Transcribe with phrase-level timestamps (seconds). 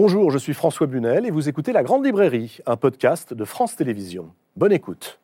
[0.00, 3.74] Bonjour, je suis François Bunel et vous écoutez La Grande Librairie, un podcast de France
[3.74, 4.30] Télévisions.
[4.54, 5.18] Bonne écoute.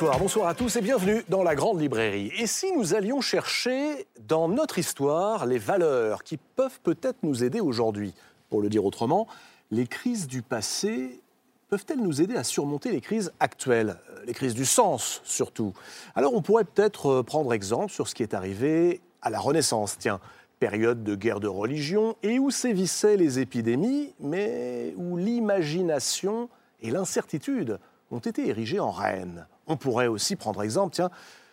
[0.00, 2.32] Bonsoir, à tous et bienvenue dans la Grande Librairie.
[2.38, 7.60] Et si nous allions chercher dans notre histoire les valeurs qui peuvent peut-être nous aider
[7.60, 8.14] aujourd'hui
[8.48, 9.26] Pour le dire autrement,
[9.70, 11.20] les crises du passé
[11.68, 15.74] peuvent-elles nous aider à surmonter les crises actuelles euh, Les crises du sens surtout?
[16.14, 19.98] Alors on pourrait peut-être euh, prendre exemple sur ce qui est arrivé à la Renaissance,
[19.98, 20.18] tiens,
[20.60, 26.48] période de guerre de religion et où sévissaient les épidémies, mais où l'imagination
[26.80, 27.78] et l'incertitude
[28.10, 29.46] ont été érigées en reines.
[29.70, 31.00] On pourrait aussi prendre exemple,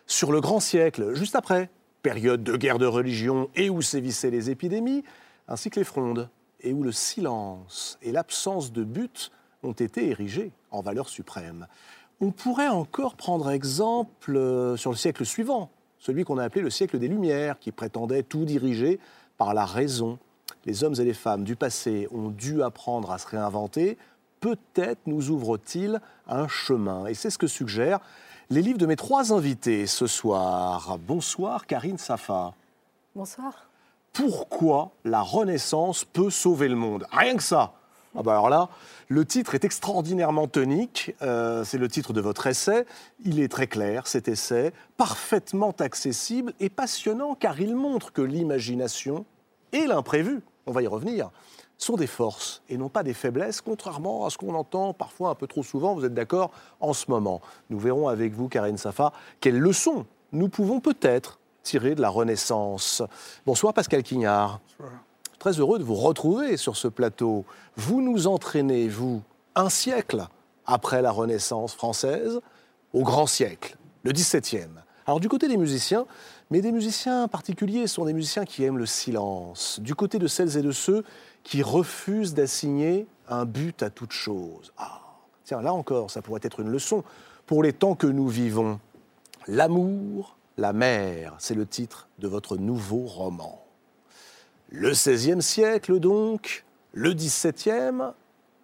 [0.08, 1.70] sur le grand siècle, juste après,
[2.02, 5.04] période de guerre de religion et où sévissaient les épidémies,
[5.48, 6.28] ainsi que les frondes,
[6.62, 11.68] et où le silence et l'absence de but ont été érigés en valeur suprême.
[12.20, 16.72] On pourrait encore prendre exemple euh, sur le siècle suivant, celui qu'on a appelé le
[16.72, 19.00] siècle des Lumières, qui prétendait tout diriger
[19.38, 20.18] par la raison.
[20.66, 24.00] Les hommes et les femmes du passé ont dû apprendre à se réinventer.
[24.40, 27.06] Peut-être nous ouvre-t-il un chemin.
[27.08, 28.00] Et c'est ce que suggèrent
[28.50, 30.98] les livres de mes trois invités ce soir.
[31.00, 32.54] Bonsoir Karine Safa.
[33.16, 33.68] Bonsoir.
[34.14, 37.06] Pourquoi la Renaissance peut sauver le monde?
[37.12, 37.74] Rien que ça.
[38.16, 38.70] Ah bah alors là,
[39.10, 41.14] le titre est extraordinairement tonique.
[41.22, 42.86] Euh, c'est le titre de votre essai.
[43.26, 49.26] Il est très clair, cet essai, parfaitement accessible et passionnant car il montre que l'imagination
[49.72, 51.30] et l'imprévu, on va y revenir,
[51.78, 55.36] sont des forces et non pas des faiblesses, contrairement à ce qu'on entend parfois un
[55.36, 57.42] peu trop souvent, vous êtes d'accord, en ce moment.
[57.70, 63.04] Nous verrons avec vous, Karine Safa, quelles leçons nous pouvons peut-être tirer de la Renaissance.
[63.46, 64.60] Bonsoir Pascal Quignard.
[64.78, 65.00] Bonsoir.
[65.40, 67.46] Très heureux de vous retrouver sur ce plateau.
[67.76, 69.22] Vous nous entraînez, vous,
[69.56, 70.28] un siècle
[70.66, 72.40] après la Renaissance française,
[72.94, 74.68] au grand siècle, le XVIIe.
[75.06, 76.06] Alors du côté des musiciens,
[76.50, 79.80] mais des musiciens particuliers sont des musiciens qui aiment le silence.
[79.82, 81.04] Du côté de celles et de ceux
[81.48, 84.74] qui refusent d'assigner un but à toute chose.
[84.78, 85.02] Ah,
[85.46, 87.06] tiens, là encore, ça pourrait être une leçon
[87.46, 88.82] pour les temps que nous vivons.
[89.48, 93.64] L'amour, la mer, c'est le titre de votre nouveau roman.
[94.72, 98.12] Le XVIe siècle, donc, le XVIIe,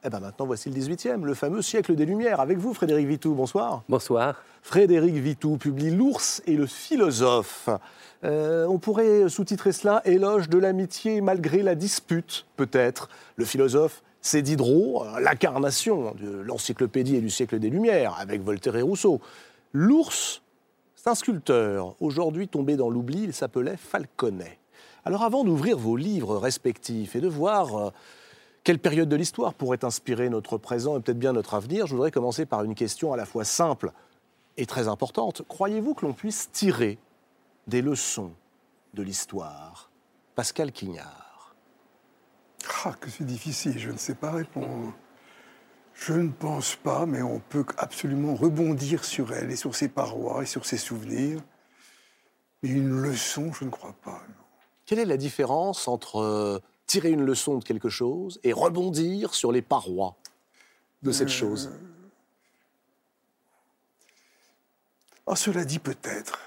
[0.04, 2.42] eh bien maintenant voici le XVIIIe, le fameux siècle des Lumières.
[2.42, 3.84] Avec vous, Frédéric Vitou, bonsoir.
[3.88, 4.44] Bonsoir.
[4.64, 7.68] Frédéric Vitou publie L'ours et le philosophe.
[8.24, 13.10] Euh, on pourrait sous-titrer cela Éloge de l'amitié malgré la dispute, peut-être.
[13.36, 18.82] Le philosophe, c'est Diderot, l'incarnation de l'encyclopédie et du siècle des Lumières, avec Voltaire et
[18.82, 19.20] Rousseau.
[19.74, 20.42] L'ours,
[20.96, 24.60] c'est un sculpteur, aujourd'hui tombé dans l'oubli, il s'appelait Falconet.
[25.04, 27.92] Alors avant d'ouvrir vos livres respectifs et de voir euh,
[28.64, 32.12] quelle période de l'histoire pourrait inspirer notre présent et peut-être bien notre avenir, je voudrais
[32.12, 33.92] commencer par une question à la fois simple
[34.58, 35.42] et très importante.
[35.48, 36.98] Croyez-vous que l'on puisse tirer
[37.68, 38.34] des leçons
[38.94, 39.90] de l'histoire
[40.36, 41.56] Pascal Quignard?
[42.86, 44.94] Ah, que c'est difficile, je ne sais pas répondre.
[45.94, 50.44] Je ne pense pas, mais on peut absolument rebondir sur elle et sur ses parois
[50.44, 51.40] et sur ses souvenirs.
[52.62, 54.22] Mais une leçon, je ne crois pas.
[54.86, 59.52] Quelle est la différence entre euh, tirer une leçon de quelque chose et rebondir sur
[59.52, 60.16] les parois
[61.04, 61.72] de cette euh, chose?
[65.26, 66.40] Oh, Cela dit peut-être.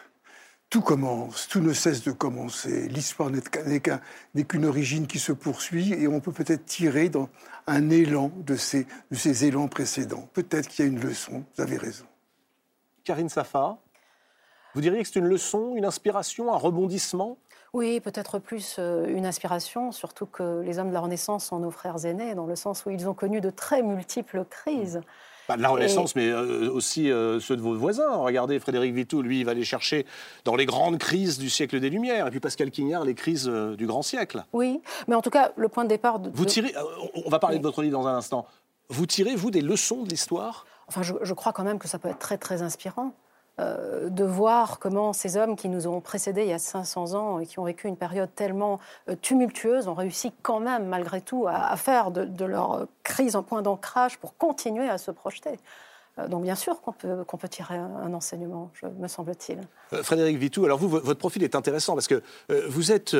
[0.69, 2.89] Tout commence, tout ne cesse de commencer.
[2.89, 7.29] L'histoire n'est qu'une origine qui se poursuit et on peut peut-être tirer dans
[7.69, 10.29] un élan de ces, de ces élans précédents.
[10.33, 12.05] Peut-être qu'il y a une leçon, vous avez raison.
[13.05, 13.79] Karine Safa,
[14.75, 17.39] vous diriez que c'est une leçon, une inspiration, un rebondissement?
[17.73, 21.71] Oui, peut-être plus euh, une inspiration, surtout que les hommes de la Renaissance sont nos
[21.71, 25.01] frères aînés, dans le sens où ils ont connu de très multiples crises.
[25.55, 28.17] De la Renaissance, mais euh, aussi euh, ceux de vos voisins.
[28.17, 30.07] Regardez, Frédéric Vitou, lui, il va aller chercher
[30.45, 33.87] dans les grandes crises du siècle des Lumières, et puis Pascal Quignard, les crises du
[33.87, 34.45] grand siècle.
[34.53, 36.19] Oui, mais en tout cas, le point de départ...
[36.19, 36.75] De, vous tirez,
[37.25, 38.47] on va parler de votre livre dans un instant.
[38.89, 40.67] Vous tirez, vous, des leçons de l'histoire?
[40.89, 43.13] Enfin, je, je, crois quand même que ça peut être très, très inspirant.
[43.59, 47.39] Euh, de voir comment ces hommes qui nous ont précédés il y a 500 ans
[47.39, 51.47] et qui ont vécu une période tellement euh, tumultueuse ont réussi quand même, malgré tout,
[51.49, 55.59] à, faire de, leur crise un point d'ancrage pour continuer à se projeter.
[56.19, 59.61] Euh, donc bien sûr qu'on peut, qu'on peut tirer un, enseignement, me semble-t-il.
[60.03, 62.23] Frédéric Vitou, alors vous, votre profil est intéressant parce que
[62.69, 63.17] vous êtes,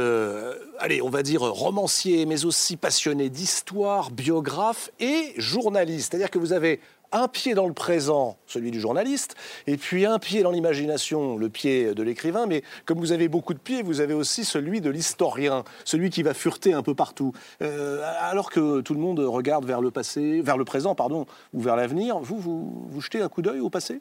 [0.79, 6.11] allez, on va dire romancier, mais aussi passionné d'histoire, biographe et journaliste.
[6.11, 6.81] C'est-à-dire que vous avez
[7.13, 9.35] un pied dans le présent, celui du journaliste,
[9.67, 12.47] et puis un pied dans l'imagination, le pied de l'écrivain.
[12.47, 16.23] Mais comme vous avez beaucoup de pieds, vous avez aussi celui de l'historien, celui qui
[16.23, 17.33] va fureter un peu partout.
[17.63, 21.61] Euh, alors que tout le monde regarde vers le passé, vers le présent, pardon, ou
[21.61, 24.01] vers l'avenir, vous, vous, vous jetez un coup d'œil au passé?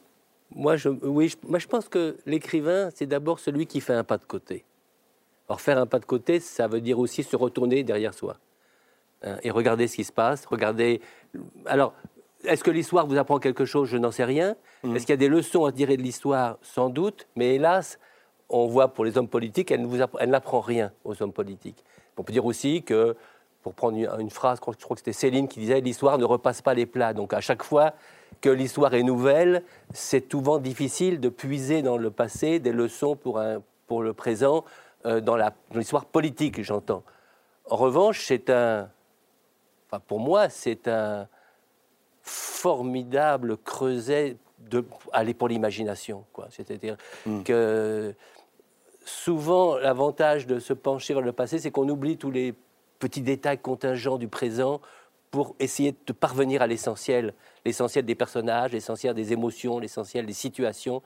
[0.53, 4.17] Moi je, oui, moi, je pense que l'écrivain, c'est d'abord celui qui fait un pas
[4.17, 4.63] de côté.
[5.47, 8.37] Or, faire un pas de côté, ça veut dire aussi se retourner derrière soi
[9.23, 11.01] hein, et regarder ce qui se passe, regarder.
[11.65, 11.93] Alors,
[12.47, 13.89] est-ce que l'histoire vous apprend quelque chose?
[13.89, 14.55] Je n'en sais rien.
[14.83, 14.95] Mmh.
[14.95, 16.57] Est-ce qu'il y a des leçons à tirer de l'histoire?
[16.61, 17.27] Sans doute.
[17.35, 17.99] Mais hélas,
[18.49, 19.87] on voit pour les hommes politiques, elle,
[20.29, 21.83] n'apprend rien aux hommes politiques.
[22.17, 23.15] On peut dire aussi que,
[23.63, 26.73] pour prendre une, phrase, je crois que c'était Céline qui disait l'histoire ne repasse pas
[26.73, 27.13] les plats.
[27.13, 27.93] Donc à chaque fois
[28.41, 29.63] que l'histoire est nouvelle,
[29.93, 34.63] c'est souvent difficile de puiser dans le passé des leçons pour, un, pour le présent,
[35.05, 35.37] euh, dans
[35.73, 37.03] l'histoire politique, j'entends.
[37.69, 38.89] En revanche, c'est un.
[39.87, 41.27] Enfin, pour moi, c'est un
[42.25, 44.83] formidable creuset de,
[45.13, 46.25] aller pour l'imagination.
[46.49, 47.43] C'est-à-dire hmm.
[47.43, 48.13] que
[49.05, 52.53] souvent, l'avantage de se pencher vers le passé, c'est qu'on oublie tous les
[52.99, 54.81] petits détails contingents du présent
[55.29, 57.33] pour essayer de parvenir à l'essentiel,
[57.65, 61.01] l'essentiel des personnages, l'essentiel des émotions, l'essentiel des situations.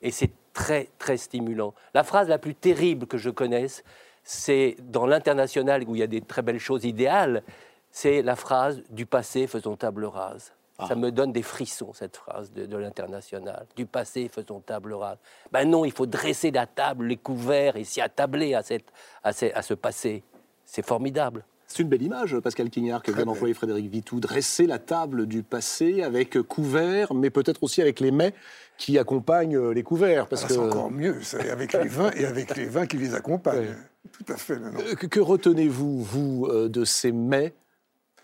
[0.00, 1.74] Et c'est très, très stimulant.
[1.94, 3.82] La phrase la plus terrible que je connaisse,
[4.24, 7.42] c'est dans l'international où il y a des très belles choses idéales,
[7.90, 10.52] c'est la phrase du passé faisons table rase.
[10.78, 10.86] Ah.
[10.88, 13.66] Ça me donne des frissons, cette phrase de, l'international.
[13.76, 15.18] Du passé, faisons table rase.
[15.52, 18.86] Ben non, il faut dresser la table, les couverts et s'y attabler à, cette,
[19.22, 20.22] à, ce passé.
[20.64, 21.44] C'est formidable.
[21.66, 24.20] C'est une belle image, Pascal Quignard, que vient d'employer Frédéric Vitou.
[24.20, 28.34] Dresser la table du passé avec couverts, mais peut-être aussi avec les mets
[28.76, 30.26] qui accompagnent les couverts.
[30.26, 30.54] Parce ah, que...
[30.54, 31.20] C'est encore mieux,
[31.50, 33.74] avec les vins et avec les vins qui les accompagnent.
[34.10, 34.54] Tout à fait.
[34.54, 37.54] Euh, que, que retenez-vous, vous, euh, de ces mets,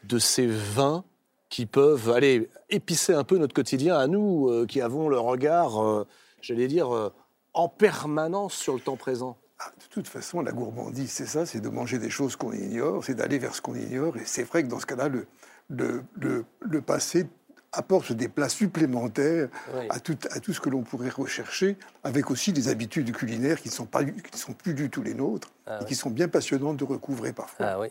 [0.05, 1.05] de ces vins
[1.49, 5.83] qui peuvent aller épicer un peu notre quotidien à nous, euh, qui avons le regard,
[5.83, 6.07] euh,
[6.43, 7.13] j'allais dire, euh,
[7.55, 11.61] en permanence sur le temps présent ah, De toute façon, la gourmandise, c'est ça, c'est
[11.61, 14.17] de manger des choses qu'on ignore, c'est d'aller vers ce qu'on ignore.
[14.19, 15.27] Et c'est vrai que dans ce cas-là, le,
[15.71, 17.27] le, le, passé
[17.73, 19.49] apporte des plats supplémentaires
[19.91, 23.69] à, tout, à tout ce que l'on pourrait rechercher, avec aussi des habitudes culinaires qui
[23.69, 26.29] ne sont, pas, qui sont plus du tout les nôtres, ah et qui sont bien
[26.29, 27.67] passionnantes de recouvrer parfois.
[27.67, 27.89] Ah oui.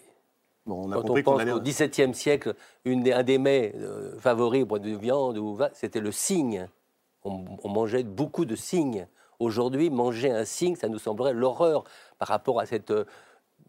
[0.68, 2.54] Quand on pense qu'au XVIIe siècle,
[2.86, 5.40] une un des mets euh, favoris au de viande,
[5.74, 6.68] c'était le cygne.
[7.24, 9.08] On, mangeait beaucoup de cygne.
[9.40, 11.84] Aujourd'hui, manger un cygne, ça nous semblerait l'horreur
[12.19, 13.06] par rapport à cette euh,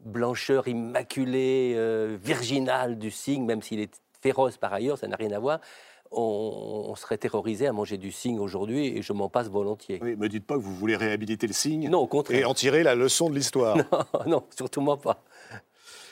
[0.05, 5.33] blancheur immaculée, euh, virginale du cygne, même s'il est féroce par ailleurs, ça n'a rien
[5.33, 5.61] à voir.
[6.11, 9.99] On, serait terrorisé à manger du cygne aujourd'hui et je m'en passe volontiers.
[10.03, 11.91] Oui, me dites pas que vous voulez réhabiliter le cygne.
[11.91, 12.39] Non, au contraire.
[12.39, 13.77] Et en tirer la leçon de l'histoire.
[14.15, 15.23] Non, non, surtout moi pas.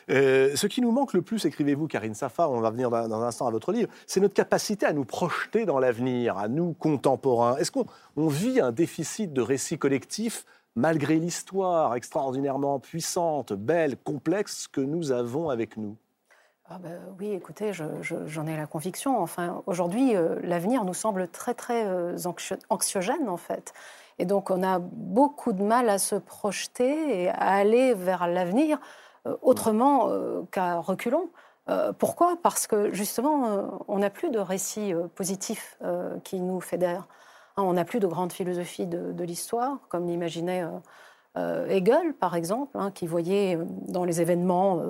[0.08, 3.26] Euh, ce qui nous manque le plus, écrivez-vous, Karine Safa, on va venir dans, un
[3.26, 7.56] instant à votre livre, c'est notre capacité à nous projeter dans l'avenir, à nous contemporains.
[7.56, 10.44] Est-ce qu'on vit un déficit de récit collectif
[10.76, 15.96] malgré l'histoire extraordinairement puissante, belle, complexe que nous avons avec nous?
[16.68, 19.20] Ah ben oui, écoutez, j'en ai la conviction.
[19.20, 22.16] Enfin, aujourd'hui, euh, l'avenir nous semble très très euh,
[22.70, 23.72] anxiogène en fait.
[24.18, 28.80] Et donc, on a beaucoup de mal à se projeter et à aller vers l'avenir
[29.42, 31.28] autrement euh, qu'à reculons.
[31.68, 32.36] Euh, pourquoi?
[32.42, 35.78] Parce que justement, on n'a plus de récits positifs
[36.22, 37.08] qui nous fédèrent.
[37.56, 40.64] Hein, on n'a plus de grande philosophie de, l'histoire, comme l'imaginait
[41.36, 43.58] Hegel, par exemple, hein, qui voyait
[43.88, 44.80] dans les événements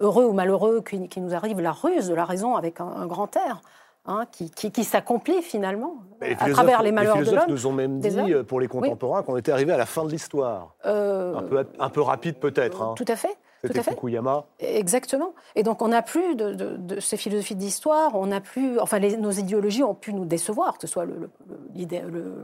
[0.00, 3.60] heureux ou malheureux qui, nous arrivent la ruse de la raison avec un, grand R.
[4.06, 7.44] Hein, qui, s'accomplit finalement à travers les malheurs de l'homme.
[7.46, 10.10] Les nous ont même dit, pour les contemporains, qu'on était arrivé à la fin de
[10.10, 10.74] l'histoire.
[10.82, 12.94] un, peu, un peu rapide peut-être.
[12.94, 13.36] Tout à fait.
[13.66, 14.44] C'était Fukuyama.
[14.58, 15.34] Exactement.
[15.54, 19.82] Et donc on n'a plus de, ces philosophies d'histoire, on n'a plus, enfin nos idéologies
[19.82, 21.30] ont pu nous décevoir, que ce soit le,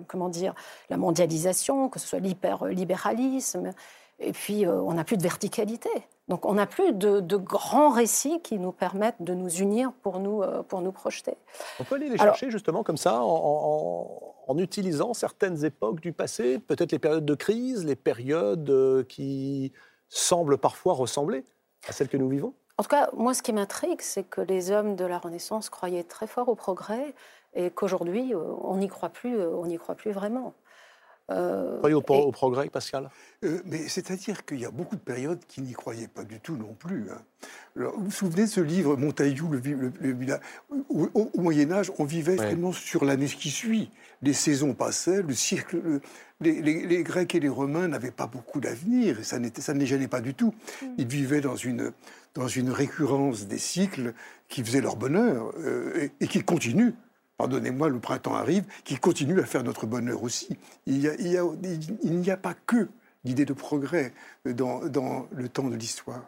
[0.07, 0.55] comment dire,
[0.89, 3.73] la mondialisation, que ce soit l'hyperlibéralisme,
[4.19, 5.91] et puis euh, on n'a plus de verticalité.
[6.29, 10.43] Donc on n'a plus de, grands récits qui nous permettent de nous unir pour nous,
[10.43, 11.35] euh, pour nous projeter.
[11.81, 16.59] On peut aller les chercher justement comme ça en, en, utilisant certaines époques du passé,
[16.59, 19.73] peut-être les périodes de crise, les périodes euh, qui
[20.11, 21.45] semble parfois ressembler
[21.89, 24.71] à celle que nous vivons En tout cas, moi, ce qui m'intrigue, c'est que les
[24.71, 27.15] hommes de la Renaissance croyaient très fort au progrès
[27.55, 30.53] et qu'aujourd'hui, euh, on n'y croit plus, euh, on n'y croit plus vraiment.
[31.31, 33.09] Euh, croyez au, au, progrès, Pascal?
[33.45, 36.57] Euh, Mais c'est-à-dire qu'il y a beaucoup de périodes qui n'y croyaient pas du tout
[36.57, 37.07] non plus.
[37.11, 37.21] Hein.
[37.77, 39.61] vous vous souvenez de ce livre, Montaillou, le,
[40.01, 40.41] le,
[40.89, 43.91] au, Moyen Âge, on vivait vraiment sur l'année qui suit.
[44.23, 45.77] Les saisons passaient, le cirque,
[46.41, 50.09] les, Grecs et les Romains n'avaient pas beaucoup d'avenir, et ça, ça ne les gênait
[50.09, 50.53] pas du tout.
[50.83, 50.87] Mm.
[50.99, 51.93] Ils vivaient dans une,
[52.35, 54.15] dans une récurrence des cycles
[54.49, 56.93] qui faisaient leur bonheur euh, et, et qui continuent
[57.41, 60.59] pardonnez-moi, le printemps arrive, qui continue à faire notre bonheur aussi.
[60.87, 62.91] Il n'y a, pas que
[63.25, 64.13] l'idée de progrès
[64.45, 66.21] dans, dans le temps de l'histoire.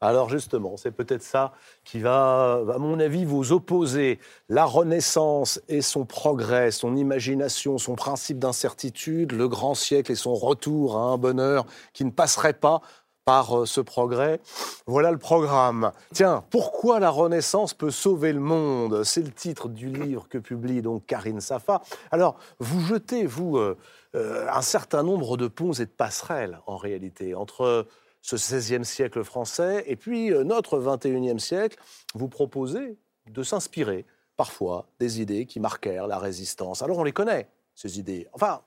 [0.00, 1.52] Alors justement, c'est peut-être ça
[1.84, 7.96] qui va, à mon avis, vous opposer la Renaissance et son progrès, son imagination, son
[7.96, 12.80] principe d'incertitude, le grand siècle et son retour à un bonheur qui ne passerait pas
[13.24, 14.40] par euh, ce progrès.
[14.86, 15.92] Voilà le programme.
[16.12, 19.04] Tiens, pourquoi la Renaissance peut sauver le monde?
[19.04, 21.82] C'est le titre du livre que publie donc Karine Safa.
[22.10, 23.76] Alors, vous jetez, vous, euh,
[24.14, 27.86] euh, un certain nombre de ponts et de passerelles, en réalité, entre
[28.22, 31.78] ce XVIe siècle français et puis notre XXIe siècle.
[32.14, 32.98] Vous proposez
[33.30, 34.04] de s'inspirer,
[34.36, 36.82] parfois, des idées qui marquèrent la résistance.
[36.82, 38.28] Alors, on les connaît, ces idées.
[38.32, 38.62] Enfin,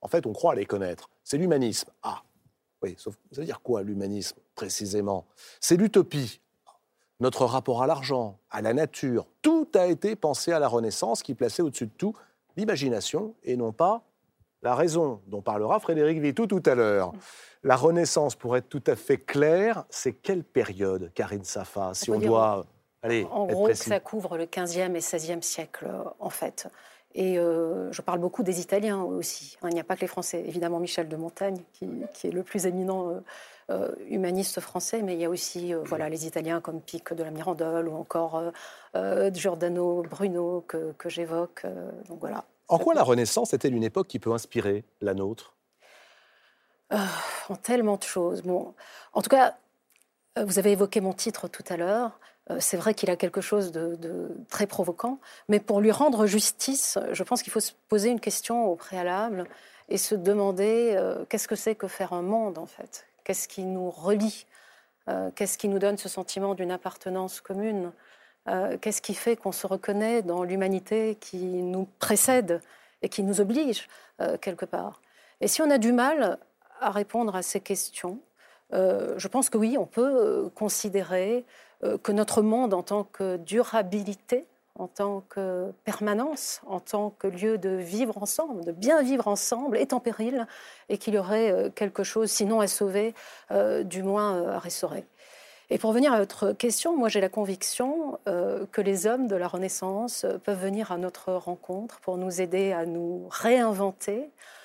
[0.00, 1.08] en fait, on croit les connaître.
[1.24, 1.90] C'est l'humanisme.
[2.02, 2.22] Ah,
[2.82, 5.26] oui, sauf, ça veut dire quoi l'humanisme précisément?
[5.60, 6.40] C'est l'utopie.
[7.20, 11.34] Notre rapport à l'argent, à la nature, tout a été pensé à la Renaissance qui
[11.34, 12.14] plaçait au-dessus de tout
[12.56, 14.02] l'imagination et non pas
[14.62, 17.12] la raison, dont parlera Frédéric Vitou tout à l'heure.
[17.62, 22.18] La Renaissance, pour être tout à fait clair, c'est quelle période, Karine Safa, si on,
[22.18, 22.66] doit...
[23.02, 26.68] Allez, en gros, ça couvre le 15e et 16e siècle, en fait.
[27.14, 29.56] Et euh, je parle beaucoup des Italiens aussi.
[29.62, 29.68] Hein.
[29.70, 30.44] il n'y a pas que les Français.
[30.46, 31.86] Évidemment, Michel de Montaigne, qui,
[32.26, 33.20] est le plus éminent euh,
[33.70, 37.30] euh, humaniste français, mais il y a aussi voilà, les Italiens comme Pic de la
[37.30, 38.42] Mirandole ou encore
[39.32, 41.64] Giordano Bruno que, que j'évoque.
[42.08, 42.44] donc voilà.
[42.68, 45.54] En quoi la Renaissance est-elle une époque qui peut inspirer la nôtre?
[46.90, 48.42] En tellement de choses.
[48.42, 48.74] Bon,
[49.14, 49.56] en tout cas,
[50.36, 52.20] vous avez évoqué mon titre tout à l'heure.
[52.50, 56.98] Euh, c'est vrai qu'il a quelque chose de, très provoquant, mais pour lui rendre justice,
[57.12, 59.44] je pense qu'il faut se poser une question au préalable
[59.88, 63.06] et se demander euh, qu'est-ce que c'est que faire un monde en fait?
[63.24, 64.46] Qu'est-ce qui nous relie?
[65.08, 67.92] Euh, Qu'est-ce qui nous donne ce sentiment d'une appartenance commune?
[68.80, 72.62] Qu'est-ce qui fait qu'on se reconnaît dans l'humanité qui nous précède
[73.02, 73.90] et qui nous oblige
[74.40, 75.02] quelque part?
[75.42, 76.38] Et si on a du mal
[76.80, 78.20] à répondre à ces questions,
[78.72, 81.44] je pense que oui, on peut considérer
[82.02, 84.46] que notre monde en tant que durabilité,
[84.78, 89.76] en tant que permanence, en tant que lieu de vivre ensemble, de bien vivre ensemble,
[89.76, 90.46] est en péril
[90.88, 93.14] et qu'il y aurait euh, quelque chose, sinon à sauver,
[93.50, 95.04] euh, du moins à restaurer.
[95.70, 99.46] Et pour venir à votre question, moi j'ai la conviction que les hommes de la
[99.46, 104.57] Renaissance peuvent venir à notre rencontre pour nous aider à nous réinventer, euh,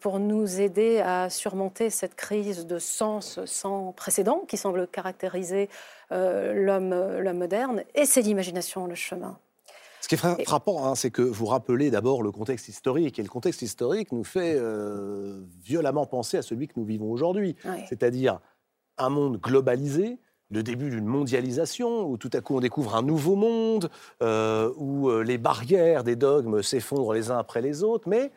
[0.00, 5.68] pour nous aider à surmonter cette crise de sens sans précédent qui semble caractériser
[6.12, 6.52] euh,
[7.22, 7.82] l'homme moderne.
[7.94, 9.38] Et c'est l'imagination le chemin.
[10.00, 13.18] Ce qui est frappant, hein, c'est que vous rappelez d'abord le contexte historique.
[13.18, 17.56] Et le contexte historique nous fait euh, violemment penser à celui que nous vivons aujourd'hui.
[17.88, 18.38] C'est-à-dire
[18.98, 20.18] un monde globalisé,
[20.50, 25.38] le début d'une mondialisation, où tout à coup on découvre un nouveau monde, où les
[25.38, 28.30] barrières des dogmes s'effondrent les uns après les autres, mais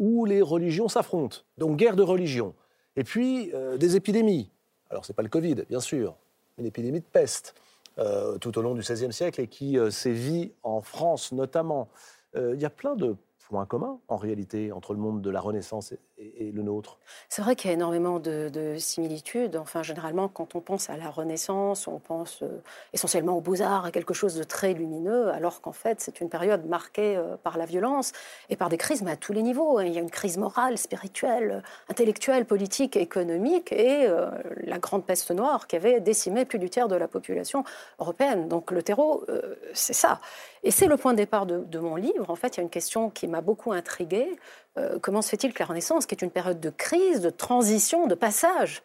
[0.00, 1.42] où les religions s'affrontent.
[1.58, 2.54] Donc guerre de religion.
[2.96, 4.50] Et puis euh, des épidémies.
[4.88, 6.16] Alors ce n'est pas le Covid, bien sûr,
[6.58, 7.54] une épidémie de peste
[7.98, 11.88] euh, tout au long du XVIe siècle et qui euh, sévit en France notamment.
[12.36, 13.16] Il y a plein de
[13.48, 15.98] point commun, en réalité, entre le monde de la Renaissance et,
[16.38, 16.98] le nôtre
[17.28, 19.56] C'est vrai qu'il y a énormément de, similitudes.
[19.56, 22.62] Enfin, généralement, quand on pense à la Renaissance, on pense euh,
[22.92, 26.66] essentiellement aux beaux-arts, à quelque chose de très lumineux, alors qu'en fait, c'est une période
[26.66, 28.12] marquée euh, par la violence
[28.48, 29.80] et par des crises, mais à tous les niveaux.
[29.80, 35.30] Il y a une crise morale, spirituelle, intellectuelle, politique, économique, et euh, la grande peste
[35.30, 37.64] noire qui avait décimé plus du tiers de la population
[37.98, 38.48] européenne.
[38.48, 39.24] Donc le terreau,
[39.72, 40.20] c'est ça.
[40.62, 42.28] Et c'est le point de départ de, de, mon livre.
[42.28, 44.36] En fait, il y a une question qui m'a beaucoup intriguée.
[44.78, 48.06] Euh, comment se fait-il que la Renaissance, qui est une période de crise, de transition,
[48.06, 48.82] de passage,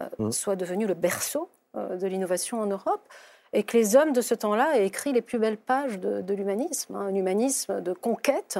[0.00, 0.32] euh, mmh.
[0.32, 3.08] soit devenue le berceau euh, de l'innovation en Europe
[3.52, 6.96] et que les hommes de ce temps-là aient écrit les plus belles pages de, l'humanisme,
[6.96, 8.58] hein, un humanisme de conquête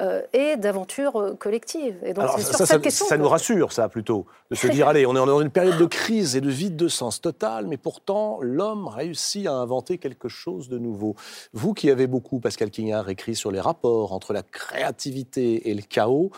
[0.00, 1.96] euh, et d'aventure euh, collective.
[2.04, 5.06] Et donc, Alors, ça, ça, question, ça nous rassure, ça, plutôt, de se dire, allez,
[5.06, 8.38] on est dans une période de crise et de vide de sens total, mais pourtant,
[8.40, 11.16] l'homme réussit à inventer quelque chose de nouveau.
[11.52, 15.82] Vous qui avez beaucoup, Pascal Quignard, écrit sur les rapports entre la créativité et le
[15.82, 16.30] chaos,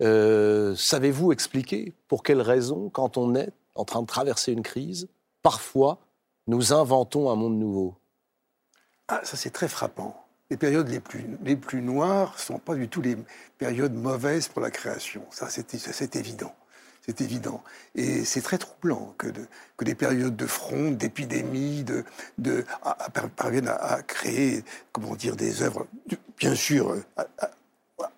[0.00, 5.08] euh, savez-vous expliquer pour quelles raisons, quand on est en train de traverser une crise,
[5.42, 5.98] parfois,
[6.46, 7.96] nous inventons un monde nouveau?
[9.08, 12.74] Ah, ça c'est très frappant les périodes les plus, les plus noires ne sont pas
[12.74, 13.16] du tout les
[13.58, 15.22] périodes mauvaises pour la création.
[15.30, 16.54] Ça, c'est évident.
[17.04, 17.62] C'est évident.
[17.94, 19.28] Et c'est très troublant que,
[19.76, 22.04] que des périodes de fronde, d'épidémie, de,
[22.36, 22.64] de,
[23.36, 24.62] parviennent à, créer,
[24.92, 25.86] comment dire, des œuvres,
[26.38, 27.26] bien sûr, à,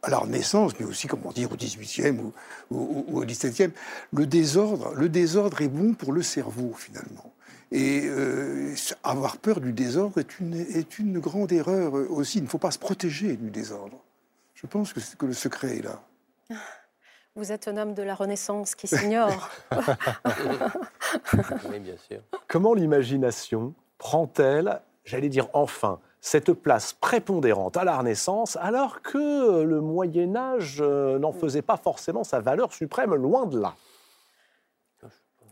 [0.08, 2.32] la Renaissance, mais aussi, comment dire, au XVIIIe ou,
[2.70, 3.70] ou, ou, au XVIIe.
[4.12, 7.32] Le désordre, le désordre est bon pour le cerveau, finalement.
[7.72, 8.74] Et euh,
[9.04, 12.38] avoir peur du désordre est une, est une grande erreur aussi.
[12.38, 13.96] Il ne faut pas se protéger du désordre.
[14.54, 16.02] Je pense que, que le secret est là.
[17.36, 19.50] Vous êtes un homme de la Renaissance qui s'ignore.
[21.70, 22.20] oui, bien sûr.
[22.48, 29.80] Comment l'imagination prend-elle, j'allais dire enfin, cette place prépondérante à la Renaissance, alors que le
[29.80, 33.74] Moyen Âge euh, n'en faisait pas forcément sa valeur suprême, loin de là?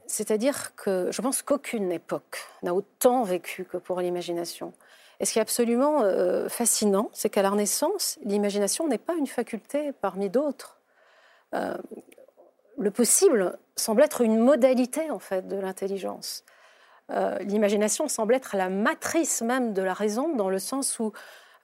[0.08, 4.72] C'est-à-dire que je pense qu'aucune époque n'a autant vécu que pour l'imagination.
[5.20, 9.26] Et ce qui est absolument euh, fascinant, c'est qu'à la Renaissance, l'imagination n'est pas une
[9.26, 10.80] faculté parmi d'autres.
[11.54, 11.76] Euh,
[12.78, 16.42] le possible semble être une modalité en fait de l'intelligence.
[17.10, 21.12] Euh, l'imagination semble être la matrice même de la raison, dans le sens où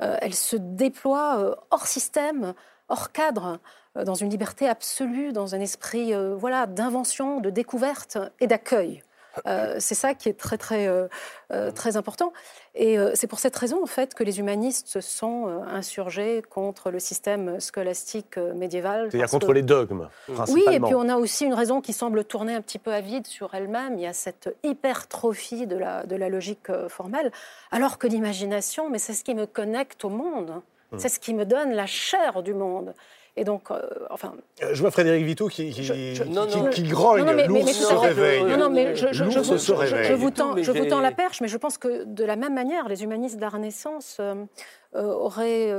[0.00, 2.52] elle se déploie hors système,
[2.88, 3.60] hors cadre,
[3.96, 9.02] dans une liberté absolue, dans un esprit voilà d'invention, de découverte et d'accueil.
[9.46, 11.08] Euh, c'est ça qui est très très euh,
[11.52, 12.32] euh, très important.
[12.74, 16.98] Et c'est pour cette raison en fait que les humanistes se sont insurgés contre le
[16.98, 19.10] système scolastique médiéval.
[19.10, 20.08] C'est-à-dire contre les dogmes.
[20.48, 23.00] Oui, et puis on a aussi une raison qui semble tourner un petit peu à
[23.00, 23.94] vide sur elle-même.
[23.94, 27.30] Il y a cette hypertrophie de la de la logique formelle,
[27.70, 30.60] alors que l'imagination, mais c'est ce qui me connecte au monde.
[30.90, 30.98] Hum.
[30.98, 32.92] C'est ce qui me donne la chair du monde.
[33.37, 34.35] Et donc, euh, enfin.
[34.62, 37.25] Euh, je vois Frédéric Vito qui, qui, qui, grogne.
[37.49, 38.45] L'ours se réveille.
[38.45, 41.57] Non, non, mais je, je, je, vous tends, je vous tends la perche, mais je
[41.57, 44.45] pense que de la même manière, les humanistes de la Renaissance euh,
[44.94, 45.72] auraient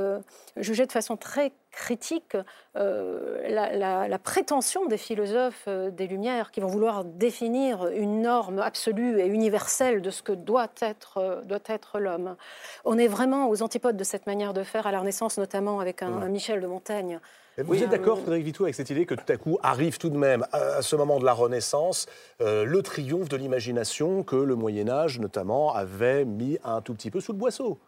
[0.56, 2.36] jugé de façon très critique
[2.74, 9.26] la, la, prétention des philosophes des Lumières qui vont vouloir définir une norme absolue et
[9.26, 12.36] universelle de ce que doit être, doit être l'homme.
[12.84, 16.02] On est vraiment aux antipodes de cette manière de faire à la Renaissance, notamment avec
[16.02, 17.20] un, un Michel de Montaigne.
[17.58, 20.16] Vous êtes d'accord, Frédéric Vitou, avec cette idée que tout à coup arrive tout de
[20.16, 22.06] même, à, ce moment de la Renaissance,
[22.42, 27.10] euh, le triomphe de l'imagination que le Moyen Âge, notamment, avait mis un tout petit
[27.10, 27.78] peu sous le boisseau?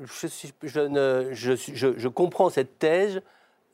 [0.00, 3.22] Je, je, je, comprends cette thèse.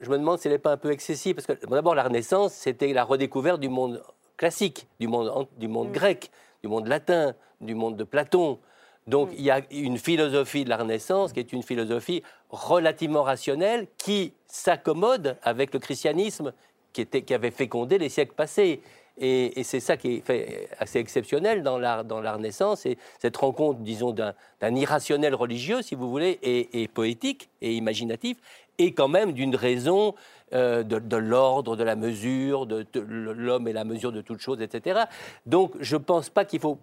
[0.01, 2.53] Je me demande si elle n'est pas un peu excessive, parce que d'abord, la Renaissance,
[2.53, 4.03] c'était la redécouverte du monde
[4.37, 5.93] classique, du monde, du monde mm.
[5.93, 6.31] grec,
[6.63, 8.59] du monde latin, du monde de Platon.
[9.07, 13.87] Donc il y a une philosophie de la Renaissance qui est une philosophie relativement rationnelle
[13.97, 16.53] qui s'accommode avec le christianisme
[16.93, 18.83] qui, était, qui avait fécondé les siècles passés.
[19.21, 23.37] Et, c'est ça qui est fait assez exceptionnel dans la, dans la Renaissance, et cette
[23.37, 28.39] rencontre, disons, d'un irrationnel religieux, si vous voulez, et, poétique et imaginatif,
[28.79, 30.15] et quand même d'une raison
[30.55, 35.01] euh, de, l'ordre, de la mesure, de, l'homme et la mesure de toute chose, etc.
[35.47, 36.79] Donc je ne pense pas qu'il faut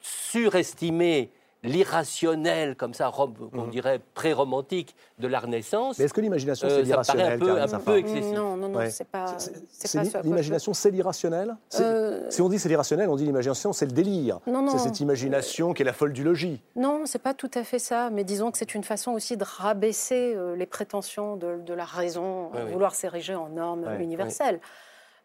[0.00, 1.30] surestimer
[1.64, 3.70] l'irrationnel, comme ça, on mhm.
[3.70, 5.98] dirait pré-romantique de la Renaissance.
[5.98, 8.32] Mais est-ce que l'imagination, c'est euh, l'irrationnel un peu, excessif.
[8.32, 13.08] Non, non, non, c'est pas, pas L'imagination, c'est l'irrationnel euh, Si on dit c'est l'irrationnel,
[13.08, 14.40] on dit l'imagination, c'est le délire.
[14.70, 16.60] C'est cette imagination qui est la folle du logis.
[16.76, 18.10] Non, c'est pas tout à fait ça.
[18.10, 22.50] Mais disons que c'est une façon aussi de rabaisser euh, les prétentions de, la raison,
[22.72, 24.60] vouloir s'ériger en norme universelle.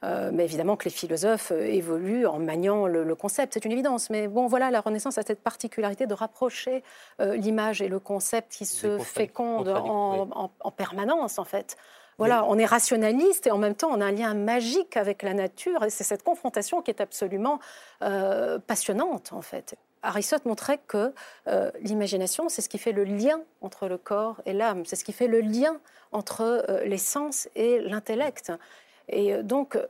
[0.03, 4.09] Euh, mais évidemment que les philosophes euh, évoluent en maniant le, concept, c'est une évidence.
[4.09, 6.83] Mais bon, voilà, la Renaissance a cette particularité de rapprocher
[7.21, 11.77] euh, l'image et le concept qui se fécondent en, permanence, en fait.
[12.19, 15.33] Voilà, on est rationaliste et en même temps on a un lien magique avec la
[15.33, 17.59] nature et c'est cette confrontation qui est absolument
[18.67, 19.75] passionnante en fait.
[20.03, 21.11] Aristote montrait que
[21.81, 25.11] l'imagination, c'est ce qui fait le lien entre le corps et l'âme, c'est ce qui
[25.11, 25.79] fait le lien
[26.11, 28.51] entre les sens et l'intellect.
[29.09, 29.85] Et euh, donc, euh,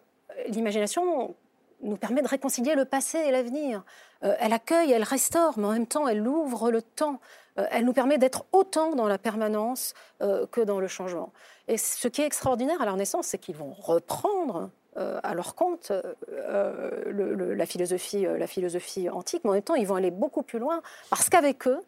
[0.48, 1.36] l'imagination
[1.82, 3.84] nous permet de réconcilier le passé et l'avenir.
[4.24, 7.20] Euh, elle accueille, elle restaure, mais en même temps, elle ouvre le temps.
[7.56, 11.32] elle nous permet d'être autant dans la permanence que dans le changement.
[11.68, 15.92] Et ce qui est extraordinaire à la Renaissance, c'est qu'ils vont reprendre à leur compte
[16.32, 20.82] la, philosophie, la philosophie antique, mais en même temps, ils vont aller beaucoup plus loin,
[21.12, 21.82] parce qu'avec eux,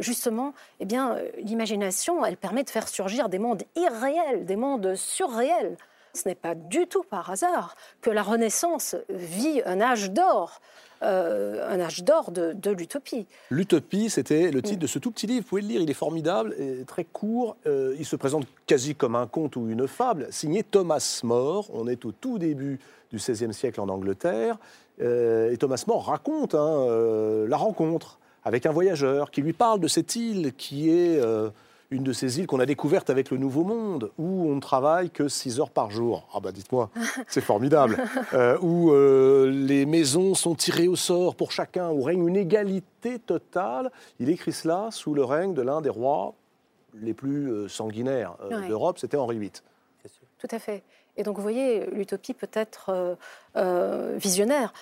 [0.00, 5.76] justement, eh bien, l'imagination, elle permet de faire surgir des mondes irréels, des mondes surréels.
[6.14, 10.60] Ce n'est pas du tout par hasard que la Renaissance vit un âge d'or.
[11.02, 13.26] Euh, un âge d'or de, l'utopie.
[13.50, 15.42] L'utopie, c'était le titre de ce tout petit livre.
[15.42, 17.56] Vous pouvez le lire, il est formidable et très court.
[17.66, 21.68] Euh, il se présente quasi comme un conte ou une fable, signé Thomas More.
[21.72, 22.78] On est au tout début
[23.10, 24.58] du XVIe siècle en Angleterre.
[25.00, 26.86] Euh, et Thomas More raconte hein,
[27.48, 31.20] la rencontre avec un voyageur qui lui parle de cette île qui est
[31.92, 35.10] une de ces îles qu'on a découvertes avec le Nouveau Monde, où on ne travaille
[35.10, 36.26] que 6 heures par jour.
[36.34, 36.90] Ah bah dites-moi,
[37.28, 37.98] c'est formidable.
[38.32, 43.18] Euh, où euh, les maisons sont tirées au sort pour chacun, où règne une égalité
[43.18, 43.90] totale.
[44.18, 46.34] Il écrit cela sous le règne de l'un des rois
[46.94, 48.36] les plus euh, sanguinaires
[48.68, 49.52] d'Europe, c'était Henri VIII.
[50.38, 50.82] Tout à fait.
[51.16, 53.16] Et donc, vous voyez, l'utopie peut être
[53.54, 54.72] euh, visionnaire.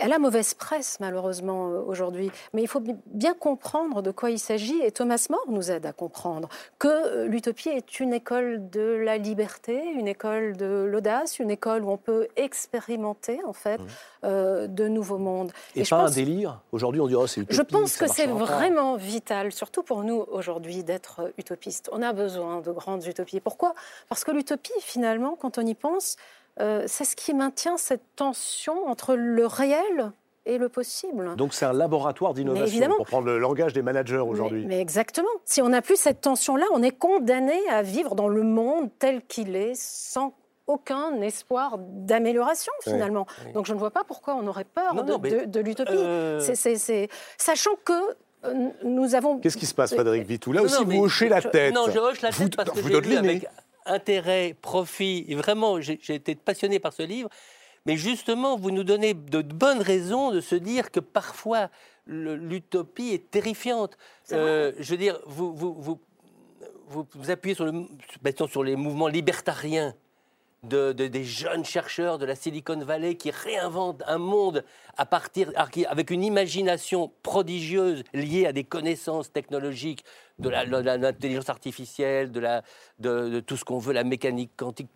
[0.00, 2.30] Elle a mauvaise presse, malheureusement, euh, aujourd'hui.
[2.52, 4.80] Mais il faut bien comprendre de quoi il s'agit.
[4.80, 9.18] Et Thomas More nous aide à comprendre que euh, l'utopie est une école de la
[9.18, 14.66] liberté, une école de l'audace, une école où on peut expérimenter, en fait, mmh.
[14.68, 15.50] de nouveaux mondes.
[15.74, 17.56] Et, pas un délire Aujourd'hui, on dirait oh, c'est utopique.
[17.56, 21.90] Je pense que c'est vraiment vital, surtout pour nous, aujourd'hui, d'être utopistes.
[21.92, 23.40] On a besoin de grandes utopies.
[23.40, 23.74] Pourquoi?
[24.08, 26.16] Parce que l'utopie, finalement, quand on y pense,
[26.60, 30.12] euh, c'est ce qui maintient cette tension entre le réel
[30.44, 31.36] et le possible.
[31.36, 34.66] Donc c'est un laboratoire d'innovation, pour prendre le langage des managers aujourd'hui.
[34.66, 35.28] Mais, exactement.
[35.44, 39.22] Si on n'a plus cette tension-là, on est condamné à vivre dans le monde tel
[39.22, 40.34] qu'il est, sans
[40.66, 43.26] aucun espoir d'amélioration finalement.
[43.54, 45.92] Donc je ne vois pas pourquoi on aurait peur de, l'utopie.
[45.92, 46.40] Euh,
[47.36, 47.92] sachant que
[48.44, 49.38] euh, nous avons...
[49.38, 51.74] Qu'est-ce qui se passe, Frédéric Vitou Là aussi, vous hochez la tête.
[51.74, 53.46] Non, je hoche la tête parce que j'ai avec
[53.86, 55.24] intérêt, profit.
[55.28, 57.28] Et vraiment, j'ai été passionné par ce livre.
[57.86, 61.68] Mais justement, vous nous donnez de bonnes raisons de se dire que parfois
[62.06, 63.96] l'utopie est terrifiante.
[64.32, 65.98] Euh, je veux dire, vous, vous, vous,
[66.88, 67.84] vous, appuyez sur, le,
[68.48, 69.94] sur les mouvements libertariens
[70.62, 74.64] de, des jeunes chercheurs de la Silicon Valley qui réinventent un monde
[74.96, 80.04] à partir, avec une imagination prodigieuse liée à des connaissances technologiques
[80.38, 82.62] de l'intelligence artificielle, de, la,
[82.98, 84.88] de, tout ce qu'on veut, la mécanique quantique,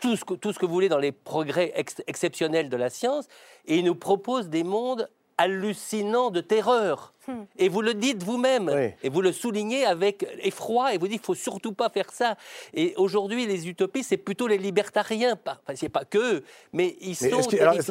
[0.00, 1.72] tout ce, que, tout ce que vous voulez dans les progrès
[2.06, 3.26] exceptionnels de la science,
[3.66, 7.12] et ils nous proposent des mondes hallucinant de terreur.
[7.28, 7.44] Hmm.
[7.58, 8.70] Et vous le dites vous-même,
[9.02, 12.36] et vous le soulignez avec effroi, et vous dites qu'il faut surtout pas faire ça.
[12.72, 17.28] Et aujourd'hui, les utopies, c'est plutôt les libertariens, enfin, c'est pas que, mais ils sont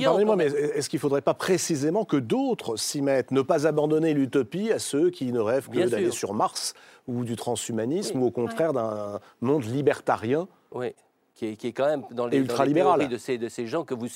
[0.02, 4.14] Pardonnez-moi, mais est-ce qu'il ne faudrait pas précisément que d'autres s'y mettent, ne pas abandonner
[4.14, 6.74] l'utopie à ceux qui ne rêvent que d'aller sur Mars
[7.08, 10.48] ou du transhumanisme, ou au contraire d'un monde libertarien?
[10.72, 10.94] Oui
[11.36, 14.08] qui est, quand même dans les, dans de ces, de ces gens que vous,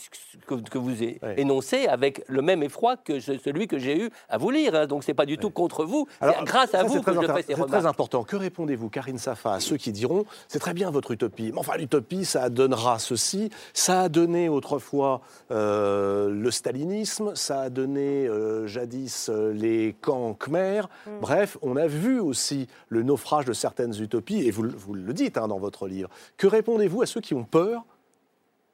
[0.47, 1.03] que, vous
[1.35, 4.73] énoncez avec le même effroi que celui que j'ai eu à vous lire.
[4.73, 4.87] Hein.
[4.87, 7.53] Donc c'est pas du tout contre vous, c'est grâce à vous que je fais ces
[7.53, 7.71] remarques.
[7.71, 8.23] C'est très important.
[8.23, 11.75] Que répondez-vous, Karine Safa, à ceux qui diront c'est très bien votre utopie, mais enfin
[11.75, 15.19] l'utopie ça donnera ceci, ça a donné autrefois
[15.51, 20.83] euh, le stalinisme, ça a donné euh, jadis euh, les camps khmer.
[21.05, 21.19] Mm.
[21.19, 25.37] Bref, on a vu aussi le naufrage de certaines utopies, et vous, vous le dites
[25.37, 26.09] hein, dans votre livre.
[26.37, 27.85] Que répondez-vous à ceux qui ont peur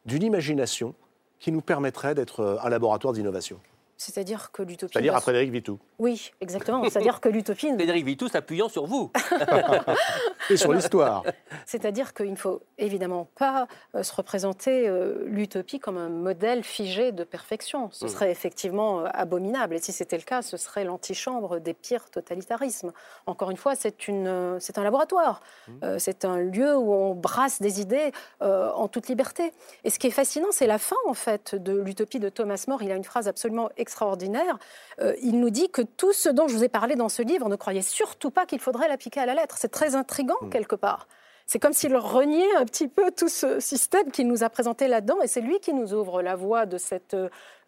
[0.06, 0.94] d'une imagination
[1.40, 3.60] qui nous permettrait d'être euh, un laboratoire d'innovation.
[3.98, 4.94] C'est-à-dire que l'utopie.
[4.94, 5.80] C'est-à-dire à Frédéric Vitou.
[6.00, 6.84] Oui, exactement.
[6.84, 7.68] C'est-à-dire que l'utopie.
[7.74, 9.12] Frédéric Vitou s'appuyant sur vous.
[10.50, 11.24] Et sur l'histoire.
[11.66, 17.12] C'est-à-dire qu'il ne faut évidemment pas euh, se représenter euh, l'utopie comme un modèle figé
[17.14, 17.90] de perfection.
[17.92, 19.76] Ce serait effectivement euh, abominable.
[19.76, 22.92] Et si c'était le cas, ce serait l'antichambre des pires totalitarismes.
[23.26, 25.42] Encore une fois, c'est un laboratoire.
[25.68, 26.00] Mm.
[26.00, 29.52] c'est un lieu où on brasse des idées en toute liberté.
[29.84, 32.84] Et ce qui est fascinant, c'est la fin, en fait, de l'utopie de Thomas More.
[32.84, 34.58] Il a une phrase absolument extraordinaire.
[35.00, 37.48] Euh, il nous dit que tout ce dont je vous ai parlé dans ce livre,
[37.50, 39.58] ne croyez surtout pas qu'il faudrait l'appliquer à la lettre.
[39.60, 40.50] C'est très intrigant, mm.
[40.50, 41.08] quelque part.
[41.48, 45.22] C'est comme s'il reniait un petit peu tout ce système qu'il nous a présenté là-dedans,
[45.22, 47.16] et c'est lui qui nous ouvre la voie de cette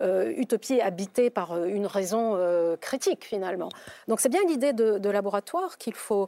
[0.04, 3.70] euh, utopie habitée par euh, une raison euh, critique finalement.
[4.08, 6.28] Donc c'est bien l'idée de, laboratoire qu'il faut,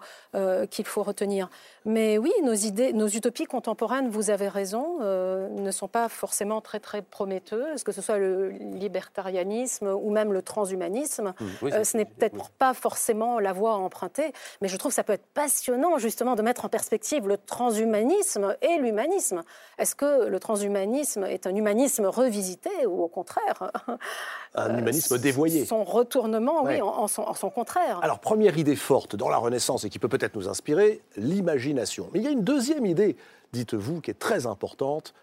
[0.72, 1.50] qu'il faut retenir.
[1.86, 6.80] Mais oui, nos idées, nos utopies contemporaines, vous avez raison, ne sont pas forcément très
[6.80, 11.34] très prometteuses, que ce soit le libertarianisme ou même le transhumanisme.
[11.62, 11.84] Mmh.
[11.84, 14.32] ce n'est peut-être pas forcément la voie à emprunter,
[14.62, 18.56] mais je trouve que ça peut être passionnant justement de mettre en perspective le transhumanisme
[18.62, 19.44] et l'humanisme.
[19.78, 23.72] Est-ce que le transhumanisme est un humanisme revisité ou au contraire
[24.56, 25.66] un humanisme dévoyé.
[25.66, 28.00] Son retournement, oui, en, son, contraire.
[28.02, 32.10] Alors, première idée forte dans la Renaissance et qui peut peut-être nous inspirer, l'imagination.
[32.14, 33.16] Mais il y a une deuxième idée,
[33.54, 35.14] dites-vous, qui est très importante,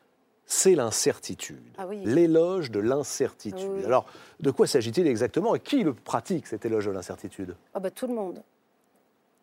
[0.46, 1.64] c'est l'incertitude.
[1.76, 3.80] Ah l'éloge de l'incertitude.
[3.82, 4.06] Ah Alors,
[4.40, 7.56] de quoi s'agit-il exactement et qui le pratique, cet éloge de l'incertitude?
[7.74, 8.42] Ah bah, Tout le monde.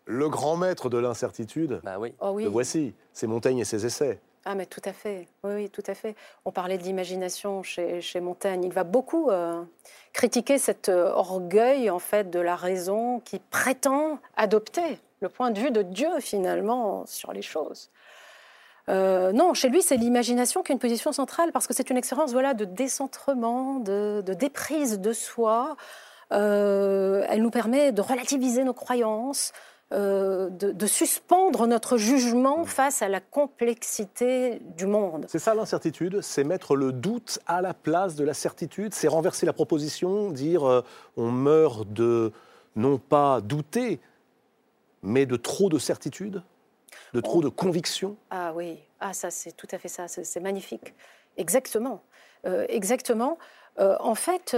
[0.05, 2.13] Le grand maître de l'incertitude, bah oui.
[2.19, 4.19] Oh le voici, c'est Montaigne et ses essais.
[4.45, 5.27] Ah, mais tout à fait.
[5.43, 6.15] Oui, oui tout à fait.
[6.43, 8.65] On parlait de l'imagination chez, chez, Montaigne.
[8.65, 9.63] Il va beaucoup euh,
[10.11, 15.59] critiquer cet euh, orgueil, en fait, de la raison qui prétend adopter le point de
[15.59, 17.89] vue de Dieu, finalement, sur les choses.
[18.89, 21.95] Euh, non, chez lui, c'est l'imagination qui est une position centrale parce que c'est une
[21.95, 25.77] expérience voilà, de décentrement, de, de déprise de soi.
[26.31, 29.53] elle nous permet de relativiser nos croyances,
[29.93, 32.65] euh, de, suspendre notre jugement mm.
[32.65, 35.25] face à la complexité du monde.
[35.29, 39.45] C'est ça l'incertitude, c'est mettre le doute à la place de la certitude, c'est renverser
[39.45, 40.81] la proposition, dire euh,
[41.15, 42.31] on meurt de
[42.75, 43.99] non pas douter,
[45.03, 46.41] mais de trop de certitude,
[47.13, 48.15] de trop de conviction.
[48.31, 50.95] Ah oui, ah ça c'est tout à fait ça, c'est magnifique,
[51.37, 52.01] exactement.
[52.47, 53.37] Euh, exactement.
[53.77, 54.57] En fait,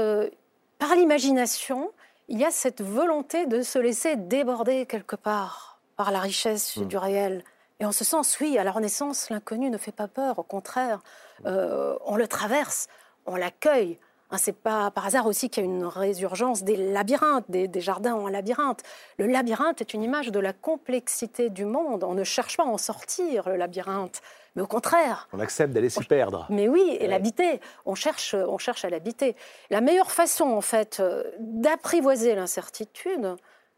[0.79, 1.91] par l'imagination,
[2.27, 6.85] il y a cette volonté de se laisser déborder quelque part par la richesse Mm.
[6.85, 7.43] du réel.
[7.79, 10.39] Et en ce sens, oui, à la Renaissance, l'inconnu ne fait pas peur.
[10.39, 11.01] Au contraire,
[11.45, 12.87] euh, on le traverse,
[13.25, 13.99] on l'accueille.
[14.31, 17.81] Hein, c'est pas par hasard aussi qu'il y a une résurgence des labyrinthes, des, des
[17.81, 18.81] jardins en labyrinthe.
[19.19, 22.03] Le labyrinthe est une image de la complexité du monde.
[22.03, 24.21] On ne cherche pas à en sortir, le labyrinthe,
[24.55, 26.45] mais au contraire, On accepte d'aller s'y perdre.
[26.49, 27.07] mais oui, et Ouais.
[27.07, 27.59] l'habiter.
[27.85, 29.35] On cherche, on cherche à l'habiter.
[29.69, 33.35] La meilleure façon, en fait, euh, d'apprivoiser l'incertitude,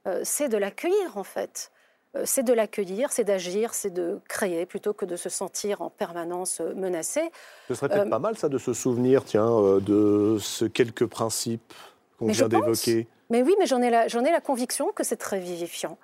[0.08, 1.72] euh, c'est de l'accueillir, en fait.
[2.16, 5.90] Euh, C'est de l'accueillir, c'est d'agir, c'est de créer, plutôt que de se sentir en
[5.90, 7.22] permanence euh, menacé.
[7.68, 11.06] Ce serait peut-être Euh, pas mal, ça, de se souvenir, tiens, euh, de ce quelques
[11.06, 11.74] principes
[12.18, 13.08] qu'on vient d'évoquer.
[13.30, 15.98] Mais oui, mais j'en ai, la- j'en ai la conviction que c'est très vivifiant.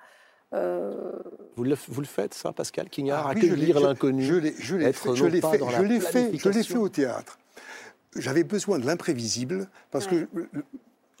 [0.54, 0.92] Euh,
[1.56, 4.34] Vous le, vous le faites, ça, Pascal Quignard Ah oui, je l'ai- Accueillir l'inconnu Je
[4.34, 6.38] l'ai, fait, je non l'ai pas fait, dans la je l'ai fait, je l'ai fait
[6.38, 6.82] planification.
[6.82, 7.38] au théâtre.
[8.16, 10.26] J'avais besoin de l'imprévisible parce Ouais.
[10.32, 10.46] que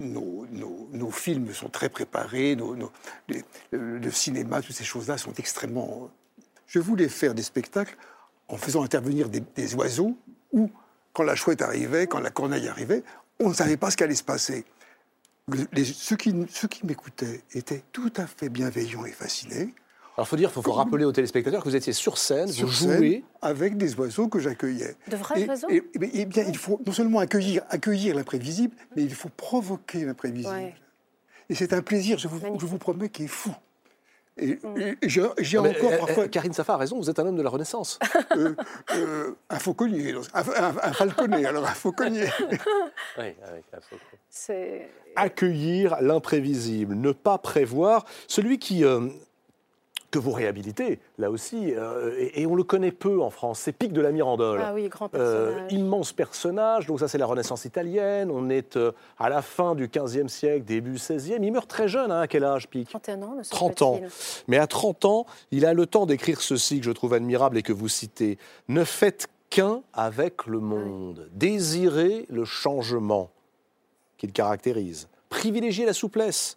[0.00, 2.92] nos, nos- nos films sont très préparés, nos- nos-
[3.28, 6.10] les- le, le cinéma, toutes ces choses-là sont extrêmement.
[6.66, 7.96] Je voulais faire des spectacles
[8.48, 10.16] en faisant intervenir des, des oiseaux
[10.52, 10.70] où,
[11.12, 13.02] quand la chouette arrivait, quand la corneille arrivait,
[13.40, 14.64] on ne savait pas ce qu'allait se passer.
[15.52, 19.74] Le- les- ceux qui, ceux qui m'écoutaient étaient tout à fait bienveillants et fascinés.
[20.16, 22.72] Alors, faut dire, faut, faut rappeler aux téléspectateurs que vous étiez sur scène, sur vous
[22.72, 23.24] jouez.
[23.42, 24.94] avec des oiseaux que j'accueillais.
[25.08, 28.74] De vrais Et- oiseaux et, et- eh bien, il faut non seulement accueillir, accueillir l'imprévisible,
[28.96, 30.54] mais il faut provoquer l'imprévisible.
[30.54, 30.74] Ouais.
[31.50, 33.52] Et c'est un plaisir, je vous, je vous promets, qui est fou.
[34.36, 34.78] Et, Mm.
[35.00, 37.42] et j'ai encore euh, parfois euh, Karine Safa a raison, vous êtes un homme de
[37.42, 37.98] la Renaissance.
[38.36, 38.54] euh,
[38.96, 42.26] euh, un fauconnier, donc, un, un- un falconnet, alors un fauconnier.
[43.18, 44.02] Oui, avec photo.
[44.28, 48.04] c'est Accueillir l'imprévisible, ne pas prévoir.
[48.26, 48.82] Celui qui.
[50.14, 53.72] Que vous réhabilitez, là aussi, euh, et, et on le connaît peu en France, c'est
[53.72, 54.62] Pic de la Mirandole.
[54.64, 58.92] ah oui, grand Euh, immense personnage, donc ça c'est la Renaissance italienne, on est euh,
[59.18, 62.44] à la fin du 15e siècle, début 16e, il meurt très jeune, hein, à quel
[62.44, 62.88] âge Pic?
[62.90, 64.00] 31 ans, me 30 ans.
[64.46, 67.62] Mais à 30 ans, il a le temps d'écrire ceci que je trouve admirable et
[67.62, 68.38] que vous citez.
[68.68, 71.28] Ne faites qu'un avec le monde.
[71.32, 73.30] Désirez le changement
[74.16, 75.08] qu'il caractérise.
[75.28, 76.56] Privilégiez la souplesse.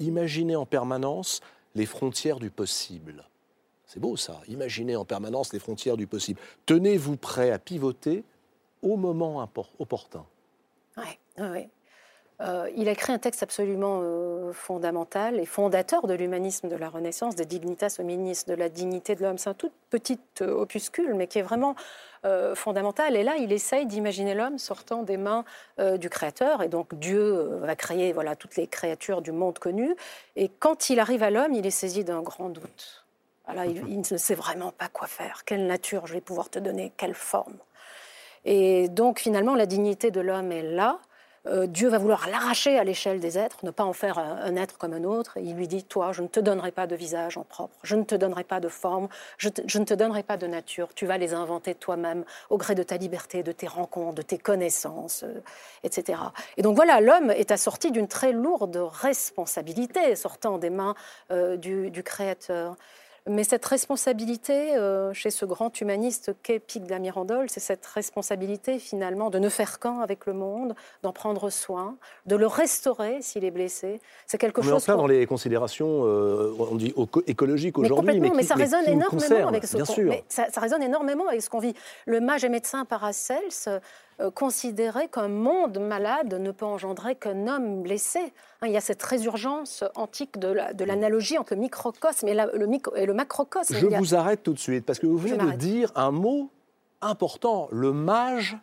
[0.00, 1.40] Imaginez en permanence
[1.74, 3.24] les frontières du possible.
[3.86, 4.40] C'est beau ça.
[4.48, 6.40] Imaginez en permanence les frontières du possible.
[6.66, 8.24] Tenez-vous prêt à pivoter
[8.82, 9.40] au moment
[9.78, 10.24] opportun.
[10.96, 11.68] Ouais, ouais.
[12.40, 16.88] Euh, il a écrit un texte absolument euh, fondamental et fondateur de l'humanisme de la
[16.88, 19.36] Renaissance, de Dignitas Hominis, de la dignité de l'homme.
[19.36, 21.74] C'est un tout petit euh, opuscule, mais qui est vraiment
[22.54, 23.16] fondamental.
[23.16, 25.42] Et là, il essaye d'imaginer l'homme sortant des mains
[25.78, 26.62] du Créateur.
[26.62, 29.96] Et donc, Dieu va créer voilà, toutes les créatures du monde connu.
[30.36, 33.06] Et quand il arrive à l'homme, il est saisi d'un grand doute.
[33.46, 35.44] Voilà, il, il ne sait vraiment pas quoi faire.
[35.46, 36.92] Quelle nature je vais pouvoir te donner?
[36.98, 37.56] Quelle forme?
[38.44, 40.98] Et donc, finalement, la dignité de l'homme est là.
[41.46, 44.76] Euh, Dieu va vouloir l'arracher à l'échelle des êtres, ne pas en faire un, être
[44.76, 45.38] comme un autre.
[45.38, 48.04] Il lui dit, toi, je ne te donnerai pas de visage en propre, je ne
[48.04, 50.92] te donnerai pas de forme, je, ne te donnerai pas de nature.
[50.94, 54.38] Tu vas les inventer toi-même au gré de ta liberté, de tes rencontres, de tes
[54.38, 55.42] connaissances, euh,
[55.82, 56.18] etc.
[56.58, 60.94] Et donc voilà, l'homme est assorti d'une très lourde responsabilité sortant des mains
[61.30, 62.76] euh, du Créateur.
[63.32, 67.86] Mais cette responsabilité, euh, chez ce grand humaniste qu'est Pic de la Mirandole, c'est cette
[67.86, 73.18] responsabilité finalement de ne faire qu'un avec le monde, d'en prendre soin, de le restaurer
[73.22, 74.00] s'il est blessé.
[74.26, 74.84] C'est quelque On est en chose.
[74.84, 78.54] plein dans les considérations, euh, on dit éco- écologiques mais aujourd'hui, complètement, mais, qui- ça
[78.56, 81.74] résonne énormément avec ce qu'on- mais ça, ça résonne énormément avec ce qu'on vit.
[82.06, 83.80] Le mage et médecin Paracels
[84.20, 88.20] euh, considérait qu'un monde malade ne peut engendrer qu'un homme blessé.
[88.60, 92.34] Hein, il y a cette résurgence antique de la- de l'analogie entre le microcosme et,
[92.34, 93.74] la- le, micro- et le macrocosme.
[93.74, 96.50] Je a- vous arrête tout de suite parce que vous venez de dire un mot
[97.00, 98.56] important, le mage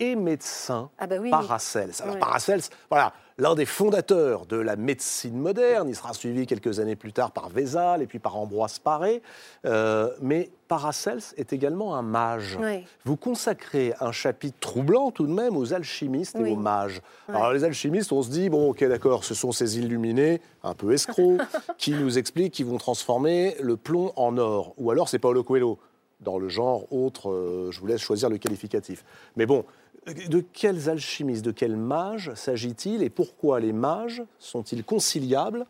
[0.00, 1.30] et médecin Ah bah oui.
[1.30, 1.92] Paracels.
[2.02, 2.18] Alors.
[2.18, 7.12] Paracels, voilà, l'un des fondateurs de la médecine moderne, il sera suivi quelques années plus
[7.12, 9.22] tard par Vézal et puis par Ambroise Paré,
[9.64, 12.58] Euh, mais Paracels est également un mage.
[12.60, 12.84] Oui.
[13.04, 17.00] Vous consacrez un chapitre troublant tout de même aux alchimistes et aux mages.
[17.28, 20.92] Alors les alchimistes, on se dit, bon ok d'accord, ce sont ces illuminés, un peu
[20.92, 21.40] escrocs,
[21.78, 24.74] qui nous expliquent qu'ils vont transformer le plomb en or.
[24.78, 25.78] Ou alors c'est Paulo Coelho,
[26.20, 29.04] dans le genre autre, euh, je vous laisse choisir le qualificatif.
[29.36, 29.64] Mais bon,
[30.12, 35.66] de quels alchimistes, de quels mages s'agit-il et pourquoi les mages sont-ils conciliables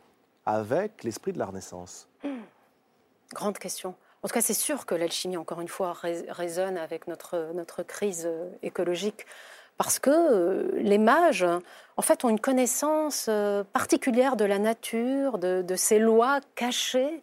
[0.46, 2.08] avec l'esprit de la Renaissance?
[3.34, 3.94] Grande question.
[4.22, 7.82] En tout cas, c'est sûr que l'alchimie, encore une fois, rés- résonne avec notre, notre
[7.82, 9.26] crise euh, écologique.
[9.76, 11.46] Parce que euh, les mages,
[11.96, 17.20] en fait, ont une connaissance euh, particulière de la nature, de, de ces lois cachées,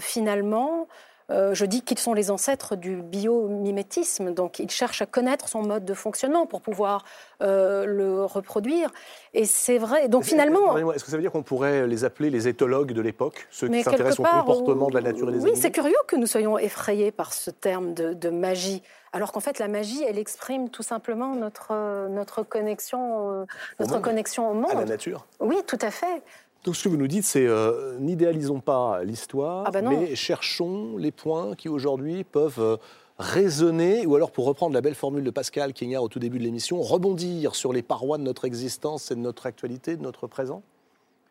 [0.00, 0.88] finalement,
[1.30, 5.62] Euh, je dis qu'ils sont les ancêtres du biomimétisme, donc ils cherchent à connaître son
[5.62, 7.04] mode de fonctionnement pour pouvoir
[7.40, 8.90] euh, le reproduire.
[9.32, 10.08] Et c'est vrai.
[10.08, 13.48] Donc finalement, est-ce que ça veut dire qu'on pourrait les appeler les éthologues de l'époque,
[13.50, 15.54] ceux qui s'intéressent au comportement de la nature et des oui, animaux?
[15.54, 18.82] Oui, c'est curieux que nous soyons effrayés par ce terme de, magie,
[19.12, 23.44] alors qu'en fait la magie, elle exprime tout simplement notre notre connexion, euh,
[23.80, 25.26] notre connexion au monde, à la nature.
[25.40, 26.22] Oui, tout à fait.
[26.64, 30.96] Donc ce que vous nous dites, c'est euh, n'idéalisons pas l'histoire, ah bah mais cherchons
[30.96, 32.76] les points qui aujourd'hui peuvent euh,
[33.18, 36.44] raisonner, ou alors pour reprendre la belle formule de Pascal Quignard au tout début de
[36.44, 40.62] l'émission, rebondir sur les parois de notre existence et de notre actualité, de notre présent.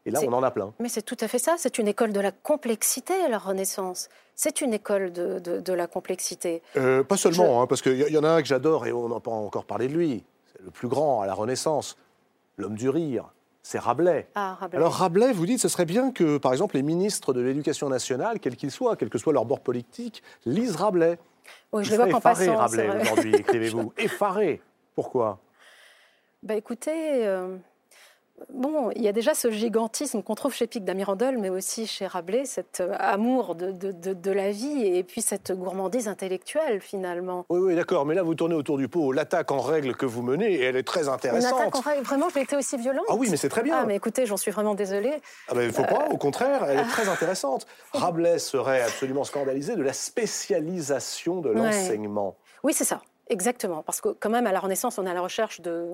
[0.05, 0.73] Et là, on en a plein.
[0.79, 1.55] Mais c'est tout à fait ça.
[1.57, 4.09] C'est une école de la complexité, la Renaissance.
[4.35, 6.61] C'est une école de, la complexité.
[6.75, 9.07] Euh, pas seulement, hein, parce qu'il y, y, en a un que j'adore et on
[9.07, 10.23] n'a pas encore parlé de lui.
[10.51, 11.97] C'est le plus grand à la Renaissance,
[12.57, 13.31] l'homme du rire
[13.63, 14.27] c'est ah, Rabelais.
[14.73, 18.39] Alors Rabelais, vous dites, ce serait bien que, par exemple, les ministres de l'Éducation nationale,
[18.39, 21.17] quels qu'ils soient, quel que soit leur bord politique, lisent Rabelais.
[21.71, 22.57] Oui, je le vois qu'en passant.
[22.57, 23.93] Rabelais aujourd'hui, écrivez-vous.
[23.97, 24.61] effaré.
[24.95, 25.39] Pourquoi?
[26.43, 27.55] Bah, Écoutez, euh,
[28.51, 32.07] Bon, il y a déjà ce gigantisme qu'on trouve chez Pic d'Amirandel, mais aussi chez
[32.07, 37.45] Rabelais, cet euh, amour de, de, la vie et puis cette gourmandise intellectuelle finalement.
[37.49, 39.11] Oui, oui, d'accord, mais là vous tournez autour du pot.
[39.11, 41.51] L'attaque en règle que vous menez, elle est très intéressante.
[41.51, 43.05] Une attaque en règle, vraiment, j'ai été aussi violente.
[43.07, 43.79] Ah oui, mais c'est très bien.
[43.81, 45.13] Ah, mais écoutez, j'en suis vraiment désolée.
[45.47, 47.65] Ah ben, il faut pas, au contraire, elle est très intéressante.
[47.93, 52.35] Rabelais serait absolument scandalisé de la spécialisation de l'enseignement.
[52.63, 53.01] Oui, c'est ça.
[53.29, 55.91] Exactement, parce que quand même à la Renaissance, on est à la recherche de,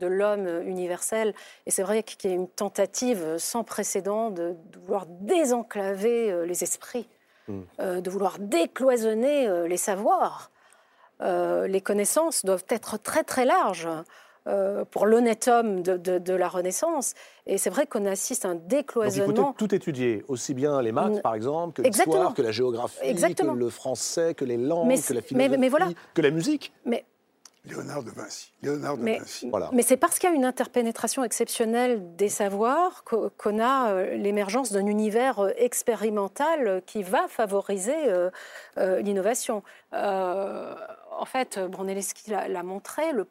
[0.00, 1.34] de l'homme universel,
[1.66, 6.64] et c'est vrai qu'il y a une tentative sans précédent de, vouloir désenclaver euh, les
[6.64, 7.08] esprits,
[7.78, 10.50] euh, de vouloir décloisonner euh, les savoirs.
[11.20, 13.88] les connaissances doivent être très très larges.
[14.90, 17.14] pour l'honnête homme de, la Renaissance.
[17.46, 19.34] Et c'est vrai qu'on assiste à un décloisonnement.
[19.34, 22.50] Donc il faut tout étudier, aussi bien les maths, par exemple, que l'histoire, que la
[22.50, 26.72] géographie, que le français, que les langues, que la philosophie, que la musique.
[26.86, 27.04] Mais
[27.64, 28.52] Léonard de Vinci.
[28.62, 29.50] Léonard de mais, Vinci.
[29.50, 29.68] Voilà.
[29.72, 34.72] mais c'est parce qu'il y a une interpénétration exceptionnelle des savoirs qu'on a euh, l'émergence
[34.72, 38.30] d'un univers euh, expérimental qui va favoriser euh,
[39.00, 39.62] l'innovation.
[39.92, 43.26] en fait, Brunelleschi l'a montré, le,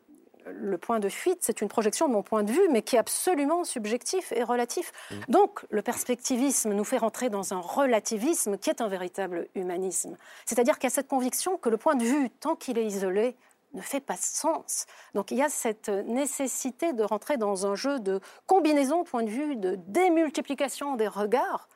[0.46, 3.00] le, point de fuite, c'est une projection de mon point de vue, mais qui est
[3.00, 4.92] absolument subjectif et relatif.
[5.10, 5.16] Mmh.
[5.30, 10.18] Donc, le perspectivisme nous fait rentrer dans un relativisme qui est un véritable humanisme.
[10.46, 13.36] C'est-à-dire qu'il y a cette conviction que le point de vue, tant qu'il est isolé,
[13.74, 14.86] ne fait pas sens.
[15.14, 19.30] Donc il y a cette nécessité de rentrer dans un jeu de combinaison, point de
[19.30, 21.68] vue, de démultiplication des regards,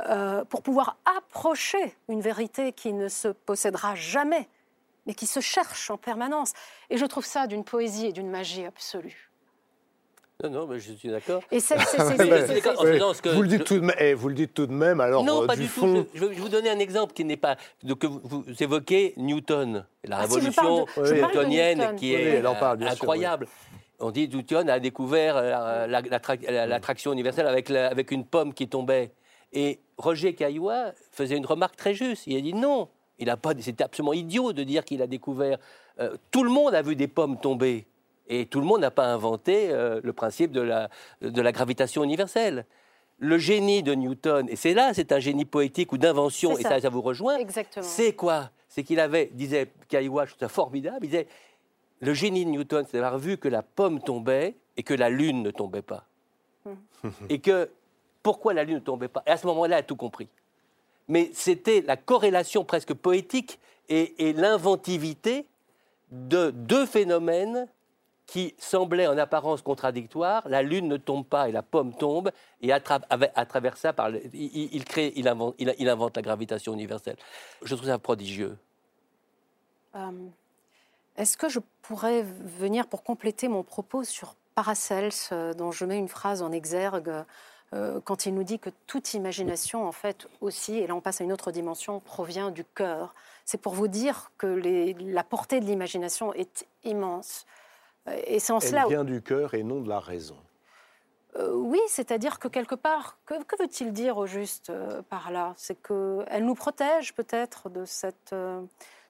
[0.00, 4.48] euh, pour pouvoir approcher une vérité qui ne se possédera jamais,
[5.06, 6.52] mais qui se cherche en permanence.
[6.90, 9.25] Et je trouve ça d'une poésie et d'une magie absolue.
[10.44, 11.42] Non, non, mais je suis d'accord.
[11.50, 15.00] Et c'est, vous, le dites tout de même, eh, vous le dites tout de même,
[15.00, 16.06] alors Non, euh, pas du, tout.
[16.14, 17.56] Je, vais vous donner un exemple qui n'est pas...
[17.82, 23.48] que vous, évoquez Newton, la ah, révolution newtonienne qui est incroyable.
[23.98, 29.12] On dit Newton a découvert euh, l'attraction universelle avec, avec une pomme qui tombait.
[29.54, 32.26] Et Roger Caillois faisait une remarque très juste.
[32.26, 33.52] Il a dit non, il a pas.
[33.60, 35.56] C'était absolument idiot de dire qu'il a découvert.
[35.98, 37.86] Euh, tout le monde a vu des pommes tomber.
[38.28, 42.02] Et tout le monde n'a pas inventé euh, le principe de la, de la gravitation
[42.02, 42.66] universelle.
[43.18, 46.80] Le génie de Newton, et c'est là, c'est un génie poétique ou d'invention, et ça,
[46.80, 47.38] ça vous rejoint.
[47.80, 48.50] C'est quoi?
[48.68, 51.26] C'est qu'il avait, disait Caillois, je trouve ça formidable, il disait
[52.00, 55.42] le génie de Newton, c'est d'avoir vu que la pomme tombait et que la lune
[55.42, 56.04] ne tombait pas.
[56.66, 56.74] Hmm.
[57.30, 57.70] et que
[58.22, 59.22] pourquoi la lune ne tombait pas?
[59.26, 60.28] Et à ce moment-là, il a tout compris.
[61.08, 65.46] Mais c'était la corrélation presque poétique et, et l'inventivité
[66.10, 67.68] de deux phénomènes
[68.26, 70.48] qui semblait en apparence contradictoire.
[70.48, 73.94] La lune ne tombe pas et la pomme tombe, et à, travers ça,
[74.32, 77.16] il, crée, il invente, il, invente, la gravitation universelle.
[77.62, 78.58] Je trouve ça prodigieux.
[79.94, 80.10] Euh,
[81.16, 85.98] est-ce que je pourrais venir pour compléter mon propos sur Paracels, euh, dont je mets
[85.98, 87.12] une phrase en exergue
[87.74, 91.20] euh, quand il nous dit que toute imagination, en fait, aussi, et là on passe
[91.20, 93.14] à une autre dimension, provient du cœur.
[93.44, 94.46] C'est pour vous dire que
[95.00, 97.46] la portée de l'imagination est immense.
[98.26, 98.86] Et c'est en Elle cela.
[98.86, 100.36] vient du cœur et non de la raison.
[101.38, 105.52] Euh, oui, c'est-à-dire que quelque part, que, veut-il dire au juste euh, par là?
[105.56, 108.62] C'est qu'elle nous protège peut-être de cette euh,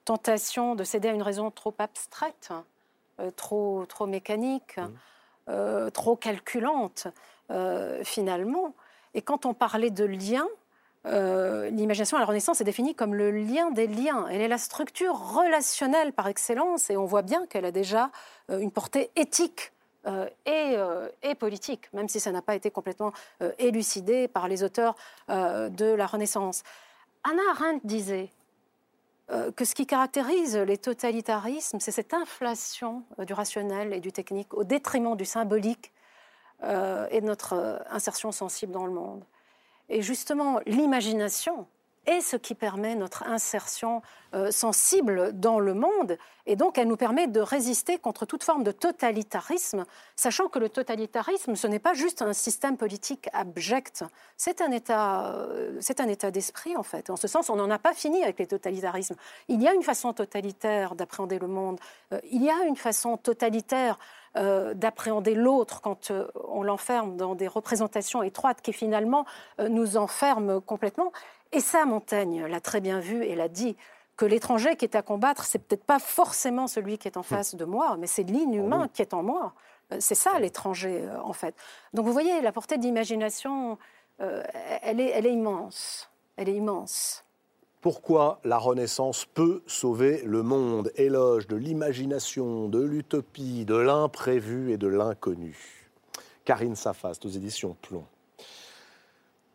[0.05, 2.51] tentation de céder à une raison trop abstraite,
[3.35, 4.77] trop, trop mécanique,
[5.47, 5.89] mmh.
[5.91, 7.07] trop calculante,
[8.03, 8.73] finalement.
[9.15, 10.47] Et quand on parlait de lien,
[11.07, 14.27] euh, l'imagination à la Renaissance est définie comme le lien des liens.
[14.29, 18.11] Elle est la structure relationnelle par excellence et on voit bien qu'elle a déjà
[18.49, 19.71] euh, une portée éthique
[20.05, 20.27] euh,
[21.23, 23.11] et, politique, même si ça n'a pas été complètement
[23.59, 24.95] élucidé par les auteurs
[25.27, 26.63] de la Renaissance.
[27.25, 28.29] Anna Arendt disait
[29.27, 34.63] que ce qui caractérise les totalitarismes, c'est cette inflation du rationnel et du technique au
[34.63, 35.91] détriment du symbolique
[36.63, 39.25] et de notre insertion sensible dans le monde.
[39.89, 41.67] Et justement, l'imagination,
[42.07, 44.01] est ce qui permet notre insertion
[44.33, 46.17] euh, sensible dans le monde.
[46.45, 49.85] Et donc, elle nous permet de résister contre toute forme de totalitarisme,
[50.15, 54.05] sachant que le totalitarisme, ce n'est pas juste un système politique abject,
[54.37, 57.09] c'est un état, euh, c'est un état d'esprit, en fait.
[57.09, 59.15] En ce sens, on n'en a pas fini avec les totalitarismes.
[59.49, 61.79] Il y a une façon totalitaire d'appréhender le monde.
[62.13, 63.99] Euh, il y a une façon totalitaire
[64.75, 66.11] d'appréhender l'autre quand
[66.47, 69.25] on l'enferme dans des représentations étroites qui finalement
[69.59, 71.11] nous enferment complètement.
[71.51, 73.75] Et ça, Montaigne l'a très bien vu et l'a dit
[74.17, 77.23] que l'étranger qui est à combattre, c'est peut-être pas forcément celui qui est en hmm.
[77.23, 79.53] face de moi, mais c'est l'inhumain qui est en moi.
[79.93, 81.55] Euh, c'est ça l'étranger, euh, en fait.
[81.93, 83.77] Donc vous voyez, la portée d'imagination,
[84.19, 84.43] euh,
[84.81, 86.09] elle, est, elle est immense.
[86.35, 87.23] Elle est immense.
[87.89, 94.77] Pourquoi la Renaissance peut sauver le monde Éloge de l'imagination, de l'utopie, de l'imprévu et
[94.77, 95.87] de l'inconnu.
[96.43, 98.03] Karine Safast aux éditions Plomb.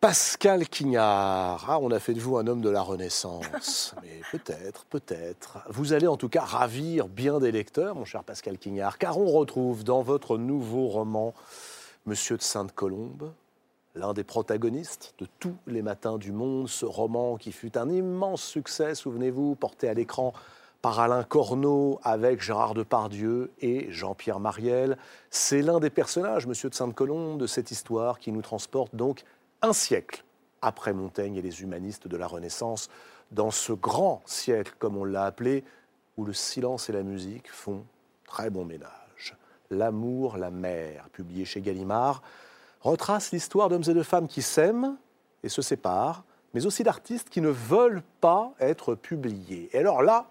[0.01, 1.66] Pascal Quignard.
[1.68, 3.95] Ah, on a fait de vous un homme de la Renaissance.
[4.03, 5.59] Mais peut-être, peut-être.
[5.68, 9.30] Vous allez en tout cas ravir bien des lecteurs, mon cher Pascal Quignard, car on
[9.30, 11.35] retrouve dans votre nouveau roman
[12.07, 13.30] Monsieur de Sainte-Colombe,
[13.95, 18.43] l'un des protagonistes de tous les matins du monde, ce roman qui fut un immense
[18.43, 20.32] succès, souvenez-vous, porté à l'écran
[20.80, 24.99] par Alain Corneau avec Gérard Depardieu et Jean-Pierre Mariel.
[25.30, 29.22] C'est l'un des personnages, Monsieur de Sainte-Colombe, de cette histoire qui nous transporte donc
[29.62, 30.24] un siècle
[30.61, 32.88] après Montaigne et les humanistes de la Renaissance,
[33.30, 35.64] dans ce grand siècle, comme on l'a appelé,
[36.16, 37.84] où le silence et la musique font
[38.26, 39.36] très bon ménage.
[39.70, 42.22] L'amour, la mer, publié chez Gallimard,
[42.83, 44.97] retrace l'histoire d'hommes et de femmes qui s'aiment
[45.43, 46.24] et se séparent,
[46.55, 49.70] mais aussi d'artistes qui ne veulent pas être publiés.
[49.72, 50.26] Et alors là,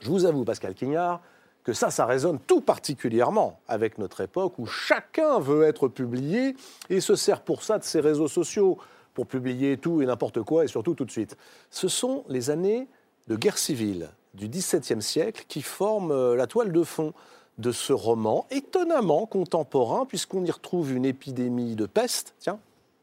[0.00, 1.20] je vous avoue, Pascal Quignard,
[1.64, 6.54] que ça, ça résonne tout particulièrement avec notre époque où chacun veut être publié
[6.90, 8.78] et se sert pour ça de ses réseaux sociaux,
[9.14, 11.36] pour publier tout et n'importe quoi et surtout tout de suite.
[11.70, 12.86] Ce sont les années
[13.28, 17.14] de guerre civile du XVIIe siècle qui forment euh, la toile de fond
[17.58, 22.58] de ce roman, étonnamment contemporain, puisqu'on y retrouve une épidémie de peste, tiens,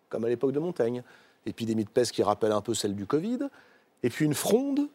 [0.10, 1.04] comme à l'époque de Montaigne,
[1.46, 3.40] épidémie de peste qui rappelle un peu celle du Covid,
[4.04, 4.88] et puis une fronde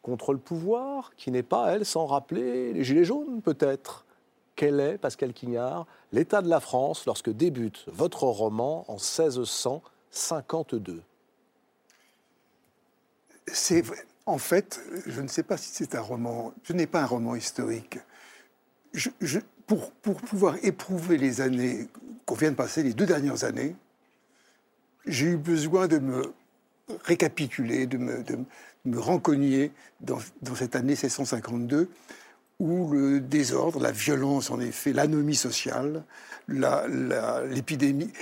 [0.00, 4.04] contre le pouvoir, qui n'est pas, elle, sans rappeler les Gilets jaunes, peut-être.
[4.56, 11.02] Quel est, Pascal Quignard, l'état de la France lorsque débute votre roman en 1652
[13.46, 13.84] C'est
[14.26, 16.52] En fait, je ne sais pas si c'est un roman.
[16.64, 17.98] Ce n'est pas un roman historique.
[19.66, 21.88] Pour, pouvoir éprouver les années
[22.26, 23.74] qu'on vient de passer, les deux dernières années,
[25.06, 26.32] j'ai eu besoin de me
[27.04, 28.38] récapituler, de me, de,
[30.00, 30.18] dans,
[30.54, 31.88] cette année 1652
[32.58, 36.04] où le désordre, la violence en effet, l'anomie sociale,
[36.48, 38.12] l'épidémie,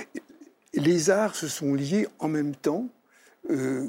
[0.74, 2.88] les arts se sont liés en même temps.
[3.50, 3.86] Euh,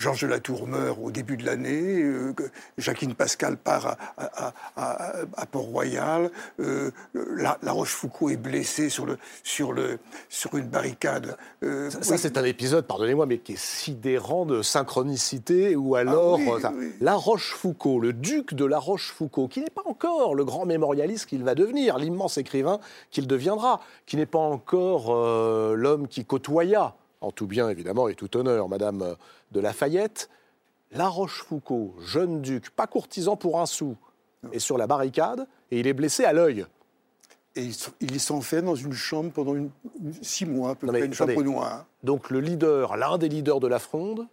[0.00, 2.34] Georges de la Tour meurt au début de l'année, euh,
[2.78, 9.98] Jacqueline Pascal part à, Port-Royal, euh, la, Rochefoucauld est blessée sur, le, sur, le,
[10.30, 11.36] sur une barricade.
[11.62, 16.40] Euh, ça, c'est un épisode, pardonnez-moi, mais qui est sidérant de synchronicité, ou ah alors
[17.02, 21.44] La Rochefoucauld, le duc de la Rochefoucauld, qui n'est pas encore le grand mémorialiste qu'il
[21.44, 22.80] va devenir, l'immense écrivain
[23.10, 25.14] qu'il deviendra, qui n'est pas encore
[25.76, 29.16] l'homme qui côtoya en tout bien évidemment et tout honneur, Madame
[29.52, 30.30] de Lafayette,
[30.92, 33.96] La Rochefoucauld, jeune duc, pas courtisan pour un sou,
[34.52, 36.66] est sur la barricade et il est blessé à l'œil.
[37.56, 37.68] Et
[38.00, 39.56] il s'enferme dans une chambre pendant
[40.22, 41.84] six mois, à peu près, une chambre noire.
[42.04, 44.26] Donc le leader, l'un des leaders de la fronde,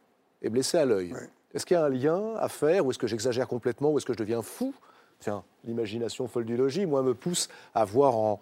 [0.43, 1.13] est blessé à l'œil.
[1.53, 4.05] Est-ce qu'il y a un lien à faire, ou est-ce que j'exagère complètement, ou est-ce
[4.05, 4.73] que je deviens fou?
[5.19, 8.39] Tiens, l'imagination folle du logis, moi, me pousse à voir en,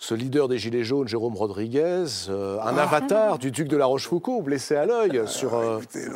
[0.00, 2.82] ce leader des Gilets jaunes, Jérôme Rodriguez, euh, un ah.
[2.84, 5.18] avatar du duc de la Rochefoucauld, blessé à l'œil.
[5.18, 6.06] Euh, sur, euh, écoutez,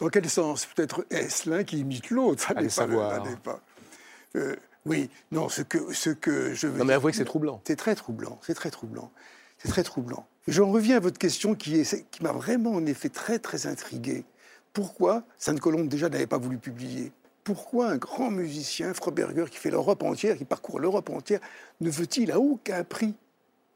[0.00, 0.66] dans, quel sens?
[0.66, 2.42] Peut-être est-ce l'un qui imite l'autre?
[2.42, 3.22] Ça n'est pas.
[3.44, 4.40] pas.
[4.84, 6.76] oui, non, ce que, ce que je veux.
[6.76, 7.60] Non, mais avouez que c'est troublant.
[7.64, 9.12] C'est très troublant, c'est très troublant.
[9.58, 10.26] C'est très troublant.
[10.48, 14.24] J'en reviens à votre question qui, est, qui m'a vraiment, en effet, très, très intrigué.
[14.72, 17.12] Pourquoi Sainte-Colombe, déjà, n'avait pas voulu publier
[17.44, 21.40] pourquoi un grand musicien, Froberger, qui fait l'Europe entière, qui parcourt l'Europe entière,
[21.80, 23.14] ne veut-il à aucun prix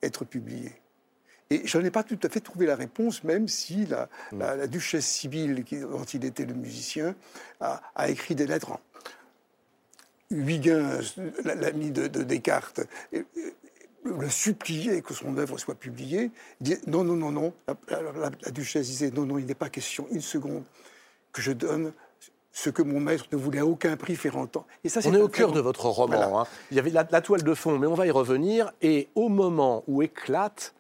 [0.03, 0.73] être publié?
[1.51, 4.67] Et je n'ai pas tout à fait trouvé la réponse, même si la, mm.
[4.67, 7.15] duchesse Sibylle, dont il était le musicien,
[7.61, 8.73] a, écrit des lettres.
[8.73, 8.81] En...
[10.31, 12.81] Huygens, l'ami de, Descartes,
[14.05, 16.31] le supplier que son œuvre soit publiée.
[16.61, 17.55] Il dit non, non, non, non.
[17.89, 20.65] La- la duchesse disait non, non, il n'est pas question une seconde
[21.33, 21.93] que je donne
[22.61, 24.67] ce que mon maître ne voulait à aucun prix faire entendre.
[24.83, 26.17] Et ça, On est au cœur de votre roman.
[26.17, 26.41] Voilà.
[26.41, 26.45] hein.
[26.73, 28.73] Il y avait la, la toile de fond, mais on va y revenir.
[28.83, 30.75] Et au moment où éclate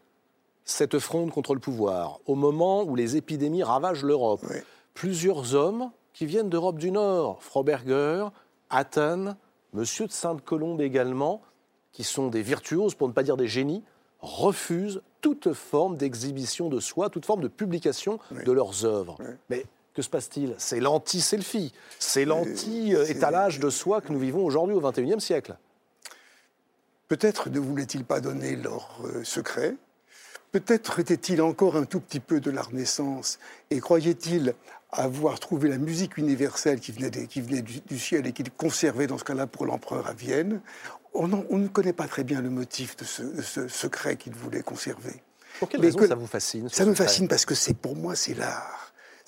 [0.64, 4.56] cette fronde contre le pouvoir, au moment où les épidémies ravagent l'Europe, Oui.
[4.94, 8.26] plusieurs hommes qui viennent d'Europe du Nord, Froberger,
[8.70, 9.36] Athènes,
[9.72, 11.42] Monsieur de Sainte-Colombe également,
[11.92, 13.84] qui sont des virtuoses, pour ne pas dire des génies,
[14.20, 18.42] refusent toute forme d'exhibition de soi, toute forme de publication Oui.
[18.44, 19.16] de leurs œuvres.
[19.20, 19.26] Oui.
[19.48, 19.64] Mais
[19.98, 25.20] que se passe-t-il C'est l'anti-selfie, c'est l'anti-étalage de soi que nous vivons aujourd'hui au XXIe
[25.20, 25.56] siècle.
[27.08, 29.74] Peut-être ne voulaient-ils pas donner leur euh, secret.
[30.52, 33.40] Peut-être était-il encore un tout petit peu de la Renaissance
[33.70, 34.54] et croyait-il
[34.92, 39.08] avoir trouvé la musique universelle qui venait, qui venait du, du ciel et qu'il conservait
[39.08, 40.60] dans ce cas-là pour l'empereur à Vienne?
[41.12, 44.14] On, en- on ne connaît pas très bien le motif de ce, de ce secret
[44.16, 45.20] qu'il voulait conserver.
[45.58, 47.96] Pour quelle Mais raison que- ça vous fascine Ça me fascine parce que c'est pour
[47.96, 48.77] moi c'est l'art.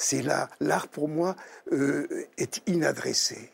[0.02, 0.48] C'est l'art.
[0.60, 1.36] L'art pour moi
[1.72, 2.06] euh,
[2.38, 3.50] est inadressé.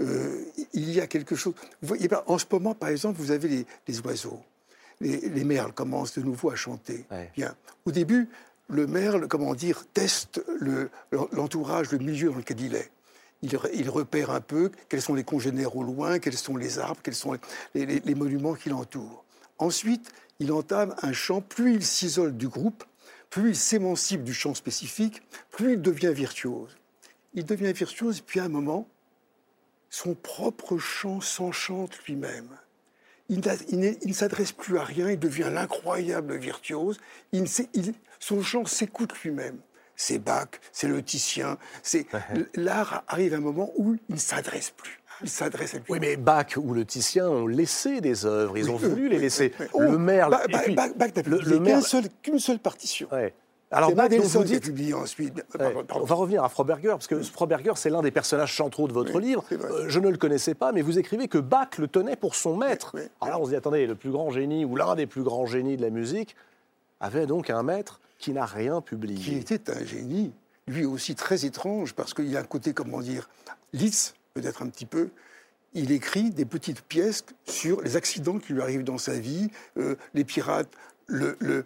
[0.00, 1.52] Euh, il y a quelque chose.
[1.82, 4.40] Vous voyez, en ce moment, par exemple, vous avez les, les oiseaux.
[5.02, 7.04] Les, les merles commencent de nouveau à chanter.
[7.10, 7.30] Ouais.
[7.36, 7.54] Bien.
[7.84, 8.26] Au début,
[8.68, 10.88] le merle, comment dire, teste le-
[11.32, 12.90] l'entourage, le milieu dans lequel il est.
[13.42, 16.78] Il, re- il repère un peu quels sont les congénères au loin, quels sont les
[16.78, 17.36] arbres, quels sont
[17.74, 19.24] les, les- les monuments qui l'entourent.
[19.58, 20.10] Ensuite,
[20.40, 21.42] il entame un chant.
[21.42, 22.82] Plus il s'isole du groupe,
[23.36, 25.20] plus il s'émancipe du chant spécifique,
[25.50, 26.74] plus il devient virtuose.
[27.34, 28.88] Il devient virtuose, puis à un moment,
[29.90, 32.48] son propre chant s'enchante lui-même.
[33.28, 36.98] Il, ne s'adresse plus à rien, il devient l'incroyable virtuose.
[37.32, 37.44] Il-
[38.20, 39.58] son chant s'écoute lui-même.
[39.96, 42.06] C'est Bach, c'est le Titien, c'est
[42.54, 45.02] l'art arrive à un moment où il ne s'adresse plus.
[45.22, 45.84] Il s'adresse à lui.
[45.88, 49.08] Oui, mais Bach ou le Titien ont laissé des œuvres, ils ont Oui, voulu oui,
[49.10, 49.52] les oui, laisser.
[49.60, 49.66] oui.
[49.72, 50.36] Oh, Le Merle.
[50.64, 53.08] Puis- Bach- Bach n'a publié Merle- seul- qu'une seule partition.
[53.12, 53.32] Ouais.
[53.70, 54.62] Alors, Bach, donc, vous dites.
[54.62, 55.34] publié ensuite.
[55.58, 55.74] Ouais.
[55.94, 59.16] On va revenir à Froberger, parce que Froberger, c'est l'un des personnages centraux de votre
[59.16, 59.44] Oui, livre.
[59.50, 62.56] Euh, je ne le connaissais pas, mais vous écrivez que Bach le tenait pour son
[62.56, 62.92] maître.
[62.94, 63.08] Oui, oui.
[63.20, 65.46] Alors là, on se dit, attendez, le plus grand génie, ou l'un des plus grands
[65.46, 66.36] génies de la musique,
[67.00, 69.16] avait donc un maître qui n'a rien publié.
[69.18, 70.32] qui était un génie,
[70.68, 73.28] lui aussi très étrange, parce qu'il a un côté, comment dire,
[73.72, 75.08] lisse, peut-être un petit peu.
[75.72, 79.96] Il écrit des petites pièces sur les accidents qui lui arrivent dans sa vie, euh,
[80.14, 80.70] les pirates,
[81.10, 81.62] euh,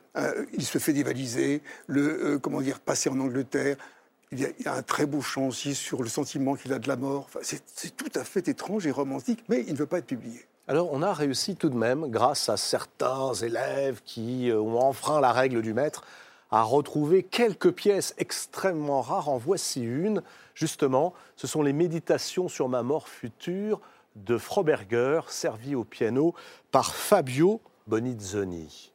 [0.52, 3.76] il se fait dévaliser, le, euh, comment dire, passer en Angleterre.
[4.32, 6.96] Il y, a, un très beau chant aussi sur le sentiment qu'il a de la
[6.96, 7.28] mort.
[7.42, 10.46] C'est tout à fait étrange et romantique, mais il ne veut pas être publié.
[10.68, 15.32] Alors, on a réussi tout de même, grâce à certains élèves qui ont enfreint la
[15.32, 16.04] règle du maître,
[16.51, 19.28] à retrouver quelques pièces extrêmement rares.
[19.28, 20.22] En voici une,
[20.55, 21.14] justement.
[21.36, 23.80] Ce sont les Méditations sur ma mort future
[24.16, 26.34] de Froberger, servies au piano
[26.70, 28.92] par Fabio Bonizzoni.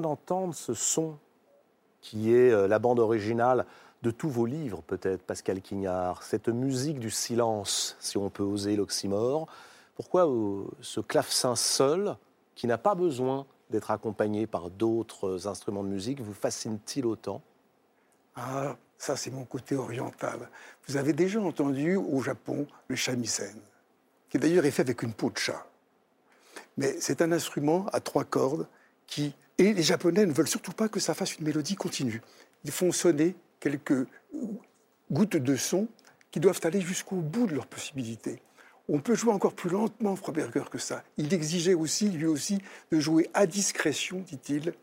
[0.00, 1.18] D'entendre ce son
[2.00, 3.64] qui est euh, la bande originale
[4.02, 8.76] de tous vos livres, peut-être, Pascal Quignard, cette musique du silence, si on peut oser
[8.76, 9.48] l'oxymore.
[9.96, 12.16] Pourquoi euh, ce clavecin seul,
[12.54, 17.40] qui n'a pas besoin d'être accompagné par d'autres instruments de musique, vous fascine-t-il autant?
[18.36, 20.50] Ah, ça c'est mon côté oriental.
[20.86, 23.58] Vous avez déjà entendu au Japon le shamisen,
[24.28, 25.66] qui d'ailleurs est fait avec une peau de chat.
[26.76, 28.66] Mais c'est un instrument à trois cordes
[29.06, 29.34] qui...
[29.58, 32.22] Et les Japonais ne veulent surtout pas que ça fasse une mélodie continue.
[32.64, 34.06] Ils font sonner quelques
[35.10, 35.88] gouttes de son
[36.30, 38.42] qui doivent aller jusqu'au bout de leurs possibilités.
[38.88, 41.04] On peut jouer encore plus lentement Froberger que ça.
[41.16, 42.58] Il exigeait aussi, lui aussi,
[42.90, 44.74] de jouer à discrétion, dit-il,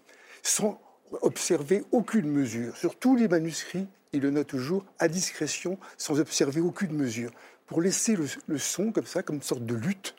[0.41, 0.81] sans
[1.21, 2.75] observer aucune mesure.
[2.77, 7.31] Sur tous les manuscrits, il le note toujours à discrétion, sans observer aucune mesure,
[7.67, 8.17] pour laisser
[8.47, 10.15] le, son comme ça, comme une sorte de lutte.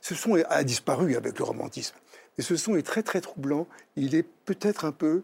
[0.00, 1.94] Ce son a disparu avec le romantisme,
[2.40, 3.66] mais ce son est très très troublant.
[3.96, 5.20] Il est peut-être un peu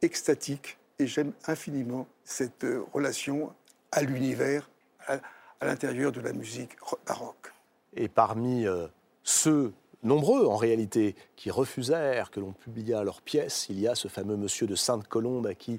[0.00, 3.52] extatique, et j'aime infiniment cette euh, relation
[3.92, 4.70] à l'univers,
[5.06, 5.18] à,
[5.60, 7.52] l'intérieur de la musique ro- baroque.
[7.94, 8.86] Et parmi euh,
[9.22, 13.66] ceux nombreux en réalité, qui refusèrent que l'on publiât leurs pièces.
[13.68, 15.78] Il y a ce fameux monsieur de Sainte-Colombe à qui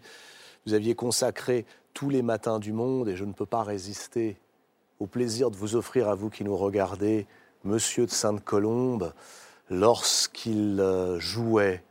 [0.68, 1.66] vous aviez consacré
[1.96, 4.38] tous les matins du monde, et je ne peux pas résister
[5.00, 7.26] au plaisir de vous offrir à vous qui nous regardez,
[7.64, 9.12] monsieur de Sainte-Colombe,
[9.70, 11.84] lorsqu'il euh, jouait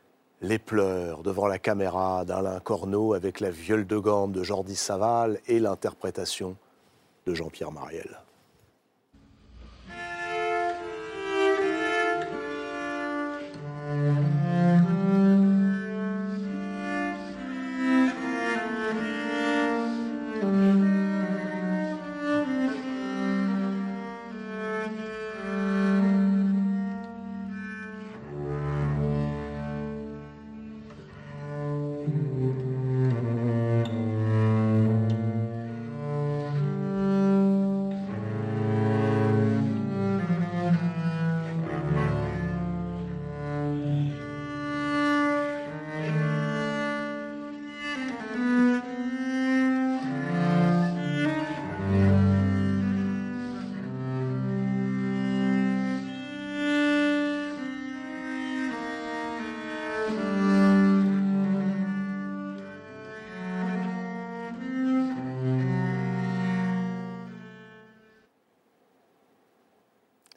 [0.43, 5.41] les pleurs devant la caméra d'Alain Corneau avec la viole de gamme de Jordi Saval
[5.47, 6.57] et l'interprétation
[7.27, 8.21] de Jean-Pierre Mariel.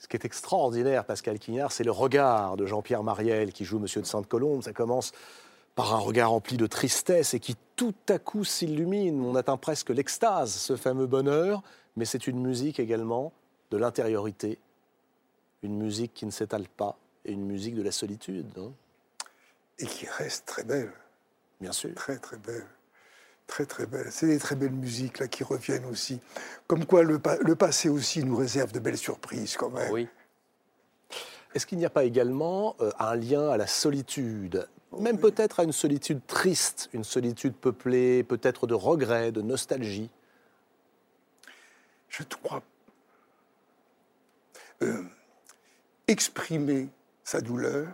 [0.10, 4.08] Qui est extraordinaire, Pascal Quignard, c'est le regard de Jean-Pierre Mariel qui joue Monsieur de
[4.08, 4.64] Sainte-Colombe.
[4.64, 5.12] Ça commence
[5.76, 9.24] par un regard rempli de tristesse et qui tout à coup s'illumine.
[9.24, 11.62] On atteint presque l'extase, ce fameux bonheur,
[11.96, 13.32] mais c'est une musique également
[13.72, 14.58] de l'intériorité,
[15.62, 18.48] une musique qui ne s'étale pas et une musique de la solitude.
[18.58, 18.72] hein.
[19.78, 20.92] Et qui reste très belle,
[21.62, 21.94] Bien sûr.
[21.96, 22.66] très très belle.
[23.50, 24.12] Très très belle.
[24.12, 26.22] C'est des très belles musiques là qui reviennent aussi.
[26.68, 29.92] Comme quoi le, pa- le passé aussi nous réserve de belles surprises quand même.
[29.92, 30.08] Oui.
[31.56, 34.68] Est-ce qu'il n'y a pas également euh, un lien à la solitude?
[35.00, 40.12] Même peut-être à une solitude triste, une solitude peuplée peut-être de regrets, de nostalgie?
[42.08, 42.62] Je crois.
[44.84, 45.02] Euh,
[46.08, 46.90] exprimer
[47.24, 47.88] sa douleur,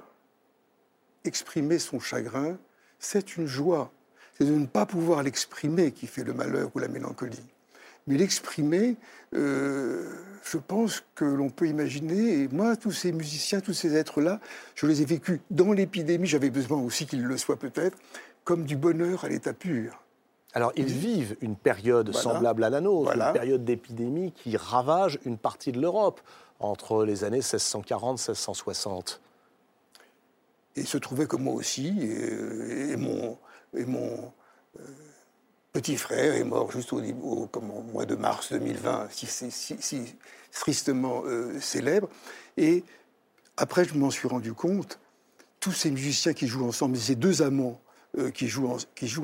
[1.23, 2.57] exprimer son chagrin,
[2.99, 3.89] c'est une joie.
[4.37, 7.41] C'est de ne pas pouvoir l'exprimer qui fait le malheur ou la mélancolie.
[8.07, 8.97] Mais l'exprimer,
[9.33, 10.07] euh,
[10.43, 14.39] je pense que l'on peut imaginer, et moi, tous ces musiciens, tous ces êtres-là,
[14.75, 17.97] je les ai vécus dans l'épidémie, j'avais besoin aussi qu'ils le soient peut-être,
[18.43, 20.03] comme du bonheur à l'état pur.
[20.53, 22.21] Alors, ils vivent une période Voilà.
[22.21, 23.29] semblable à la nôtre, Voilà.
[23.29, 26.21] une période d'épidémie qui ravage une partie de l'Europe
[26.59, 29.19] entre les années 1640 1660.
[30.75, 33.37] Et il se trouvait que moi aussi, et, et mon,
[33.77, 34.31] et mon
[34.79, 34.83] euh,
[35.73, 40.15] petit frère est mort juste au, au- au mois de mars 2020, si,
[40.51, 42.09] tristement euh, célèbre.
[42.57, 42.83] Et
[43.57, 44.99] après, je m'en suis rendu compte,
[45.59, 47.79] tous ces musiciens qui jouent ensemble, ces deux amants
[48.17, 48.69] euh, qui, jouent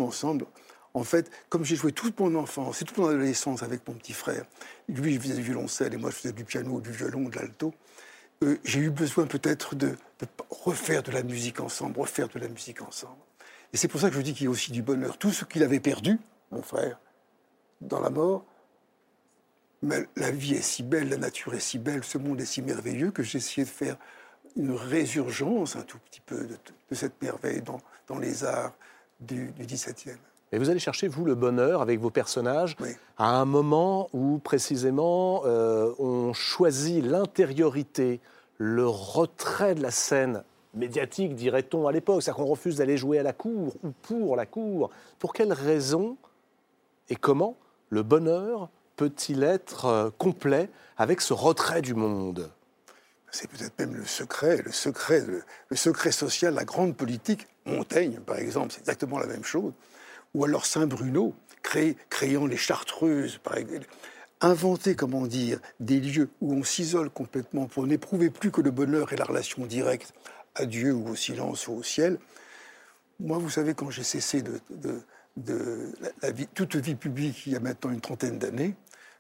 [0.04, 0.46] ensemble,
[0.94, 4.14] en fait, comme j'ai joué toute mon enfance et toute mon adolescence avec mon petit
[4.14, 4.46] frère,
[4.90, 7.74] lui, il faisait du violoncelle et moi, je faisais du piano, du violon, de l'alto,
[8.64, 9.96] j'ai eu besoin peut-être de
[10.50, 13.22] refaire de la musique ensemble, refaire de la musique ensemble.
[13.74, 15.18] Et c'est pour ça que je dis qu'il y a aussi du bonheur.
[15.18, 16.20] Tout ce qu'il avait perdu,
[16.52, 17.00] mon frère,
[17.80, 18.44] dans la mort,
[19.82, 22.62] mais la vie est si belle, la nature est si belle, ce monde est si
[22.62, 23.98] merveilleux que j'ai essayé de faire
[24.56, 26.58] une résurgence un tout petit peu de,
[26.90, 28.74] de cette merveille dans, dans les arts
[29.20, 30.18] du, du 17e.
[30.52, 32.90] Et vous allez chercher, vous, le bonheur avec vos personnages Oui.
[33.18, 38.20] à un moment où, précisément, euh, on choisit l'intériorité,
[38.58, 40.44] le retrait de la scène
[40.74, 42.24] médiatique, dirait-on à l'époque.
[42.24, 44.90] C'est-à-dire qu'on refuse d'aller jouer à la cour ou pour la cour.
[45.20, 46.18] Pour quelles raisons
[47.10, 47.58] et comment
[47.90, 52.52] le bonheur peut-il être euh, complet avec ce retrait du monde?
[53.32, 55.26] C'est peut-être même le secret, le secret,
[55.70, 57.48] le, secret social, la grande politique.
[57.66, 59.72] Montaigne, par exemple, c'est exactement la même chose.
[60.34, 61.34] Ou alors Saint-Bruno,
[62.10, 63.40] créant les Chartreuses.
[64.42, 69.14] Inventer, comment dire, des lieux où on s'isole complètement pour n'éprouver plus que le bonheur
[69.14, 70.14] et la relation directe
[70.56, 72.18] à Dieu ou au silence ou au ciel.
[73.20, 74.60] Moi, vous savez, quand j'ai cessé de,
[76.54, 78.76] toute vie publique il y a maintenant une trentaine d'années,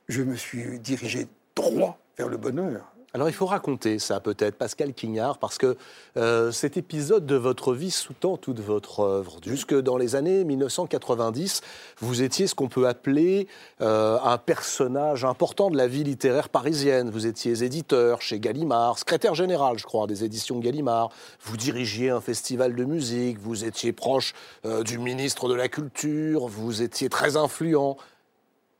[0.07, 2.93] je me suis dirigé droit vers le bonheur.
[3.13, 5.75] Alors il faut raconter ça peut-être, Pascal Quignard, parce que
[6.15, 9.37] euh, cet épisode de votre vie sous-tend toute votre œuvre.
[9.45, 11.59] Jusque dans les années 1990,
[11.99, 13.49] vous étiez ce qu'on peut appeler
[13.81, 17.09] euh, un personnage important de la vie littéraire parisienne.
[17.09, 21.09] Vous étiez éditeur chez Gallimard, secrétaire général, je crois, des éditions Gallimard.
[21.41, 24.33] Vous dirigiez un festival de musique, vous étiez proche
[24.63, 27.97] euh, du ministre de la Culture, vous étiez très influent.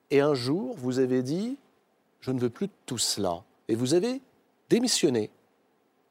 [0.09, 1.57] Et un jour, vous avez dit,
[2.21, 3.43] je ne veux plus tout cela.
[3.71, 4.19] Et vous avez
[4.69, 5.29] démissionné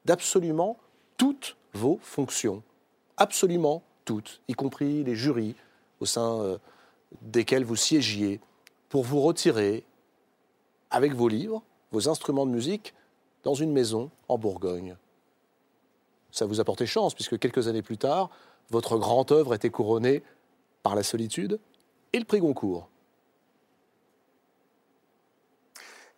[0.07, 0.79] d'absolument
[1.19, 2.63] toutes vos fonctions.
[3.19, 5.55] Absolument toutes, y compris les jurys
[6.01, 6.59] au sein euh,
[7.21, 8.41] desquels vous siégiez,
[8.89, 9.85] pour vous retirer
[10.89, 12.95] avec vos livres, vos instruments de musique,
[13.43, 14.97] dans une maison en Bourgogne.
[16.33, 18.31] Ça vous a porté chance, puisque quelques années plus tard,
[18.71, 20.23] votre grande œuvre était couronnée
[20.83, 21.61] par la solitude
[22.15, 22.89] et le prix Goncourt.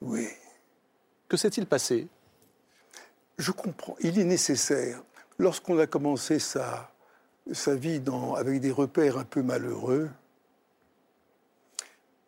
[0.01, 0.29] Oui.
[1.33, 2.09] Que s'est-il passé?
[3.39, 3.97] Je comprends.
[4.01, 5.03] Il est nécessaire,
[5.39, 6.93] lorsqu'on a commencé sa,
[7.53, 10.11] sa vie dans, avec des repères un peu malheureux,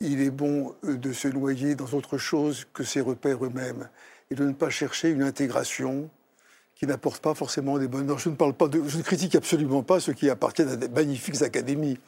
[0.00, 3.90] il est bon euh, de se noyer dans autre chose que ses repères eux-mêmes
[4.30, 6.08] et de ne pas chercher une intégration
[6.74, 8.18] qui n'apporte pas forcément des bonheurs.
[8.18, 10.88] Je ne parle pas de, je ne critique absolument pas ceux qui appartiennent à des
[10.88, 11.98] magnifiques académies,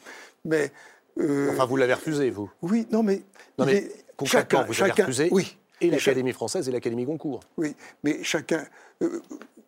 [0.46, 0.72] mais
[1.20, 3.20] euh, enfin, vous l'avez refusé, vous Oui, non, mais,
[3.58, 3.86] non, mais
[4.16, 5.28] concrètement, vous avez refusé.
[5.30, 5.58] Oui.
[5.80, 7.40] Et l'Académie française et l'Académie Goncourt.
[7.56, 8.64] Oui, mais chacun.
[9.02, 9.20] Euh,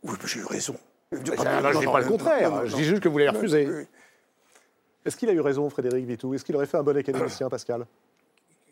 [0.03, 0.75] oui, j'ai eu raison.
[1.13, 1.23] je ne
[1.81, 2.67] dis pas le contraire.
[2.67, 3.87] je dis juste que vous l'avez refusé.
[5.05, 6.35] Est-ce qu'il a eu raison, Frédéric Vitou?
[6.35, 7.87] Est-ce qu'il aurait fait un bon académicien, Pascal?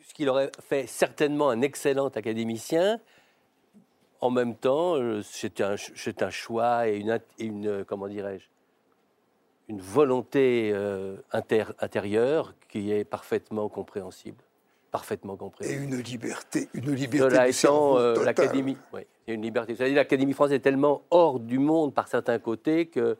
[0.07, 3.01] Ce qu'il aurait fait certainement un excellent académicien.
[4.21, 8.47] En même temps, euh, c'est un, un, choix et une, une comment dirais-je,
[9.69, 14.43] une volonté euh, intérieure qui est parfaitement compréhensible.
[14.97, 15.39] Parfaitement.
[15.61, 19.75] Et une liberté, une liberté Cela étant, euh, l'Académie, oui, une liberté.
[19.93, 23.19] L'Académie française est tellement hors du monde par certains côtés que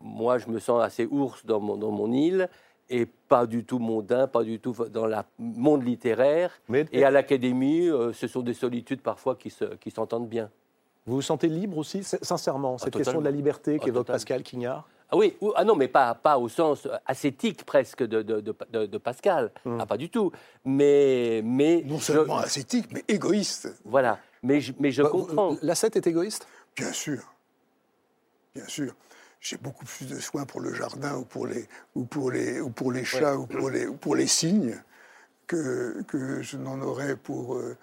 [0.00, 2.48] moi, je me sens assez ours dans mon, dans mon île
[2.88, 6.50] et pas du tout mondain, pas du tout dans le monde littéraire.
[6.92, 10.50] et à l'Académie, euh, ce sont des solitudes parfois qui s'entendent qui bien.
[11.06, 14.42] Vous vous sentez libre aussi, sincèrement, ah, cette question de la liberté ah, qu'évoque Pascal
[14.42, 14.88] Quignard?
[15.12, 19.50] Ah oui, ah non, mais pas, pas au sens ascétique presque de, de, de, Pascal.
[19.66, 19.78] Hum.
[19.80, 20.30] Ah, pas du tout.
[20.64, 21.42] Mais.
[21.44, 23.74] mais non seulement ascétique, mais égoïste.
[23.84, 24.18] Voilà.
[24.42, 25.56] Mais je, mais je bah, comprends.
[25.62, 26.46] L'ascète est égoïste?
[26.76, 27.20] Bien sûr.
[28.54, 28.94] Bien sûr.
[29.40, 32.70] J'ai beaucoup plus de soins pour le jardin ou pour les, ou pour les, ou
[32.70, 34.80] pour les chats ou, pour les, ou pour les cygnes
[35.46, 37.56] que, que je n'en aurais pour.
[37.56, 37.76] Euh,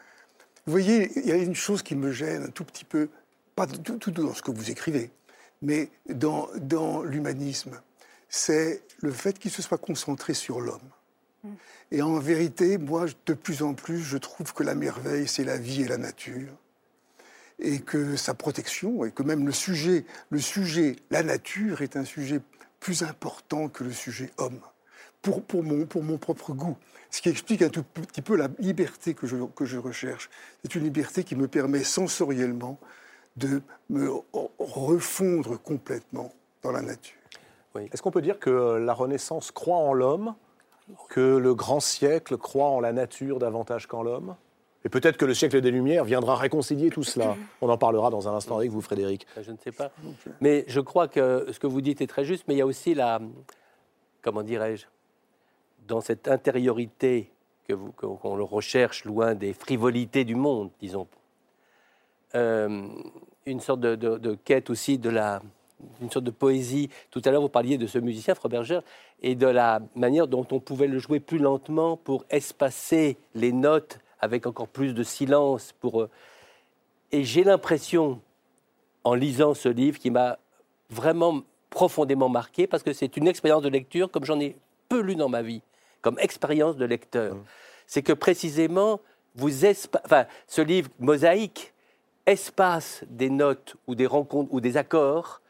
[0.65, 3.09] vous voyez, il y a une chose qui me gêne un tout petit peu,
[3.55, 5.11] pas tout, tout dans ce que vous écrivez
[5.61, 7.79] mais dans, dans l'humanisme,
[8.29, 10.89] c'est le fait qu'il se soit concentré sur l'homme.
[11.43, 11.49] Mm.
[11.91, 15.57] Et en vérité, moi, de plus en plus, je trouve que la merveille, c'est la
[15.57, 16.51] vie et la nature.
[17.59, 22.05] Et que sa protection, et que même le sujet, le sujet, la nature, est un
[22.05, 22.41] sujet
[22.79, 24.59] plus important que le sujet homme,
[25.21, 26.77] pour, pour, mon, pour mon propre goût.
[27.09, 30.29] Ce qui explique un tout petit peu la liberté que je, que je recherche.
[30.61, 32.79] C'est une liberté qui me permet sensoriellement
[33.37, 34.09] de me
[34.59, 36.31] refondre complètement
[36.63, 37.15] dans la nature.
[37.91, 40.33] Est-ce qu'on peut dire que la Renaissance croit en l'homme,
[41.09, 44.35] que le grand siècle croit en la nature davantage qu'en l'homme?
[44.83, 47.35] Et peut-être que le siècle des Lumières viendra réconcilier tout cela.
[47.61, 49.27] On en parlera dans un instant avec vous, Frédéric.
[49.41, 49.91] Je ne sais pas.
[50.41, 52.65] Mais je crois que ce que vous dites est très juste, mais il y a
[52.65, 53.19] aussi la.
[54.21, 54.85] Comment dirais-je
[55.87, 57.31] Dans cette intériorité
[57.67, 61.26] que qu'on le recherche loin des frivolités du monde, disons, euh,
[62.33, 65.41] une sorte de, quête aussi de la,
[66.01, 66.89] une sorte de poésie.
[67.11, 68.79] Tout à l'heure, vous parliez de ce musicien, Froberger,
[69.21, 73.99] et de la manière dont on pouvait le jouer plus lentement pour espacer les notes
[74.19, 75.73] avec encore plus de silence.
[75.79, 76.09] Pour, euh,
[77.11, 78.19] et j'ai l'impression,
[79.03, 80.37] en lisant ce livre, qui m'a
[80.89, 84.55] vraiment profondément marqué, parce que c'est une expérience de lecture comme j'en ai
[84.89, 85.61] peu lu dans ma vie,
[86.01, 87.35] comme expérience de lecteur.
[87.35, 87.43] Mmh.
[87.87, 88.99] C'est que précisément,
[89.35, 91.73] vous enfin, ce livre mosaïque,
[92.27, 95.41] espace des notes ou des rencontres ou des accords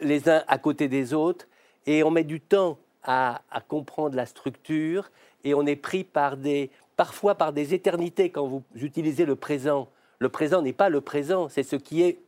[0.00, 1.46] les uns à côté des autres
[1.84, 5.10] et on met du temps à, comprendre la structure
[5.44, 9.88] et on est pris par des parfois par des éternités quand vous utilisez le présent.
[10.18, 12.18] Le présent n'est pas le présent, c'est ce qui est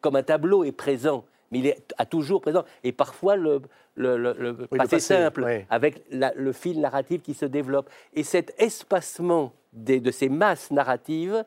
[0.00, 2.64] comme un tableau est présent, mais il est à toujours présent.
[2.84, 3.60] Et parfois le,
[3.96, 7.90] le, passé, simple avec le fil narratif qui se développe.
[8.14, 11.44] Et cet espacement de ces masses narratives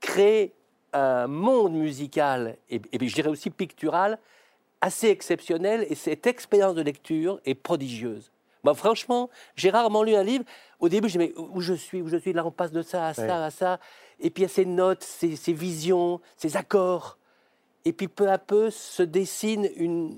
[0.00, 0.52] crée
[0.92, 4.18] un monde musical et, je dirais aussi pictural
[4.80, 8.30] assez exceptionnel et cette expérience de lecture est prodigieuse.
[8.64, 10.44] Moi, franchement, j'ai rarement lu un livre.
[10.78, 12.82] Au début, je me disais, où je suis, où je suis, là, on passe de
[12.82, 13.80] ça à ça à ça.
[14.20, 17.18] Et puis, il y a ces notes, ces, ces, visions, ces accords.
[17.84, 20.16] Et puis, peu à peu, se dessine une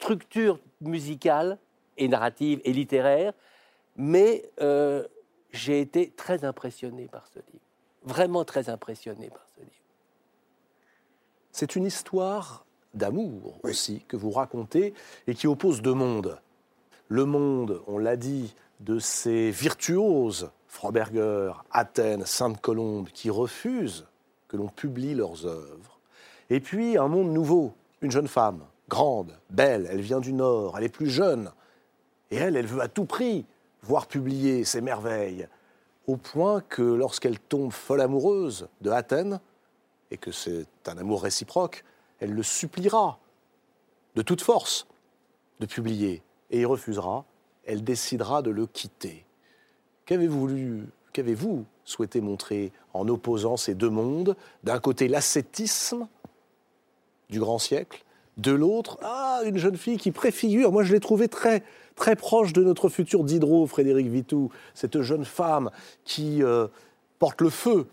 [0.00, 1.58] structure musicale
[1.96, 3.32] et narrative et littéraire.
[3.96, 5.04] Mais euh,
[5.52, 7.66] j'ai été très impressionné par ce livre
[8.06, 9.45] vraiment très impressionné par.
[11.58, 14.92] C'est une histoire d'amour aussi que vous racontez
[15.26, 16.38] et qui oppose deux mondes.
[17.08, 24.04] Le monde, on l'a dit, de ces virtuoses, Froberger, Athènes, Sainte-Colombe, qui refusent
[24.48, 25.98] que l'on publie leurs œuvres,
[26.50, 30.84] Et puis un monde nouveau, une jeune femme, grande, belle, elle vient du Nord, elle
[30.84, 31.50] est plus jeune.
[32.30, 33.46] Et elle, elle veut à tout prix
[33.82, 35.48] voir publier ses merveilles,
[36.06, 39.40] au point que lorsqu'elle tombe folle amoureuse de Athènes,
[40.10, 41.84] et que c'est un amour réciproque,
[42.20, 43.18] elle le suppliera
[44.14, 44.86] de toute force
[45.60, 47.24] de publier, et il refusera,
[47.64, 49.24] elle décidera de le quitter.
[50.06, 54.36] Qu'avez-vous qu'avez-vous souhaité montrer en opposant ces deux mondes?
[54.64, 56.08] D'un côté, l'ascétisme
[57.30, 58.04] du grand siècle,
[58.36, 61.62] de l'autre, ah, une jeune fille qui préfigure, moi je l'ai trouvée très,
[61.94, 65.70] très proche de notre futur Diderot, Frédéric Vitou, cette jeune femme
[66.04, 66.68] qui euh,
[67.18, 67.86] porte le feu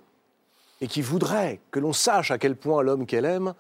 [0.82, 3.53] et qui voudrait que l'on sache à quel point l'homme qu'elle aime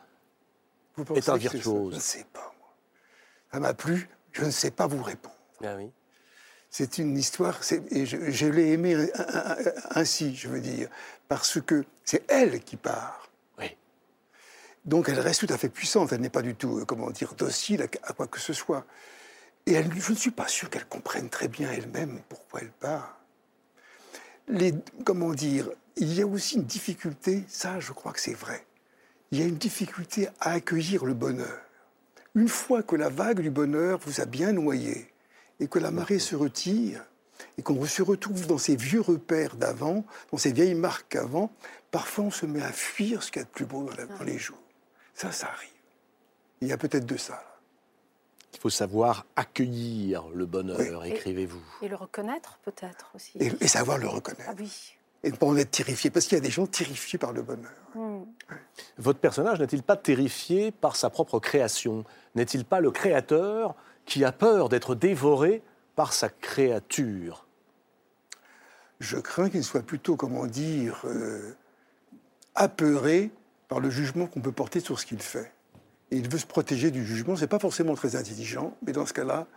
[1.15, 1.91] est un virtuose.
[1.91, 2.73] Je ne sais pas, moi.
[3.51, 5.35] Ça m'a plu, je ne sais pas vous répondre.
[5.63, 5.91] Ah oui.
[6.69, 7.59] C'est une histoire,
[7.91, 8.97] et je, je l'ai aimée
[9.91, 10.89] ainsi, je veux dire,
[11.27, 13.29] parce que c'est elle qui part.
[13.59, 13.77] Oui.
[14.83, 17.35] Donc elle reste tout à fait puissante, elle n'est pas du tout, euh, comment dire,
[17.35, 18.85] docile à, à quoi que ce soit.
[19.67, 23.19] Et elle, je ne suis pas sûr qu'elle comprenne très bien elle-même pourquoi elle part.
[24.47, 24.73] Les,
[25.05, 28.65] comment dire, il y a aussi une difficulté, ça je crois que c'est vrai,
[29.31, 31.59] il y a une difficulté à accueillir le bonheur.
[32.35, 35.11] Une fois que la vague du bonheur vous a bien noyé,
[35.59, 37.03] et que la marée se retire,
[37.57, 41.51] et qu'on se retrouve dans ces vieux repères d'avant, dans ces vieilles marques avant,
[41.91, 44.05] parfois on se met à fuir ce qu'il y a de plus beau dans, la-
[44.07, 44.57] dans les jours.
[45.13, 45.69] Ça, ça arrive.
[46.61, 47.43] Il y a peut-être de ça.
[48.53, 51.09] Il faut savoir accueillir le bonheur, Oui.
[51.11, 51.61] écrivez-vous.
[51.81, 53.37] Et le reconnaître peut-être aussi.
[53.39, 54.45] Et, et savoir le reconnaître.
[54.49, 54.95] Ah oui.
[55.23, 57.41] Et ne pas en être terrifié, parce qu'il y a des gens terrifiés par le
[57.41, 57.71] bonheur.
[57.95, 58.23] Hmm.
[58.97, 62.03] Votre personnage n'est-il pas terrifié par sa propre création?
[62.35, 65.61] N'est-il pas le créateur qui a peur d'être dévoré
[65.95, 67.47] par sa créature?
[68.99, 71.55] Je crains qu'il soit plutôt, comment dire, euh,
[72.55, 73.31] apeuré
[73.67, 75.51] par le jugement qu'on peut porter sur ce qu'il fait.
[76.11, 77.35] Et il veut se protéger du jugement.
[77.35, 79.47] C'est pas forcément très intelligent, mais dans ce cas-là,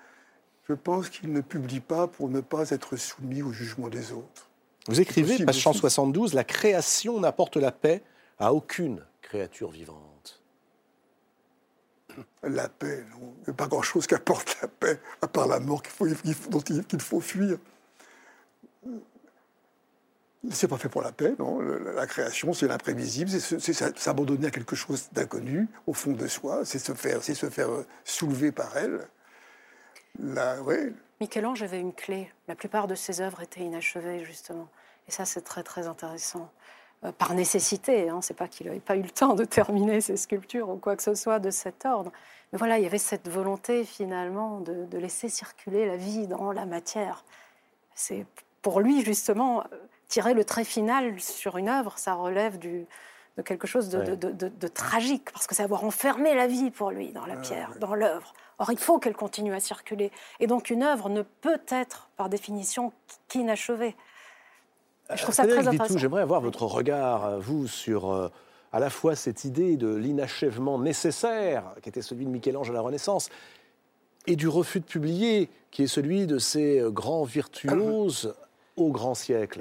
[0.69, 4.49] je pense qu'il ne publie pas pour ne pas être soumis au jugement des autres.
[4.89, 5.63] Vous écrivez, possible page aussi.
[5.63, 8.03] 172, La création n'apporte la paix
[8.39, 10.43] à aucune créature vivante.
[12.43, 13.35] La paix, non.
[13.43, 16.07] Il n'y a pas grand-chose qui apporte la paix, à part la mort qu'il faut,
[16.07, 17.59] qu'il faut- dont il qu'il faut fuir.
[20.51, 21.59] C'est pas fait pour la paix, non.
[21.61, 26.79] La création, c'est l'imprévisible, c'est s'abandonner à quelque chose d'inconnu, au fond de soi, c'est
[26.79, 29.09] se faire, c'est se faire euh, soulever par elle.
[31.21, 32.31] Michel-Ange avait une clé.
[32.49, 34.69] La plupart de ses œuvres étaient inachevées, justement.
[35.09, 36.51] Et ça, c'est très, très intéressant.
[37.05, 38.21] Euh, par nécessité, hein.
[38.23, 41.03] c'est pas qu'il n'avait pas eu le temps de terminer ses sculptures ou quoi que
[41.03, 42.11] ce soit de cet ordre.
[42.53, 46.53] Mais voilà, il y avait cette volonté, finalement, de, de laisser circuler la vie dans
[46.53, 47.25] la matière.
[47.95, 48.27] C'est
[48.63, 49.77] pour lui, justement, euh,
[50.09, 52.87] tirer le trait final sur une œuvre, ça relève du,
[53.37, 54.17] de quelque chose de, Ouais.
[54.17, 57.37] de- de- de tragique, parce que c'est avoir enfermé la vie pour lui dans la
[57.37, 58.33] pierre, dans l'œuvre.
[58.59, 60.11] Or, il faut qu'elle continue à circuler.
[60.41, 62.93] Et donc, une œuvre ne peut être, par définition,
[63.29, 63.95] qu'inachevée.
[65.15, 65.99] Je trouve ça très Frédéric Vitou, intéressant.
[66.01, 68.29] j'aimerais avoir votre regard, euh, vous, sur euh,
[68.73, 72.81] à la fois cette idée de l'inachèvement nécessaire, qui était celui de Michel-Ange à la
[72.81, 73.29] Renaissance,
[74.27, 78.35] et du refus de publier, qui est celui de ces euh, grands virtuoses
[78.77, 79.61] au grand siècle.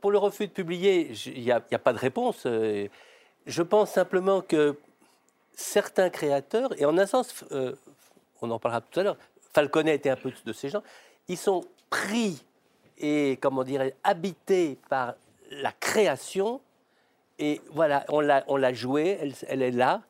[0.00, 2.44] Pour le refus de publier, il n'y a, pas de réponse.
[2.46, 2.88] euh,
[3.46, 4.76] Je pense simplement que
[5.52, 7.74] certains créateurs, et en un sens, euh,
[8.40, 9.16] on en parlera tout à l'heure,
[9.52, 10.82] Falconet était un peu de ces gens,
[11.28, 12.44] ils sont pris
[12.98, 15.14] et, comment dirais habités par
[15.50, 16.60] la création.
[17.38, 20.02] Et voilà, on l'a, on l'a jouée, elle, elle est là.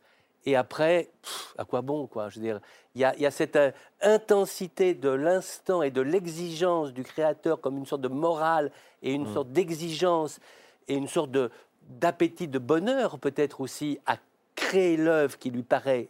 [0.49, 2.31] Et après, pff, à quoi bon, quoi?
[2.31, 2.61] Je veux dire,
[2.95, 3.71] il y a, il y a cette euh,
[4.01, 8.73] intensité de l'instant et de l'exigence du créateur comme une sorte de morale
[9.03, 10.41] et une sorte d'exigence
[10.89, 11.51] et une sorte de,
[11.83, 14.17] d'appétit de bonheur peut-être aussi à
[14.57, 16.09] créer l'œuvre qui lui paraît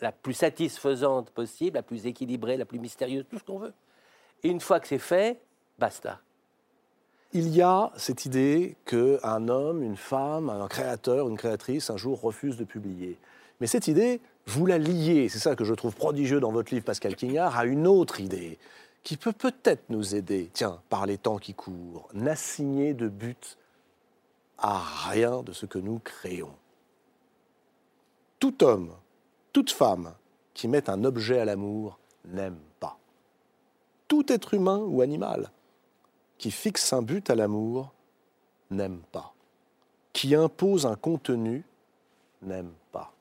[0.00, 3.72] la plus satisfaisante possible, la plus équilibrée, la plus mystérieuse, tout ce qu'on veut.
[4.42, 5.38] Et une fois que c'est fait,
[5.78, 6.18] basta.
[7.32, 12.20] Il y a cette idée qu'un homme, une femme, un créateur, une créatrice, un jour
[12.20, 13.16] refuse de publier.
[13.60, 16.84] Mais cette idée, vous la liez, c'est ça que je trouve prodigieux dans votre livre,
[16.84, 18.58] Pascal Quignard, à une autre idée
[19.02, 23.58] qui peut peut-être nous aider, tiens, par les temps qui courent, n'assigner de but
[24.58, 26.54] à rien de ce que nous créons.
[28.38, 28.94] Tout homme,
[29.52, 30.14] toute femme
[30.54, 32.98] qui met un objet à l'amour n'aime pas.
[34.08, 35.50] Tout être humain ou animal
[36.38, 37.92] qui fixe un but à l'amour
[38.70, 39.34] n'aime pas.
[40.12, 41.64] Qui impose un contenu
[42.42, 43.12] n'aime pas.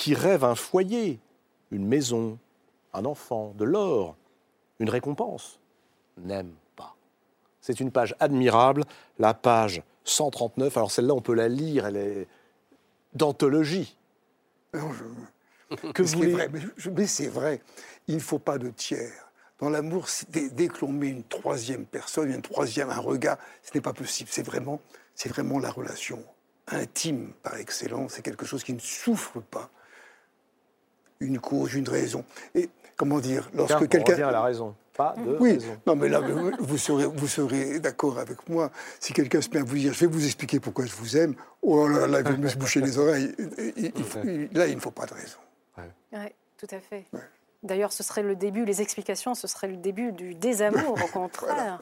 [0.00, 1.20] Qui rêve un foyer,
[1.70, 2.38] une maison,
[2.94, 4.16] un enfant, de l'or,
[4.78, 5.60] une récompense
[6.16, 6.96] n'aime pas.
[7.60, 8.84] C'est une page admirable,
[9.18, 10.74] la page 139.
[10.78, 12.28] Alors celle-là, on peut la lire, elle est
[13.12, 13.94] d'anthologie.
[14.72, 17.60] Non, je- Que vous vrai, mais, je- mais c'est vrai,
[18.08, 19.28] il ne faut pas de tiers.
[19.58, 23.72] Dans l'amour, dès, dès que l'on met une troisième personne, une troisième, un regard, ce
[23.74, 24.30] n'est pas possible.
[24.32, 24.80] C'est vraiment,
[25.14, 26.24] c'est vraiment la relation
[26.68, 28.12] intime par excellence.
[28.14, 29.68] C'est quelque chose qui ne souffre pas
[31.20, 32.24] une cause, une raison.
[32.54, 34.74] Et comment dire, lorsque on quelqu'un revient à la raison.
[34.94, 35.76] Pas de oui, raison.
[35.86, 38.70] non, mais là, vous- vous serez, vous serez d'accord avec moi.
[38.98, 41.34] Si quelqu'un se met à vous dire, je vais vous expliquer pourquoi je vous aime,
[41.62, 43.34] oh là là, il va me se boucher les oreilles.
[43.76, 44.18] Il- faut-
[44.52, 45.38] là, il ne faut pas de raison.
[46.12, 46.26] Oui,
[46.58, 47.04] tout à fait.
[47.62, 51.80] D'ailleurs, ce serait le début, les explications, ce serait le début du désamour, au contraire.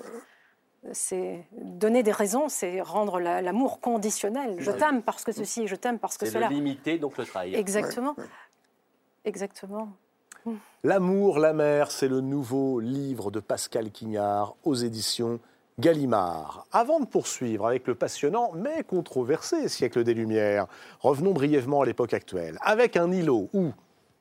[0.93, 4.57] C'est donner des raisons, c'est rendre la- l'amour conditionnel.
[4.61, 6.49] Je t'aime parce que ceci, je t'aime parce que C'est cela.
[6.49, 7.59] le limiter, donc le trahir.
[7.59, 8.14] Exactement.
[9.29, 9.91] Exactement.
[10.83, 15.39] L'amour, la mer, c'est le nouveau livre de Pascal Quignard aux éditions
[15.79, 16.66] Gallimard.
[16.72, 20.66] Avant de poursuivre avec le passionnant mais controversé siècle des Lumières,
[21.01, 23.72] revenons brièvement à l'époque actuelle, avec un îlot où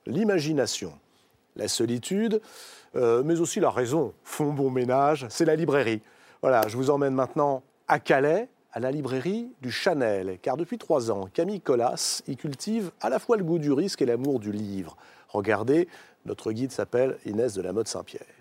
[0.05, 0.91] l'imagination,
[1.55, 2.41] la solitude,
[2.97, 6.01] euh, mais aussi la raison font bon ménage, c'est la librairie.
[6.41, 11.11] Voilà, je vous emmène maintenant à Calais, à la librairie du Chanel, car depuis trois
[11.11, 14.51] ans, Camille Collas y cultive à la fois le goût du risque et l'amour du
[14.51, 14.97] livre.
[15.29, 15.87] Regardez,
[16.25, 18.36] notre guide s'appelle Inès de la Mode Saint-Pierre.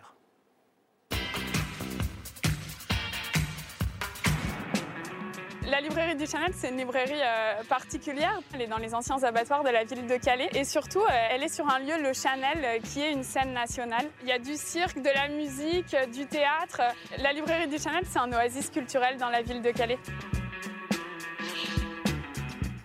[5.69, 8.39] La librairie du Chanel, c'est une librairie euh, particulière.
[8.55, 10.49] Elle est dans les anciens abattoirs de la ville de Calais.
[10.55, 13.53] Et surtout, euh, elle est sur un lieu, le Chanel, euh, qui est une scène
[13.53, 14.07] nationale.
[14.23, 16.83] Il y a du cirque, de la musique, du théâtre.
[17.19, 19.99] La librairie du Chanel, c'est un oasis culturel dans la ville de Calais.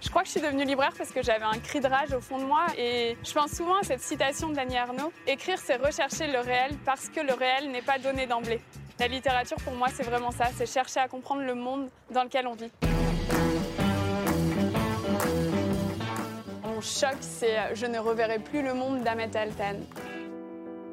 [0.02, 2.20] Je crois que je suis devenue libraire parce que j'avais un cri de rage au
[2.20, 5.14] fond de moi et je pense souvent à cette citation de Dany Arnaud.
[5.28, 8.60] Écrire, c'est rechercher le réel parce que le réel n'est pas donné d'emblée.
[9.02, 12.46] La littérature, pour moi, c'est vraiment ça, c'est chercher à comprendre le monde dans lequel
[12.46, 12.70] on vit.
[16.64, 19.80] Mon choc, c'est euh, Je ne reverrai plus le monde d'Ahmet Altan.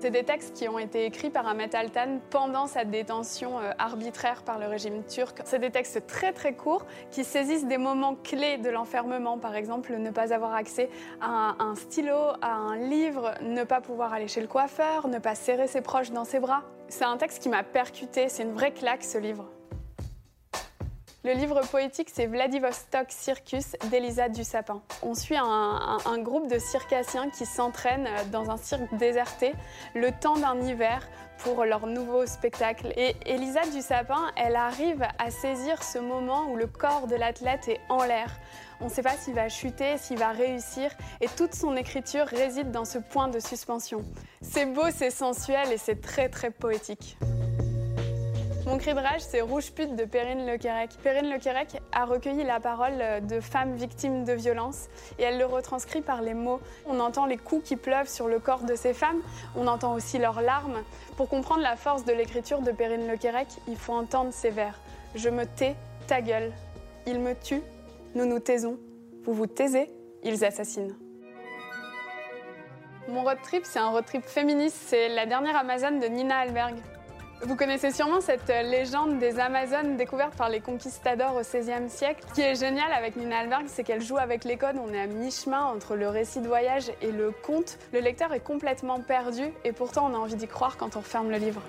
[0.00, 4.42] C'est des textes qui ont été écrits par Ahmet Altan pendant sa détention euh, arbitraire
[4.42, 5.42] par le régime turc.
[5.44, 9.94] C'est des textes très très courts qui saisissent des moments clés de l'enfermement, par exemple
[9.94, 10.88] ne pas avoir accès
[11.20, 15.18] à un, un stylo, à un livre, ne pas pouvoir aller chez le coiffeur, ne
[15.18, 16.62] pas serrer ses proches dans ses bras.
[16.88, 19.48] C'est un texte qui m'a percuté, c'est une vraie claque ce livre.
[21.24, 24.80] Le livre poétique, c'est Vladivostok Circus d'Elisa Dussapin.
[25.02, 29.52] On suit un, groupe de circassiens qui s'entraînent dans un cirque déserté
[29.94, 31.06] le temps d'un hiver
[31.38, 32.92] pour leur nouveau spectacle.
[32.96, 37.80] Et Elisa Dussapin, elle arrive à saisir ce moment où le corps de l'athlète est
[37.88, 38.30] en l'air.
[38.80, 42.70] On ne sait pas s'il va chuter, s'il va réussir, et toute son écriture réside
[42.70, 44.04] dans ce point de suspension.
[44.40, 47.16] C'est beau, c'est sensuel et c'est très très poétique.
[48.68, 50.90] Mon cri de rage, c'est Rouge pute de Perrine Lequerec.
[51.02, 54.88] Perrine Lequerec a recueilli la parole de femmes victimes de violences
[55.18, 56.60] et elle le retranscrit par les mots.
[56.84, 59.22] On entend les coups qui pleuvent sur le corps de ces femmes,
[59.56, 60.82] on entend aussi leurs larmes.
[61.16, 64.78] Pour comprendre la force de l'écriture de Perrine Lequerec, il faut entendre ces vers.
[65.14, 65.74] Je me tais,
[66.06, 66.52] ta gueule.
[67.06, 67.62] Ils me tuent,
[68.14, 68.76] nous nous taisons.
[69.24, 69.90] Vous vous taisez,
[70.24, 70.94] ils assassinent.
[73.08, 74.76] Mon road trip, c'est un road trip féministe.
[74.88, 76.74] C'est la dernière Amazone de Nina Alberg.
[77.42, 82.24] Vous connaissez sûrement cette euh, légende des Amazones découverte par les conquistadors au XVIe siècle.
[82.28, 84.76] Ce qui est génial avec Nina Alberg, c'est qu'elle joue avec les codes.
[84.76, 87.78] On est à mi-chemin entre le récit de voyage et le conte.
[87.92, 91.30] Le lecteur est complètement perdu et pourtant on a envie d'y croire quand on referme
[91.30, 91.62] le livre.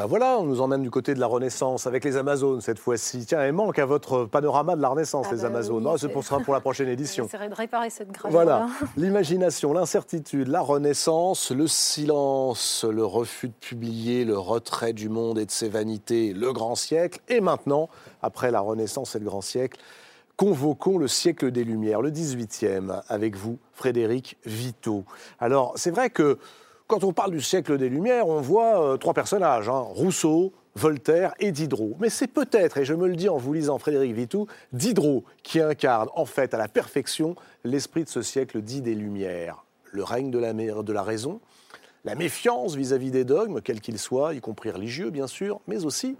[0.00, 3.26] Ben voilà, on nous emmène du côté de la Renaissance avec les Amazones cette fois-ci.
[3.26, 5.84] Tiens, elles manquent à votre panorama de la Renaissance, Ah les bah Amazones.
[5.86, 7.24] oui, Ah, ce c'est- sera pour la prochaine édition.
[7.24, 8.30] J'essaierai de réparer cette gravure.
[8.30, 15.38] Voilà, l'imagination, l'incertitude, la renaissance, le silence, le refus de publier, le retrait du monde
[15.38, 17.20] et de ses vanités, le grand siècle.
[17.28, 17.90] Et maintenant,
[18.22, 19.78] après la renaissance et le grand siècle,
[20.38, 25.04] convoquons le siècle des Lumières, le 18e, avec vous, Frédéric Vito.
[25.40, 26.38] Alors, c'est vrai que
[26.90, 31.34] quand on parle du siècle des Lumières, on voit euh, trois personnages, hein, Rousseau, Voltaire
[31.38, 31.96] et Diderot.
[32.00, 35.60] Mais c'est peut-être, et je me le dis en vous lisant Frédéric Vitou, Diderot qui
[35.60, 39.64] incarne en fait à la perfection l'esprit de ce siècle dit des Lumières.
[39.92, 41.40] Le règne de la, mé- de la raison,
[42.04, 46.16] la méfiance vis-à-vis des dogmes, quels qu'ils soient, y compris religieux bien sûr, mais aussi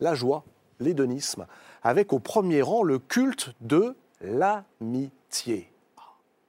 [0.00, 0.44] la joie,
[0.80, 1.46] l'hédonisme,
[1.82, 5.70] avec au premier rang le culte de l'amitié.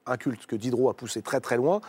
[0.04, 1.80] Un culte que Diderot a poussé très très loin,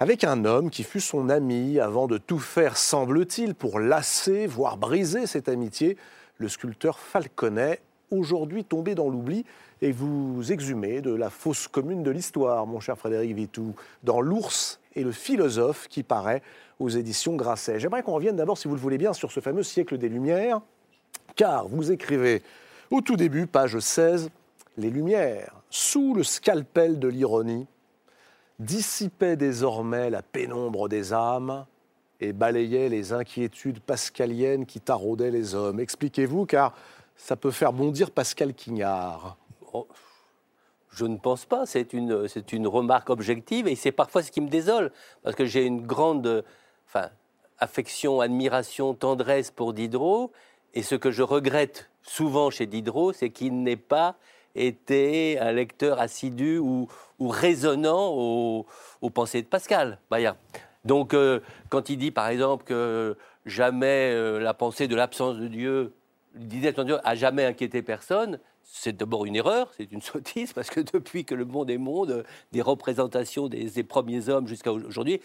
[0.00, 4.76] avec un homme qui fut son ami avant de tout faire, semble-t-il, pour lasser, voire
[4.76, 5.96] briser cette amitié,
[6.36, 7.80] le sculpteur Falconet,
[8.12, 9.44] aujourd'hui tombé dans l'oubli,
[9.82, 13.74] et vous exhumez de la fosse commune de l'histoire, mon cher Frédéric Vitou,
[14.04, 16.42] dans L'ours et le philosophe qui paraît
[16.78, 17.80] aux éditions Grasset.
[17.80, 20.60] J'aimerais qu'on revienne d'abord, si vous le voulez bien, sur ce fameux siècle des Lumières,
[21.34, 22.42] car vous écrivez
[22.92, 24.30] Au tout début, page 16,
[24.76, 27.66] les Lumières, sous le scalpel de l'ironie,
[28.58, 31.66] dissipaient désormais la pénombre des âmes
[32.20, 35.78] et balayaient les inquiétudes pascaliennes qui taraudaient les hommes.
[35.78, 36.74] Expliquez-vous, car
[37.16, 39.36] ça peut faire bondir Pascal Quignard.
[39.72, 39.86] Oh,
[40.90, 41.66] je ne pense pas.
[41.66, 44.92] C'est une, c'est une remarque objective et c'est parfois ce qui me désole
[45.22, 46.44] parce que j'ai une grande
[47.58, 50.32] affection, admiration, tendresse pour Diderot.
[50.74, 54.16] Et ce que je regrette souvent chez Diderot, c'est qu'il n'ait pas
[54.66, 56.88] été un lecteur assidu ou,
[57.18, 58.66] ou résonnant aux,
[59.12, 59.98] pensées de Pascal.
[60.84, 65.48] Donc, euh, quand il dit par exemple que jamais euh, la pensée de l'absence de
[65.48, 65.94] Dieu,
[66.34, 68.38] de Dieu a jamais inquiété personne,
[68.70, 72.24] c'est d'abord une erreur, c'est une sottise, parce que depuis que le monde est monde,
[72.52, 75.20] des représentations des, des premiers hommes jusqu'à aujourd'hui,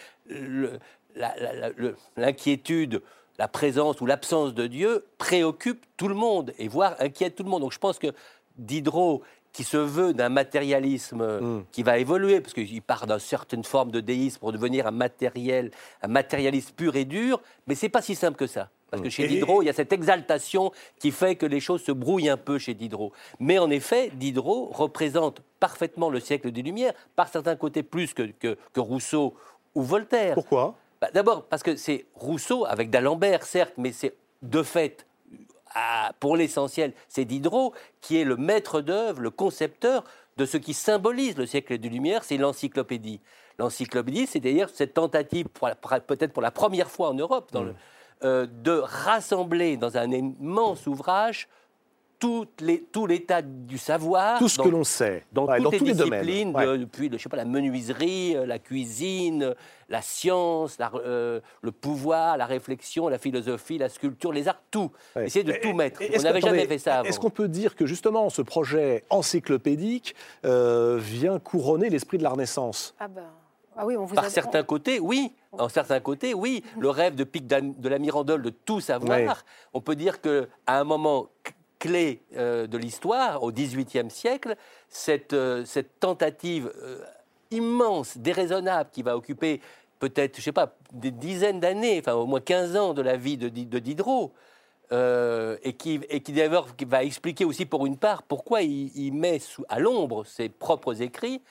[2.15, 3.01] l'inquiétude,
[3.37, 7.49] la, présence ou l'absence de Dieu préoccupe tout le monde, et voire inquiète tout le
[7.49, 7.61] monde.
[7.61, 8.07] Donc je pense que
[8.57, 9.23] Diderot,
[9.53, 11.65] qui se veut d'un matérialisme mm.
[11.71, 15.71] qui va évoluer, parce qu'il part d'une certaine forme de déisme pour devenir un matériel,
[16.01, 18.69] un matérialiste pur et dur, mais c'est pas si simple que ça.
[18.89, 19.11] Parce que mm.
[19.11, 22.37] chez Diderot, il y a cette exaltation qui fait que les choses se brouillent un
[22.37, 23.11] peu chez Diderot.
[23.39, 28.23] Mais en effet, Diderot représente parfaitement le siècle des Lumières, par certains côtés plus que,
[28.23, 29.35] que, Rousseau
[29.75, 30.33] ou Voltaire.
[30.33, 30.75] Pourquoi?
[30.99, 35.05] Bah, D'abord parce que c'est Rousseau, avec d'Alembert certes, mais c'est de fait
[36.19, 40.03] pour l'essentiel, c'est Diderot qui est le maître d'œuvre, le concepteur
[40.37, 43.21] de ce qui symbolise le siècle des Lumières, c'est l'encyclopédie.
[43.59, 45.47] L'encyclopédie, c'est d'ailleurs cette tentative,
[46.07, 47.75] peut-être pour la première fois en Europe, dans mmh.
[48.23, 51.47] euh, de rassembler dans un immense ouvrage
[52.59, 54.39] les, tout l'état du savoir.
[54.39, 55.23] Tout ce que l'on sait.
[55.31, 59.55] Dans toutes les, disciplines, depuis je sais pas, la menuiserie, euh, la cuisine,
[59.89, 64.91] la science, euh, le pouvoir, la réflexion, la philosophie, la sculpture, les arts, tout.
[65.19, 66.01] Essayer de tout mettre.
[66.17, 67.09] On n'avait jamais fait ça avant.
[67.09, 70.15] Est-ce qu'on peut dire que justement ce projet encyclopédique
[70.45, 72.95] euh, vient couronner l'esprit de la Renaissance?
[72.99, 73.23] Ah ben.
[73.75, 75.33] Ah oui, on vous Par certains côtés, oui.
[75.51, 76.63] En certains côtés, oui.
[76.77, 79.43] Le rêve de Pic de la Mirandole de tout savoir.
[79.73, 81.29] On peut dire que à un moment
[81.83, 84.55] clé euh, de l'histoire, au XVIIIe siècle,
[84.87, 85.65] cette, euh,
[85.99, 87.03] tentative euh,
[87.51, 89.59] immense, déraisonnable, qui va occuper
[89.99, 93.35] peut-être, je sais pas, des dizaines d'années, enfin au moins 15 ans de la vie
[93.35, 94.33] de, Diderot,
[94.91, 99.79] et qui, et qui d'ailleurs va expliquer aussi pour une part pourquoi il, met à
[99.79, 101.41] l'ombre ses propres écrits,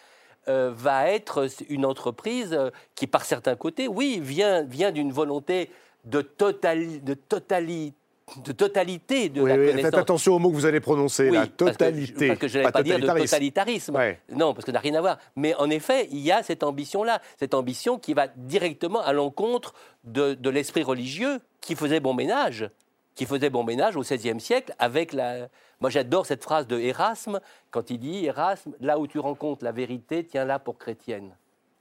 [0.46, 2.56] va être une entreprise
[2.94, 5.70] qui, par certains côtés, oui, vient, d'une volonté
[6.04, 7.94] de, total, de totalité
[8.38, 9.82] de totalité de la connaissance.
[9.82, 12.28] Faites attention aux mots que vous allez prononcer, la totalité.
[12.28, 13.98] Parce que, je n'allais pas, dire de totalitarisme.
[14.30, 15.18] Non, parce que ça n'a rien à voir.
[15.36, 19.74] Mais en effet, il y a cette ambition-là, cette ambition qui va directement à l'encontre
[20.04, 22.68] de, de l'esprit religieux qui faisait bon ménage,
[23.14, 25.48] qui faisait bon ménage au XVIe siècle avec la.
[25.80, 29.72] Moi, j'adore cette phrase de Erasme quand il dit Erasme, là où tu rencontres la
[29.72, 31.34] vérité, tiens-là pour chrétienne.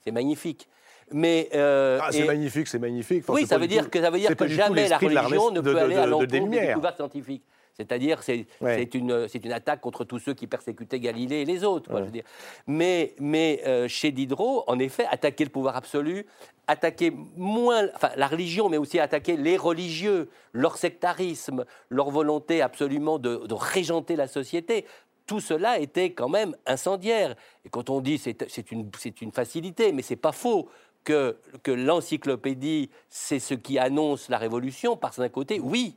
[0.03, 0.67] C'est magnifique.
[1.13, 3.25] Mais euh, ah, c'est magnifique, c'est magnifique.
[3.29, 5.95] oui, ça veut, dire que, ça veut dire que jamais la religion ne peut aller
[5.95, 7.43] à l'encontre des découvertes scientifiques.
[7.73, 8.45] C'est-à-dire, c'est
[8.93, 11.89] une, une, attaque contre tous ceux qui persécutaient Galilée et les autres.
[11.97, 12.25] je veux dire.
[12.67, 16.25] Mais, mais euh, chez Diderot, en effet, attaquer le pouvoir absolu,
[16.67, 23.19] attaquer moins enfin, la religion, mais aussi attaquer les religieux, leur sectarisme, leur volonté absolument
[23.19, 24.85] de, de régenter la société,
[25.25, 27.35] tout cela était quand même incendiaire.
[27.65, 28.89] Et quand on dit c'est une,
[29.21, 30.67] une facilité, mais c'est pas faux
[31.03, 31.37] que,
[31.67, 35.95] l'encyclopédie, c'est ce qui annonce la révolution, par d'un côté, oui,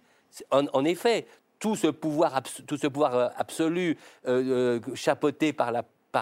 [0.50, 1.26] en, effet,
[1.58, 2.34] tout ce pouvoir,
[3.14, 3.96] euh, absolu
[4.26, 5.72] euh, euh, chapeauté par,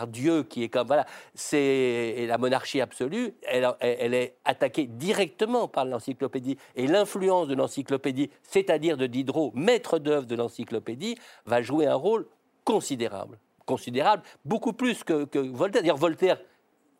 [0.06, 1.04] Dieu, qui est comme voilà,
[1.34, 6.56] c'est la monarchie absolue, elle, elle, est attaquée directement par l'encyclopédie.
[6.76, 12.26] Et l'influence de l'encyclopédie, c'est-à-dire de Diderot, maître d'œuvre de l'encyclopédie, va jouer un rôle
[12.64, 13.38] considérable.
[13.66, 15.82] Considérable, beaucoup plus que, que Voltaire.
[15.82, 16.38] D'ailleurs, Voltaire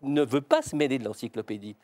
[0.03, 1.77] ne veut pas se mêler de l'encyclopédie.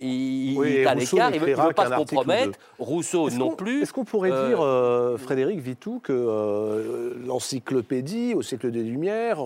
[0.00, 2.58] Il, est à l'écart, il ne veut, pas se compromettre.
[2.78, 3.82] Rousseau non plus.
[3.82, 9.38] Est-ce qu'on pourrait euh, dire, euh, Frédéric Vitou, que euh, l'encyclopédie au siècle des Lumières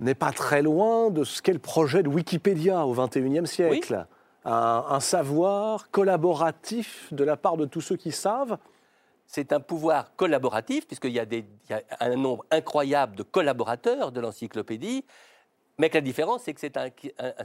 [0.00, 4.06] n'est pas très loin de ce qu'est le projet de Wikipédia au XXIe siècle?
[4.44, 8.58] Un, savoir collaboratif de la part de tous ceux qui savent?
[9.26, 15.04] C'est un pouvoir collaboratif, puisqu'il y, y, a un nombre incroyable de collaborateurs de l'encyclopédie,
[15.80, 16.90] mais que la différence, c'est que c'est un,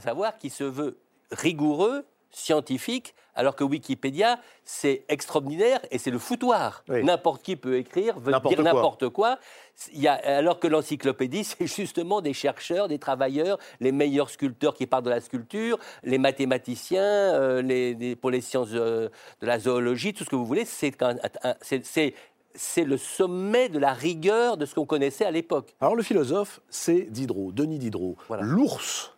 [0.00, 0.98] savoir qui se veut
[1.30, 6.84] rigoureux, scientifique, alors que Wikipédia, c'est extraordinaire et c'est le foutoir.
[6.88, 9.38] N'importe qui peut écrire, veut dire n'importe quoi.
[9.94, 14.74] Il y a, alors que l'encyclopédie, c'est justement des chercheurs, des travailleurs, les meilleurs sculpteurs
[14.74, 19.08] qui parlent de la sculpture, les mathématiciens, euh, les, pour les sciences euh,
[19.40, 20.66] de la zoologie, tout ce que vous voulez.
[20.66, 20.94] C'est
[22.56, 25.74] c'est le sommet de la rigueur de ce qu'on connaissait à l'époque.
[25.80, 28.16] Alors le philosophe, c'est Diderot, Denis Diderot.
[28.28, 28.42] Voilà.
[28.42, 29.14] L'ours,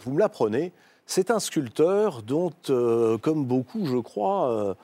[0.00, 0.72] vous me l'apprenez,
[1.06, 4.74] c'est un sculpteur dont, euh, comme beaucoup, je crois, euh,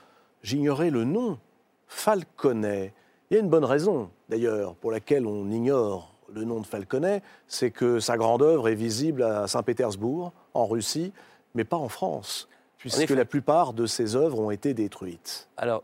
[0.43, 1.39] j'ignorais le nom,
[1.86, 2.93] Falconet.
[3.30, 7.22] Il y a une bonne raison, d'ailleurs, pour laquelle on ignore le nom de Falconet,
[7.47, 11.12] c'est que sa grande œuvre est visible à Saint-Pétersbourg, en Russie,
[11.55, 15.48] mais pas en France, puisque la plupart de ses œuvres ont été détruites.
[15.56, 15.82] Alors,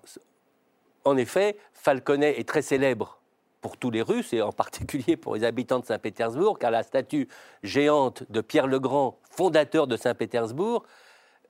[1.04, 3.20] en effet, Falconet est très célèbre
[3.60, 7.28] pour tous les Russes et en particulier pour les habitants de Saint-Pétersbourg, car la statue
[7.62, 10.84] géante de Pierre le Grand, fondateur de Saint-Pétersbourg,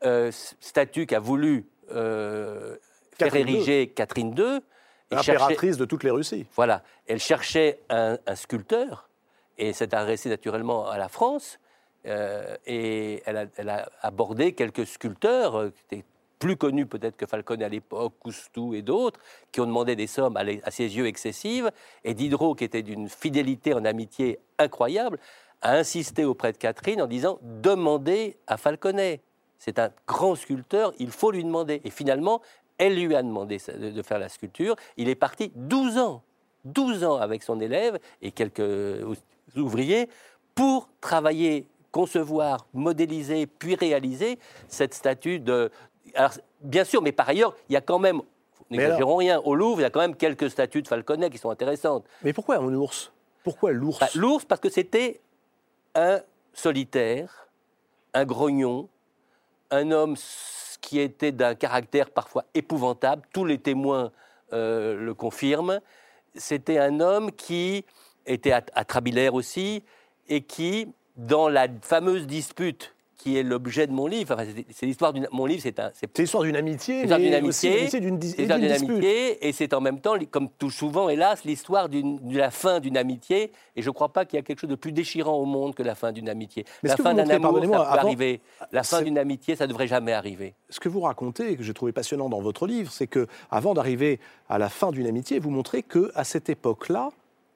[0.04, 2.76] euh, statue qu'a voulu euh,
[3.18, 4.60] faire ériger Catherine II,
[5.10, 6.46] et cherchait- Impératrice de toutes les Russies.
[6.54, 9.08] Voilà, elle cherchait un, un sculpteur
[9.58, 11.58] et s'est adressée naturellement à la France.
[12.06, 16.04] euh, et elle a, elle a abordé quelques sculpteurs qui étaient
[16.44, 19.18] plus connus peut-être que Falconet à l'époque, Coustou et d'autres,
[19.50, 21.70] qui ont demandé des sommes à, ses yeux excessives.
[22.04, 25.18] Et Diderot, qui était d'une fidélité en amitié incroyable,
[25.62, 29.22] a insisté auprès de Catherine en disant Demandez à Falconet.
[29.58, 31.80] C'est un grand sculpteur, il faut lui demander.
[31.82, 32.42] Et finalement,
[32.76, 34.76] elle lui a demandé de faire la sculpture.
[34.98, 36.22] Il est parti 12 ans,
[36.66, 39.02] 12 ans avec son élève et quelques
[39.56, 40.10] ouvriers
[40.54, 44.38] pour travailler, concevoir, modéliser, puis réaliser
[44.68, 45.70] cette statue de.
[46.14, 48.20] Alors, bien sûr, mais par ailleurs, il y a quand même,
[48.70, 51.50] n'exagérons rien, au Louvre, il y a quand même quelques statues de Falconet qui sont
[51.50, 52.04] intéressantes.
[52.22, 53.12] Mais pourquoi un ours?
[53.42, 53.98] Pourquoi l'ours?
[54.00, 55.20] Bah, L'ours, parce que c'était
[55.94, 56.20] un
[56.52, 57.48] solitaire,
[58.14, 58.88] un grognon,
[59.70, 60.16] un homme
[60.80, 63.22] qui était d'un caractère parfois épouvantable.
[63.32, 64.12] Tous les témoins
[64.52, 65.80] euh, le confirment.
[66.34, 67.84] C'était un homme qui
[68.26, 69.82] était Trabillaire aussi
[70.28, 72.94] et qui, dans la fameuse dispute
[73.24, 75.26] qui est l'objet de mon livre, enfin, c'est l'histoire d'une.
[75.32, 75.90] Mon livre, c'est un.
[75.94, 79.80] c'est C'est l'histoire d'une amitié, l'histoire d'une amitié, c'est l'histoire d'une amitié, et c'est en
[79.80, 82.02] même temps, comme tout souvent, hélas, l'histoire de
[82.36, 83.50] la fin d'une amitié.
[83.76, 85.74] Et je ne crois pas qu'il y a quelque chose de plus déchirant au monde
[85.74, 86.66] que la fin d'une amitié.
[86.82, 88.42] Mais la fin d'un amour, ça peut avant- arriver.
[88.72, 90.52] La fin d'une amitié, ça ne devrait jamais arriver.
[90.68, 93.72] Ce que vous racontez, et que j'ai trouvé passionnant dans votre livre, c'est que avant
[93.72, 94.20] d'arriver
[94.50, 97.08] à la fin d'une amitié, vous montrez que à cette époque-là,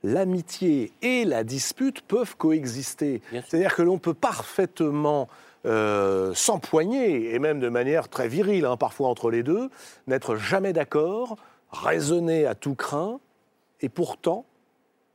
[0.02, 3.20] l'amitié et la dispute peuvent coexister.
[3.32, 5.28] C'est-à-dire que l'on peut parfaitement
[5.66, 9.70] euh, s'empoigner, et même de manière très virile, hein, parfois entre les deux,
[10.06, 11.36] n'être jamais d'accord,
[11.70, 13.20] raisonner à tout craint,
[13.80, 14.44] et pourtant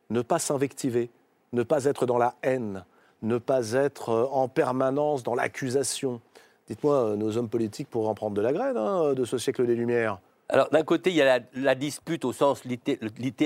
[0.10, 1.10] ne pas s'invectiver,
[1.54, 2.86] ne pas être dans la haine,
[3.22, 6.22] ne pas être euh, en permanence dans l'accusation.
[6.68, 9.66] Dites-moi, euh, nos hommes politiques pourraient en prendre de la graine hein, de ce siècle
[9.66, 10.20] des Lumières.
[10.50, 13.00] Alors, d'un côté, il y a la, dispute au sens litté-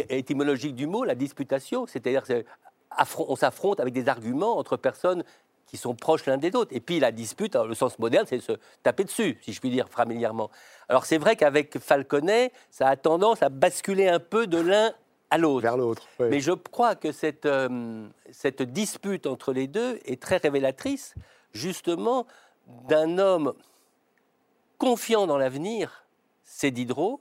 [0.10, 5.24] étymologique du mot, la disputation, c'est-à-dire qu'on s'affronte avec des arguments entre personnes
[5.68, 6.74] qui sont proches l'un des autres.
[6.74, 8.54] Et puis la dispute, dans le sens moderne, c'est se
[8.84, 10.50] taper dessus, si je puis dire familièrement.
[10.90, 14.94] Alors c'est vrai qu'avec Falconet, ça a tendance à basculer un peu de l'un
[15.30, 15.62] à l'autre.
[15.62, 16.08] Vers l'autre.
[16.20, 16.28] oui.
[16.30, 21.16] Mais je crois que cette, euh, cette dispute entre les deux est très révélatrice,
[21.52, 22.26] justement,
[22.88, 23.54] d'un homme
[24.78, 26.06] confiant dans l'avenir,
[26.44, 27.20] c'est Diderot,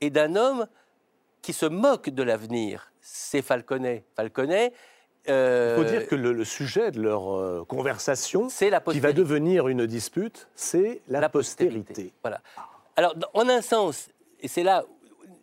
[0.00, 0.66] et d'un homme
[1.42, 4.04] qui se moque de l'avenir, c'est Falconet.
[4.16, 4.72] Falconet,
[5.28, 9.12] euh, Il faut dire que le, le sujet de leur euh, conversation, la qui va
[9.12, 12.12] devenir une dispute, c'est la, La postérité.
[12.22, 12.40] Voilà.
[12.96, 14.08] Alors, en un sens,
[14.40, 14.84] et c'est là,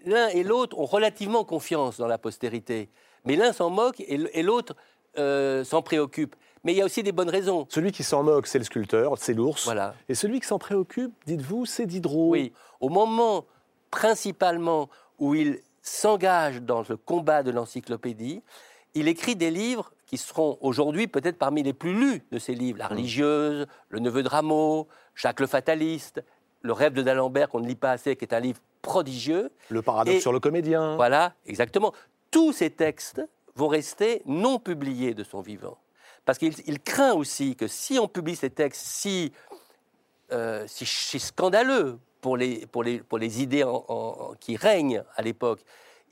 [0.05, 2.89] l'un et l'autre ont relativement confiance dans la postérité,
[3.25, 4.75] mais l'un s'en moque et l'autre
[5.17, 6.35] euh, s'en préoccupe.
[6.63, 7.65] Mais il y a aussi des bonnes raisons.
[7.69, 9.63] Celui qui s'en moque, c'est le sculpteur, c'est l'ours.
[9.63, 9.95] Voilà.
[10.09, 12.31] Et celui qui s'en préoccupe, dites-vous, c'est Diderot.
[12.31, 12.51] Oui,
[12.81, 13.45] au moment
[13.91, 14.89] principalement
[15.19, 18.43] où il s'engage dans le combat de l'encyclopédie,
[18.95, 22.79] il écrit des livres qui seront aujourd'hui peut-être parmi les plus lus de ces livres.
[22.79, 26.23] La religieuse, Le neveu de Rameau, Jacques le fataliste,
[26.61, 29.51] Le rêve de d'Alembert qu'on ne lit pas assez, qui est un livre prodigieux.
[29.69, 30.95] Le paradoxe Et- sur le comédien.
[30.95, 31.93] Voilà, exactement.
[32.31, 33.21] Tous ces textes
[33.55, 35.77] vont rester non publiés de son vivant.
[36.25, 39.31] Parce qu'il il craint aussi que si on publie ces textes si,
[40.31, 45.03] euh, si, si scandaleux pour les, pour les, pour les idées en- en- qui règnent
[45.15, 45.61] à l'époque,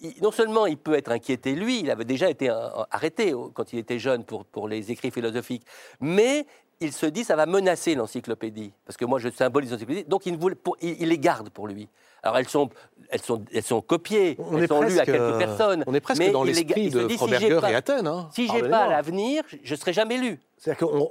[0.01, 3.49] il- non seulement il peut être inquiété, lui, il avait déjà été euh, arrêté au-
[3.49, 5.63] quand il était jeune pour, pour les écrits philosophiques,
[5.99, 6.45] mais
[6.79, 10.33] il se dit ça va menacer l'encyclopédie, parce que moi je symbolise l'encyclopédie, donc il,
[10.33, 11.87] ne voulait- pour- il- il les garde pour lui.
[12.23, 12.69] Alors elles sont,
[13.09, 15.83] elles sont, elles sont copiées, On elles sont lues à quelques euh, personnes.
[15.87, 18.07] On est presque mais dans l'esprit de si Froberger pas- et Athènes.
[18.07, 18.27] hein.
[18.33, 20.39] Si j'ai pas l'avenir, je ne serai jamais lu.
[20.57, 21.09] C'est-à-dire on-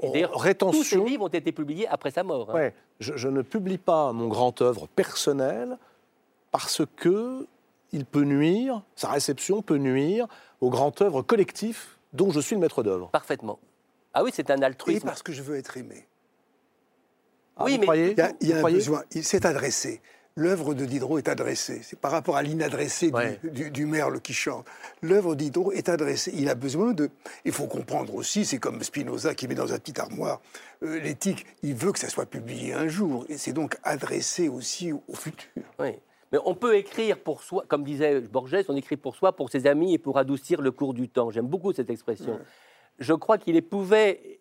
[0.73, 2.51] tous ces livres ont été publiés après sa mort.
[2.51, 2.55] hein.
[2.55, 5.79] Ouais, je, je ne publie pas mon grand œuvre personnel
[6.51, 7.47] parce que
[7.93, 10.27] il peut nuire, sa réception peut nuire
[10.61, 13.11] au grand œuvre collectif dont je suis le maître d'œuvre.
[13.11, 13.59] Parfaitement.
[14.15, 15.07] Ah oui, c'est un Et altruisme.
[15.07, 16.07] parce que je veux être aimé.
[17.57, 19.03] Ah, Oui, vous mais- croyez Il y a, il y a Vous un croyez besoin.
[19.13, 20.01] Il s'est adressé
[20.39, 21.81] l'œuvre de Diderot est adressée.
[21.83, 23.41] C'est par rapport à l'inadressé Ouais.
[23.43, 24.67] du, du, du merle qui chante.
[25.01, 26.31] L'œuvre de Diderot est adressée.
[26.35, 27.09] Il a besoin de.
[27.47, 30.43] Il faut comprendre aussi, c'est comme Spinoza qui met dans un petit armoire
[30.83, 31.47] euh, l'éthique.
[31.63, 33.25] Il veut que ça soit publié un jour.
[33.31, 35.49] Et c'est donc adressé aussi au, au futur.
[35.79, 35.93] Oui.
[36.37, 39.67] Mais on peut écrire pour soi, comme disait Borges, on écrit pour soi, pour ses
[39.67, 41.31] amis et pour adoucir le cours du temps.
[41.31, 42.39] J'aime beaucoup cette expression.
[42.99, 44.39] Je crois qu'il épouvait,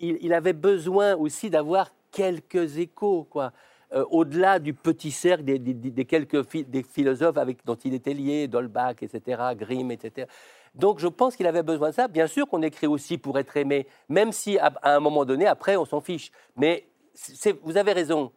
[0.00, 3.52] il, il avait besoin aussi d'avoir quelques échos, quoi.
[3.94, 7.94] Euh, au-delà du petit cercle des, des- des quelques phi- des philosophes avec, dont il
[7.94, 10.26] était lié, Dolbach, etc., Grimm, etc.
[10.74, 12.08] Donc je pense qu'il avait besoin de ça.
[12.08, 15.46] Bien sûr qu'on écrit aussi pour être aimé, même si à, à un moment donné,
[15.46, 16.32] après, on s'en fiche.
[16.56, 16.86] Mais
[17.62, 18.32] vous avez raison.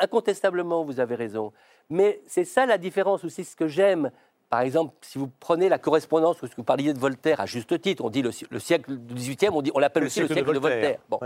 [0.00, 1.52] Incontestablement, vous avez raison.
[1.90, 4.10] Mais c'est ça la différence aussi, ce que j'aime.
[4.50, 7.80] Par exemple, si vous prenez la correspondance, parce que vous parliez de Voltaire à juste
[7.80, 10.26] titre, on dit le, si- le siècle du XVIIIe, on, dit- on l'appelle aussi le
[10.34, 10.98] siècle de Voltaire.
[11.08, 11.18] Bon.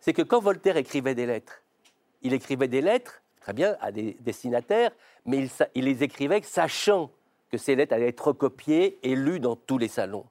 [0.00, 1.62] C'est que quand Voltaire écrivait des lettres,
[2.22, 4.92] il écrivait des lettres, très bien, à des destinataires,
[5.26, 7.10] mais il, il les écrivait sachant
[7.50, 10.24] que ces lettres allaient être recopiées et lues dans tous les salons.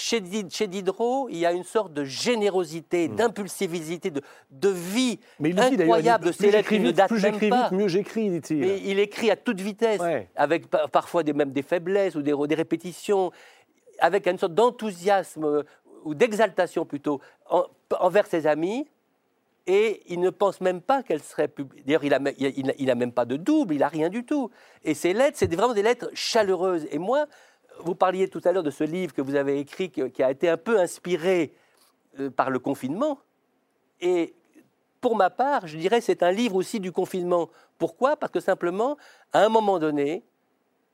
[0.00, 5.18] Chez, Di- chez Diderot, il y a une sorte de générosité, d'impulsivité, de, de vie
[5.18, 5.42] Hmm.
[5.42, 8.58] Mais il incroyable de plus lettres vite, plus j'écris vite, mieux j'écris, dit-il.
[8.58, 10.28] Mais il écrit à toute vitesse, Ouais.
[10.36, 13.32] avec pa- parfois des, même des faiblesses ou des, des répétitions,
[13.98, 15.62] avec une sorte d'enthousiasme euh,
[16.04, 17.20] ou d'exaltation plutôt
[17.50, 17.64] en-
[17.98, 18.86] envers ses amis.
[19.66, 21.82] Et il ne pense même pas qu'elle serait publiée.
[21.84, 24.08] D'ailleurs, il n'a il, il a- il a même pas de double, il n'a rien
[24.08, 24.50] du tout.
[24.84, 26.86] Et ces lettres, c'est vraiment des lettres chaleureuses.
[26.90, 27.26] Et moi,
[27.80, 30.48] vous parliez tout à l'heure de ce livre que vous avez écrit, qui a été
[30.48, 31.52] un peu inspiré
[32.18, 33.18] euh, par le confinement.
[34.00, 34.34] Et
[35.00, 37.48] pour ma part, je dirais c'est un livre aussi du confinement.
[37.78, 38.16] Pourquoi?
[38.16, 38.96] Parce que simplement,
[39.32, 40.24] à un moment donné,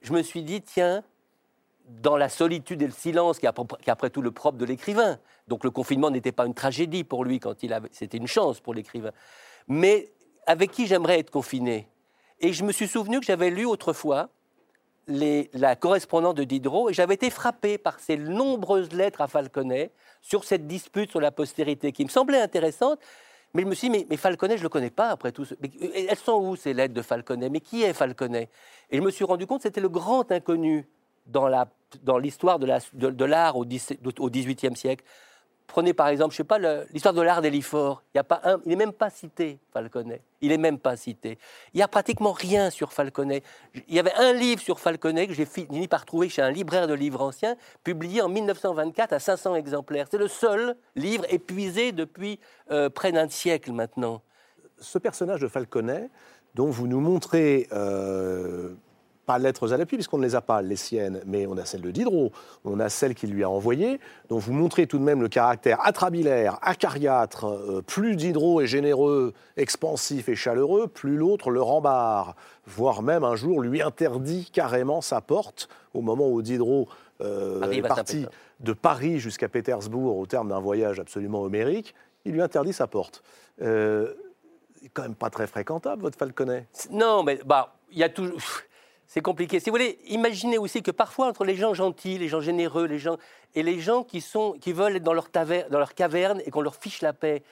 [0.03, 1.03] je me suis dit, tiens,
[1.89, 5.65] dans la solitude et le silence, qui est après, tout le propre de l'écrivain, donc
[5.65, 7.41] le confinement n'était pas une tragédie pour lui,
[7.91, 9.13] c'était une chance pour l'écrivain,
[9.69, 10.13] mais
[10.47, 11.89] avec qui j'aimerais être confiné?
[12.41, 14.29] Et je me suis souvenu que j'avais lu autrefois
[15.07, 19.91] la correspondance de Diderot, et j'avais été frappé par ces nombreuses lettres à Falconet
[20.23, 22.99] sur cette dispute sur la postérité, qui me semblait intéressante,
[23.53, 25.45] mais je me suis dit, mais, Falconet, je ne le connais pas après tout.
[25.45, 27.51] ce- mais, euh, elles sont où ces lettres de Falconet?
[27.51, 28.49] Mais qui est Falconet?
[28.91, 30.89] Et je me suis rendu compte que c'était le grand inconnu
[31.27, 35.05] dans l'histoire de, la- de- de l'art au XVIIIe siècle.
[35.67, 36.59] Prenez par exemple, je sais pas,
[36.93, 38.03] l'histoire de l'art d'Elifort.
[38.15, 40.21] Il y n'est même pas cité, Falconet.
[40.41, 41.39] Il n'est même pas cité.
[41.73, 43.43] Il n'y a pratiquement rien sur Falconet.
[43.89, 46.87] Il y avait un livre sur Falconet que j'ai fini par trouver chez un libraire
[46.87, 50.07] de livres anciens, publié en 1924 à 500 exemplaires.
[50.11, 52.39] C'est le seul livre épuisé depuis
[52.71, 54.23] euh, près d'un siècle maintenant.
[54.79, 56.11] ce personnage de Falconet,
[56.55, 58.75] dont vous nous montrez, euh,
[59.25, 61.81] pas lettres à l'appui, puisqu'on ne les a pas, les siennes, mais on a celle
[61.81, 62.33] de Diderot,
[62.65, 65.85] on a celle qu'il lui a envoyée, dont vous montrez tout de même le caractère
[65.85, 72.37] atrabilaire, acariâtre, euh, plus Diderot est généreux, expansif et chaleureux, plus l'autre le rembarre,
[72.67, 76.89] voire même un jour lui interdit carrément sa porte, au moment où Diderot
[77.21, 78.27] euh, est Arrive à parti
[78.61, 81.95] de Paris jusqu'à Pétersbourg au terme d'un voyage absolument homérique,
[82.25, 83.23] il lui interdit sa porte.
[83.63, 84.15] Euh,
[84.93, 86.67] quand même pas très fréquentable, votre Falconet.
[86.91, 88.39] Non, mais bah, il y a toujours.
[89.07, 89.61] C'est compliqué.
[89.61, 92.99] Si vous voulez, imaginez aussi que parfois entre les gens gentils, les gens généreux, les
[92.99, 93.17] gens
[93.55, 96.51] et les gens qui sont qui veulent être dans leur taver- dans leur caverne et
[96.51, 97.43] qu'on leur fiche la paix,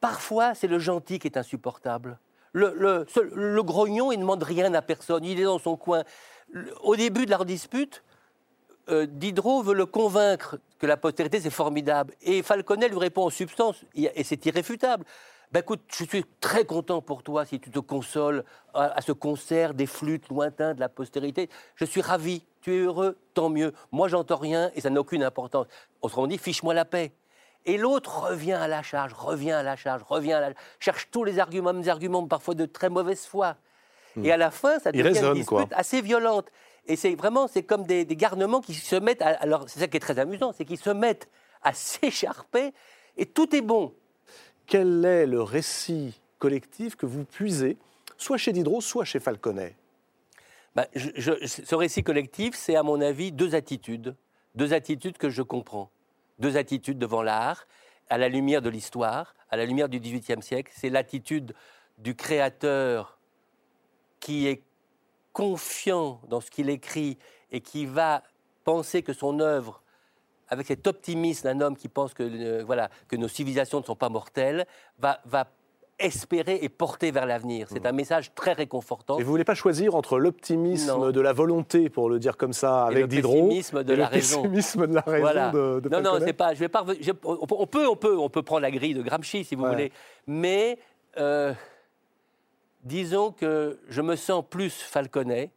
[0.00, 2.18] parfois c'est le gentil qui est insupportable.
[2.52, 6.02] Le, le, le grognon, il ne demande rien à personne, il est dans son coin.
[6.82, 8.02] Au début de leur dispute,
[8.88, 12.14] euh, Diderot veut le convaincre que la postérité c'est formidable.
[12.22, 15.04] Et Falconet lui répond en substance, et c'est irréfutable.
[15.52, 18.44] Ben écoute, je suis très content pour toi si tu te consoles
[18.74, 21.48] à, à ce concert des flûtes lointains de la postérité.
[21.74, 23.72] Je suis ravi, tu es heureux, tant mieux.
[23.90, 25.66] Moi, j'entends rien et ça n'a aucune importance.
[26.02, 27.12] Autrement dit, fiche-moi la paix.
[27.64, 30.50] Et l'autre revient à la charge, revient à la charge, revient à la
[30.80, 33.56] cherche tous les arguments, des arguments parfois de très mauvaise foi.
[34.22, 35.66] Et à la fin, ça devient une dispute quoi.
[35.72, 36.46] assez violente.
[36.86, 39.22] Et c'est vraiment, c'est comme des, des garnements qui se mettent.
[39.22, 41.28] À, alors, c'est ça qui est très amusant, c'est qu'ils se mettent
[41.62, 42.72] à s'écharper
[43.16, 43.94] et tout est bon.
[44.68, 47.78] Quel est le récit collectif que vous puisez,
[48.18, 49.74] soit chez Diderot, soit chez Falconet?
[50.94, 54.14] Je- ce récit collectif, c'est à mon avis deux attitudes,
[54.54, 55.90] deux attitudes que je comprends,
[56.38, 57.66] deux attitudes devant l'art,
[58.10, 60.70] à la lumière de l'histoire, à la lumière du XVIIIe siècle.
[60.76, 61.54] C'est l'attitude
[61.96, 63.18] du créateur
[64.20, 64.62] qui est
[65.32, 67.16] confiant dans ce qu'il écrit
[67.50, 68.22] et qui va
[68.64, 69.82] penser que son œuvre,
[70.48, 73.96] avec cet optimisme d'un homme qui pense que, euh, voilà, que nos civilisations ne sont
[73.96, 74.66] pas mortelles,
[74.98, 75.46] va, va
[76.00, 77.66] espérer et porter vers l'avenir.
[77.70, 79.18] C'est un message très réconfortant.
[79.18, 81.10] Et vous voulez pas choisir entre l'optimisme Non.
[81.10, 83.96] de la volonté, pour le dire comme ça, Et avec le Diderot, pessimisme de et
[83.96, 84.42] la le raison.
[84.42, 85.50] pessimisme de la raison Voilà.
[85.50, 86.54] de, de non, non, c'est pas.
[86.54, 86.84] Je vais pas.
[87.00, 89.70] je- on, peut, on peut, on peut prendre la grille de Gramsci si vous Ouais.
[89.70, 89.92] voulez,
[90.28, 90.78] mais
[91.18, 91.52] euh,
[92.84, 95.50] disons que je me sens plus falconet,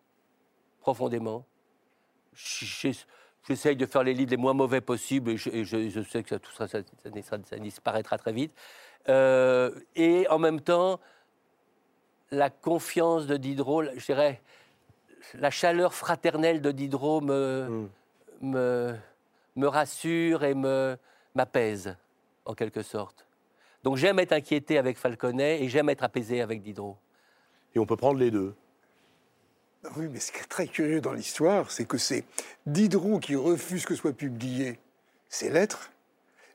[0.80, 1.46] profondément.
[2.34, 2.94] J'ai-
[3.48, 6.22] J'essaye de faire les livres les moins mauvais possibles et je, et je- je sais
[6.24, 8.52] que ça, tout ça, ça, ça- ça disparaîtra très vite.
[9.10, 11.00] Euh, et en même temps,
[12.30, 14.42] la confiance de Diderot, je dirais,
[15.34, 17.90] la chaleur fraternelle de Diderot me, Mm.
[18.42, 18.96] me,
[19.56, 20.98] me rassure et me
[21.36, 21.96] m'apaise,
[22.46, 23.26] en quelque sorte.
[23.84, 26.98] Donc j'aime être inquiété avec Falconet et j'aime être apaisé avec Diderot.
[27.74, 28.54] Et on peut prendre les deux.
[29.98, 32.24] Oui, mais ce qui est très curieux dans l'histoire, c'est que c'est
[32.68, 34.80] Diderot qui refuse que soient publiées
[35.28, 35.92] ses lettres,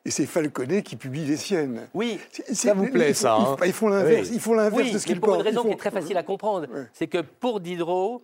[0.05, 1.89] et c'est Falconet qui publie les siennes.
[1.93, 2.21] Oui,
[2.53, 4.29] Ça vous plaît, ils ça, hein Ils font l'inverse.
[4.29, 4.35] Oui.
[4.37, 5.45] Ils font l'inverse oui de ce qu'ils pour une pensent.
[5.45, 6.69] raison font- qui est très facile à comprendre.
[6.93, 8.23] C'est que pour Diderot,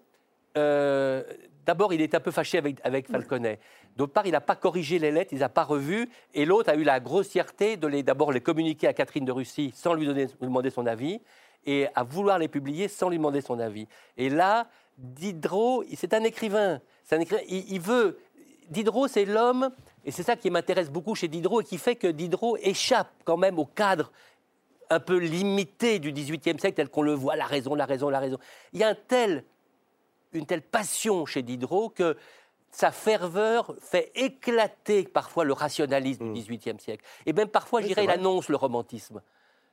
[0.56, 1.24] euh,
[1.66, 3.58] d'abord, il est un peu fâché avec, avec Falconet.
[3.96, 6.08] D'autre part, il n'a pas corrigé les lettres, il les a pas revues.
[6.34, 9.72] Et l'autre a eu la grossièreté de les d'abord les communiquer à Catherine de Russie
[9.74, 11.20] sans lui, donner, lui demander son avis
[11.66, 13.86] et à vouloir les publier sans lui demander son avis.
[14.16, 14.68] Et là,
[15.02, 16.80] Diderot, c'est un écrivain.
[17.04, 17.42] C'est un écrivain.
[17.48, 18.18] Il, il veut.
[18.70, 19.70] Diderot, c'est l'homme,
[20.04, 23.36] et c'est ça qui m'intéresse beaucoup chez Diderot et qui fait que Diderot échappe quand
[23.36, 24.10] même au cadre
[24.90, 28.20] un peu limité du XVIIIe siècle tel qu'on le voit, la raison, la raison, la
[28.20, 28.38] raison.
[28.72, 29.44] Il y a un tel,
[30.32, 32.16] une telle passion chez Diderot que
[32.70, 37.04] sa ferveur fait éclater parfois le rationalisme du XVIIIe siècle.
[37.26, 39.20] Et même parfois, Oui, il annonce le romantisme.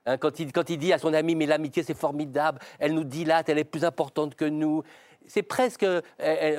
[0.05, 3.03] Hein, quand, il, quand il dit à son ami, mais l'amitié c'est formidable, elle nous
[3.03, 4.83] dilate, elle est plus importante que nous.
[5.27, 6.01] C'est presque, euh,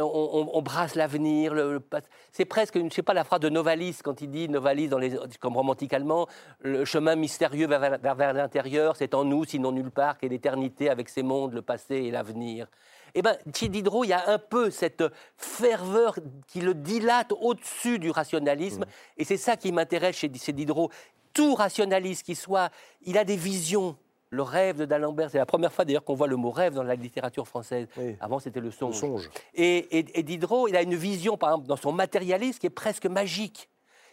[0.01, 1.55] on, brasse l'avenir.
[1.55, 4.31] le- le pas- c'est presque, je ne sais pas, la phrase de Novalis quand il
[4.31, 6.29] dit Novalis dans les, comme romantique allemand,
[6.61, 10.89] le chemin mystérieux vers, vers- vers l'intérieur, c'est en nous, sinon nulle part, qu'est l'éternité
[10.89, 12.69] avec ses mondes, le passé et l'avenir.
[13.17, 15.03] Eh ben, chez Diderot, il y a un peu cette
[15.37, 16.15] ferveur
[16.47, 18.85] qui le dilate au-dessus du rationalisme,
[19.17, 20.91] et c'est ça qui m'intéresse chez, chez Diderot.
[21.33, 22.71] Tout rationaliste qui soit,
[23.03, 23.97] il a des visions.
[24.33, 26.85] Le rêve de d'Alembert, c'est la première fois d'ailleurs qu'on voit le mot rêve dans
[26.85, 27.89] la littérature française.
[27.97, 28.17] Oui.
[28.21, 29.29] Avant, c'était le Le songe.
[29.55, 32.71] Et, et- et Diderot, il a une vision, par exemple, dans son matérialisme qui est
[32.71, 33.69] presque magique.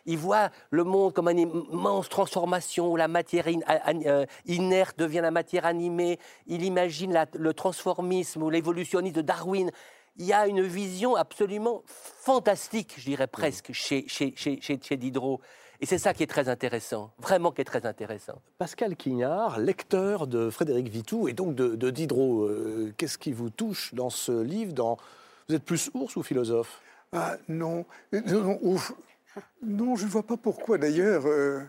[0.08, 1.38] Il voit le monde comme une
[1.72, 3.60] immense transformation, où la matière in-
[4.06, 6.18] euh, inerte devient la matière animée.
[6.48, 9.70] Il imagine la- le transformisme ou l'évolutionnisme de Darwin.
[10.16, 14.98] Il y a une vision absolument fantastique, je dirais presque, chez, chez, chez, chez- chez
[14.98, 15.40] Diderot.
[15.80, 18.42] Et c'est ça qui est très intéressant, vraiment qui est très intéressant.
[18.58, 23.50] Pascal Quignard, lecteur de Frédéric Vitou et donc de, de Diderot, euh, qu'est-ce qui vous
[23.52, 24.98] touche dans ce livre dans...
[25.48, 26.82] Vous êtes plus ours ou philosophe?
[27.14, 28.92] Ah non, non, non, ouf.
[29.62, 31.24] Non, je ne vois pas pourquoi d'ailleurs.
[31.28, 31.62] euh,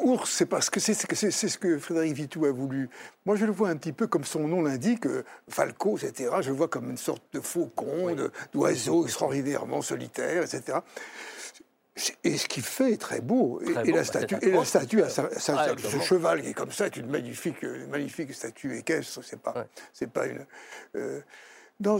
[0.00, 2.90] Ours, c'est parce que c'est c'est- c'est- c'est ce que Frédéric Vitou a voulu.
[3.26, 6.30] Moi, je le vois un petit peu comme son nom l'indique, euh, Falco, etc.
[6.40, 10.78] Je le vois comme une sorte de faucon, de- d'oiseau extraordinairement solitaire, etc.
[12.24, 13.60] Et ce qu'il fait est très beau.
[13.62, 15.72] Et, Très et beau, la bah, statue, et la statue a sa- sa- Ah, ce
[15.72, 16.02] évidemment.
[16.02, 19.20] cheval qui est comme ça est une magnifique, euh, magnifique statue équestre.
[19.24, 19.66] C'est pas, Ouais.
[19.92, 20.46] c'est pas une.
[20.96, 21.20] euh,
[21.80, 21.98] là,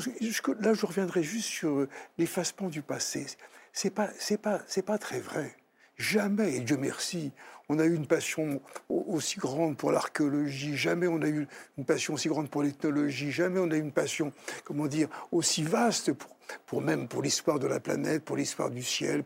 [0.75, 1.89] je reviendrai juste sur euh,
[2.19, 3.27] l'effacement du passé.
[3.73, 5.55] C'est pas, c'est pas, c'est pas très vrai.
[5.97, 7.33] Jamais, et Dieu merci,
[7.69, 10.77] on a eu une passion au- aussi grande pour l'archéologie.
[10.77, 11.47] Jamais on a eu
[11.77, 13.31] une passion aussi grande pour l'ethnologie.
[13.31, 14.33] Jamais on a eu une passion,
[14.65, 16.37] comment dire, aussi vaste pour,
[16.67, 19.23] pour même pour l'histoire de la planète, pour l'histoire du ciel.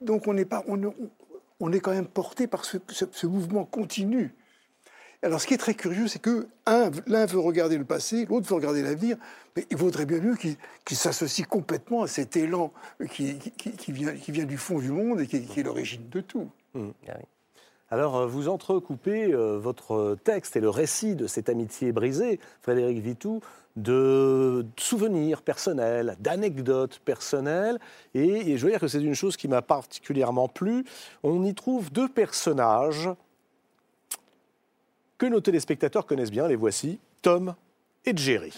[0.00, 2.78] Donc on n'est pas, on, est quand même porté par ce,
[3.26, 4.34] mouvement continu.
[5.22, 8.48] Alors, ce qui est très curieux, c'est que un- l'un veut regarder le passé, l'autre
[8.48, 9.18] veut regarder l'avenir,
[9.54, 10.56] mais il vaudrait bien mieux qu'il
[10.86, 12.72] qu'il s'associe complètement à cet élan
[13.10, 13.38] qui,
[13.88, 16.50] vient, du fond du monde et qui, est l'origine de tout.
[16.74, 16.78] Ah
[17.18, 17.24] oui.
[17.92, 22.98] Alors, euh, vous entrecoupez euh, votre texte et le récit de cette amitié brisée, Frédéric
[22.98, 23.40] Vitou,
[23.74, 27.78] de souvenirs personnels, d'anecdotes personnelles.
[28.14, 30.84] Et, et je veux dire que c'est une chose qui m'a particulièrement plu.
[31.24, 33.10] On y trouve deux personnages
[35.18, 36.46] que nos téléspectateurs connaissent bien.
[36.46, 37.54] Les voici, Tom
[38.04, 38.54] et Jerry.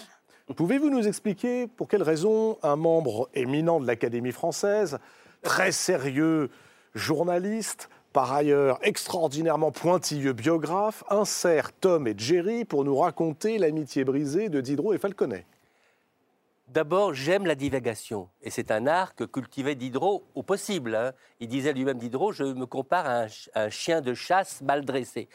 [0.55, 4.99] Pouvez-vous nous expliquer pour quelles raisons un membre éminent de l'Académie française,
[5.41, 6.49] très sérieux
[6.95, 14.49] journaliste, par ailleurs extraordinairement pointilleux biographe, insère Tom et Jerry pour nous raconter l'amitié brisée
[14.49, 15.45] de Diderot et Falconet
[16.69, 18.29] D'abord, j'aime la divagation.
[18.41, 20.95] Et c'est un art que cultivait Diderot au possible.
[20.95, 21.11] hein.
[21.39, 24.83] Il disait lui-même, Diderot, je me compare à un, ch- un chien de chasse mal
[24.85, 25.27] dressé.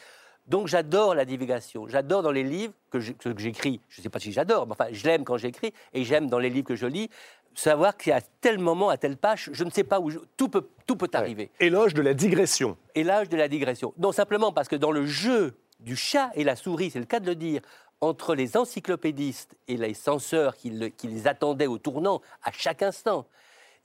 [0.47, 1.87] Donc j'adore la divagation.
[1.87, 5.05] J'adore dans les livres que j'écris, je ne sais pas si j'adore, mais enfin, je
[5.05, 7.09] l'aime quand j'écris, et j'aime dans les livres que je lis,
[7.55, 10.67] savoir qu'à tel moment, à telle page, je ne sais pas où, je- tout peut,
[10.85, 11.49] tout peut arriver.
[11.59, 12.77] Éloge de la digression.
[12.95, 13.93] Et l'âge de la digression.
[13.97, 17.19] Non, simplement parce que dans le jeu du chat et la souris, c'est le cas
[17.19, 17.61] de le dire,
[18.01, 22.81] entre les encyclopédistes et les censeurs qui, le- qui les attendaient au tournant à chaque
[22.81, 23.27] instant,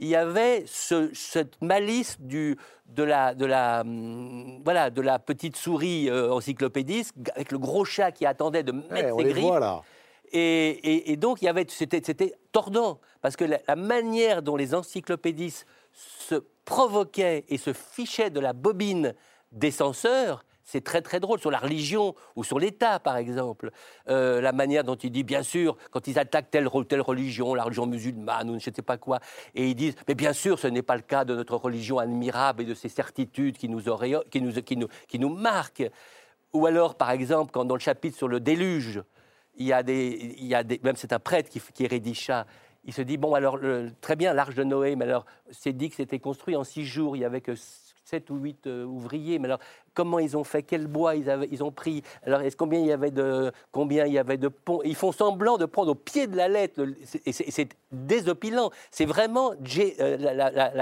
[0.00, 5.18] il y avait ce- cette malice du, de, la, de, la, hum, voilà, de la
[5.18, 9.24] petite souris euh, encyclopédiste avec le gros chat qui attendait de mettre Ouais, on ses
[9.24, 9.44] les griffes.
[9.44, 9.82] voit là.
[10.36, 16.34] Et, donc, il y avait, c'était, tordant, parce que la, manière dont les encyclopédistes se
[16.64, 19.14] provoquaient et se fichaient de la bobine
[19.52, 23.70] des censeurs, c'est très très drôle, sur la religion ou sur l'État, par exemple.
[24.08, 27.62] Euh, la manière dont ils disent, bien sûr, quand ils attaquent telle telle religion, la
[27.62, 29.20] religion musulmane ou je ne sais pas quoi,
[29.54, 32.62] et ils disent, mais bien sûr, ce n'est pas le cas de notre religion admirable
[32.62, 33.82] et de ses certitudes qui nous,
[34.30, 35.88] qui nous, qui nous, qui nous marquent.
[36.54, 39.02] Ou alors, par exemple, quand dans le chapitre sur le déluge,
[39.56, 42.26] il y a des, il y a des même c'est un prêtre qui, qui rédige
[42.26, 42.46] ça.
[42.84, 43.58] Il se dit bon alors
[44.00, 47.16] très bien l'arche de Noé, mais alors c'est dit que c'était construit en six jours.
[47.16, 47.54] Il y avait que
[48.04, 49.38] sept ou huit euh, ouvriers.
[49.38, 49.60] Mais alors
[49.94, 50.62] comment ils ont fait?
[50.62, 52.02] Quel bois ils, ont pris?
[52.24, 54.80] Alors est-ce combien il y avait de combien il y avait de ponts?
[54.84, 56.84] Ils font semblant de prendre au pied de la lettre.
[57.24, 58.70] et c'est désopilant.
[58.90, 60.16] C'est vraiment euh,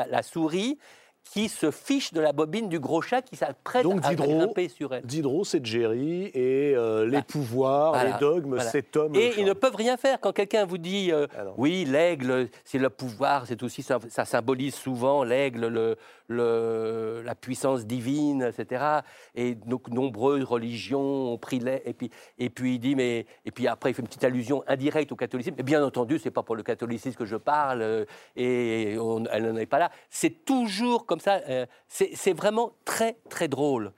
[0.09, 0.79] la souris
[1.25, 4.93] qui se fiche de la bobine du gros chat qui s'apprête à Diderot, grimper sur
[4.93, 5.03] elle.
[5.07, 7.23] Diderot, c'est Jerry et euh, les Ah.
[7.23, 8.65] pouvoirs, Voilà, les dogmes, voilà.
[8.71, 9.15] cet homme.
[9.15, 10.21] Et ils ne peuvent rien faire.
[10.21, 11.27] Quand quelqu'un vous dit euh,
[11.57, 15.97] oui, l'aigle, c'est le pouvoir, c'est aussi ça, ça symbolise souvent l'aigle, le,
[16.29, 19.01] la puissance divine, etc.
[19.35, 21.83] Et donc nombreuses religions ont pris l'aigle.
[21.85, 24.65] Et puis, et puis il dit mais et puis après il fait une petite allusion
[24.67, 25.57] indirecte au catholicisme.
[25.59, 27.83] Et bien entendu, c'est pas pour le catholicisme que je parle.
[27.83, 28.05] euh,
[28.37, 28.93] et
[29.33, 29.91] elle n'en est pas là.
[30.11, 31.41] C'est toujours comme ça.
[31.49, 33.93] euh, c'est vraiment très très drôle.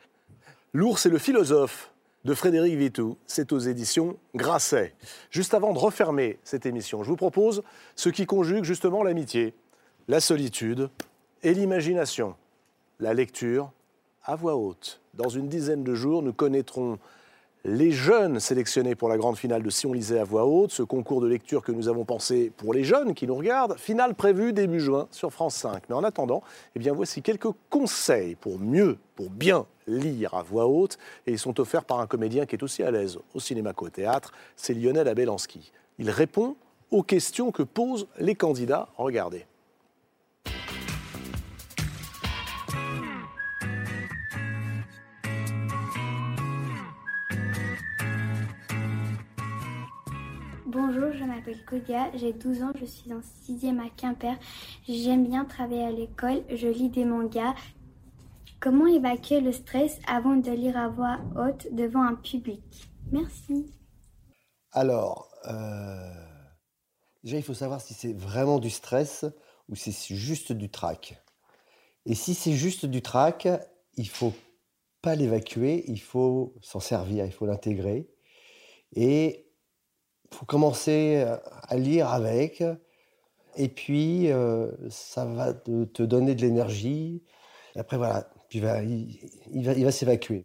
[0.73, 1.93] L'ours et le philosophe
[2.25, 4.95] de Frédéric Vitou, c'est aux éditions Grasset.
[5.31, 7.63] Juste avant de refermer cette émission, je vous propose
[7.97, 9.55] ce qui conjugue justement l'amitié,
[10.09, 10.89] la solitude
[11.45, 12.35] et l'imagination.
[12.99, 13.71] La lecture
[14.25, 15.01] à voix haute.
[15.13, 16.99] Dans une dizaine de jours, nous connaîtrons
[17.67, 20.83] les jeunes sélectionnés pour la grande finale de Si on lisait à voix haute, ce
[20.83, 24.53] concours de lecture que nous avons pensé pour les jeunes qui nous regardent, finale prévue
[24.53, 25.85] début juin sur France 5.
[25.89, 26.43] Mais en attendant,
[26.75, 31.39] eh bien voici quelques conseils pour mieux, pour bien lire à voix haute, et ils
[31.39, 34.75] sont offerts par un comédien qui est aussi à l'aise au cinéma qu'au théâtre, c'est
[34.75, 35.73] Lionel Abelanski.
[35.99, 36.57] Il répond
[36.91, 38.89] aux questions que posent les candidats.
[38.97, 39.47] Regardez.
[50.75, 54.37] Bonjour, je m'appelle Kodia, j'ai 12 ans, je suis en 6e à Quimper.
[54.89, 57.55] J'aime bien travailler à l'école, je lis des mangas.
[58.59, 62.91] Comment évacuer le stress avant de lire à voix haute devant un public?
[63.13, 63.73] Merci.
[64.73, 66.13] Alors, euh,
[67.23, 69.25] déjà, il faut savoir si c'est vraiment du stress
[69.69, 71.23] ou si c'est juste du trac.
[72.05, 73.47] Et si c'est juste du trac,
[73.97, 74.33] il faut
[75.03, 78.09] pas l'évacuer, il faut s'en servir, il faut l'intégrer.
[78.97, 79.44] Et
[80.35, 81.25] faut commencer
[81.69, 82.63] à lire avec.
[83.57, 87.23] Et puis, euh, ça va te, te donner de l'énergie.
[87.77, 89.19] Après, voilà, puis il va, il,
[89.53, 90.45] il va, il va s'évacuer.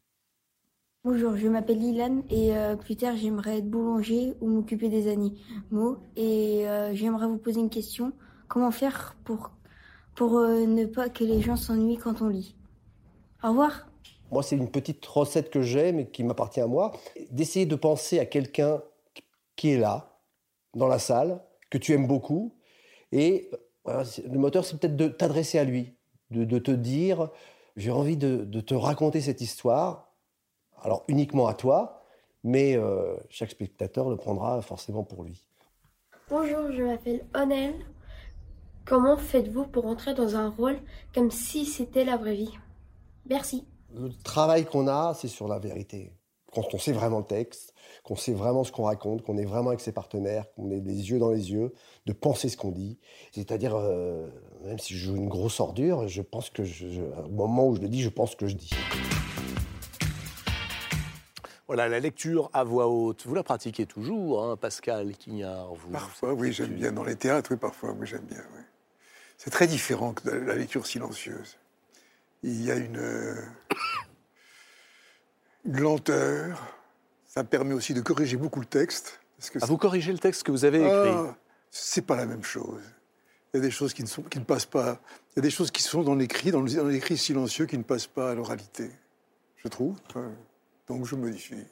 [1.06, 5.98] Bonjour, je m'appelle Lilan et euh, plus tard j'aimerais être boulanger ou m'occuper des animaux
[6.18, 8.11] et euh, j'aimerais vous poser une question.
[8.49, 9.52] Comment faire pour,
[10.14, 12.56] pour euh, ne pas que les gens s'ennuient quand on lit?
[13.44, 13.88] Au revoir.
[14.32, 16.91] Moi, c'est une petite recette que j'ai, mais qui m'appartient à moi.
[17.32, 18.82] D'essayer de penser à quelqu'un
[19.60, 20.22] qui est là,
[20.76, 21.41] dans la salle,
[21.72, 22.56] que tu aimes beaucoup.
[23.11, 23.52] Et
[24.06, 25.98] c'est- le moteur, c'est peut-être de t'adresser à lui,
[26.31, 27.31] de, de te dire,
[27.77, 30.15] j'ai envie de, de te raconter cette histoire,
[30.81, 32.03] alors uniquement à toi,
[32.44, 35.45] mais euh, chaque spectateur le prendra forcément pour lui.
[36.30, 37.73] Bonjour, je m'appelle Onel.
[38.86, 40.80] Comment faites-vous pour entrer dans un rôle
[41.14, 42.57] comme si c'était la vraie vie?
[43.30, 43.65] Merci.
[43.94, 46.19] Le travail qu'on a, c'est sur la vérité.
[46.54, 47.74] Quand on sait vraiment le texte,
[48.04, 51.10] qu'on sait vraiment ce qu'on raconte, qu'on est vraiment avec ses partenaires, qu'on ait les
[51.12, 51.74] yeux dans les yeux,
[52.08, 52.98] de penser ce qu'on dit.
[53.32, 54.28] C'est-à-dire, euh,
[54.64, 57.76] même si je joue une grosse ordure, je pense que, je, je- au moment où
[57.76, 58.72] je le dis, je pense que je dis.
[61.68, 63.28] Voilà, la lecture à voix haute.
[63.28, 66.92] Vous la pratiquez toujours, hein, Pascal Quignard vous, Parfois, oui, j'aime bien.
[66.92, 68.42] Dans les théâtres, oui, parfois, oui, j'aime bien.
[68.56, 68.62] oui.
[69.38, 71.58] C'est très différent que de la lecture silencieuse.
[72.42, 73.36] Il y a une, euh,
[75.70, 76.76] une lenteur.
[77.26, 79.20] Ça permet aussi de corriger beaucoup le texte.
[79.38, 80.90] Parce que Ah, vous corrigez le texte que vous avez écrit.
[81.14, 81.36] Ah,
[81.70, 82.82] c'est pas la même chose.
[83.54, 85.00] Il y a des choses qui ne, sont, qui ne passent pas.
[85.32, 88.08] Il y a des choses qui sont dans l'écrit, dans l'écrit silencieux, qui ne passent
[88.08, 88.90] pas à l'oralité.
[89.58, 89.96] Je trouve.
[90.10, 90.32] Enfin,
[90.88, 91.66] donc je modifie.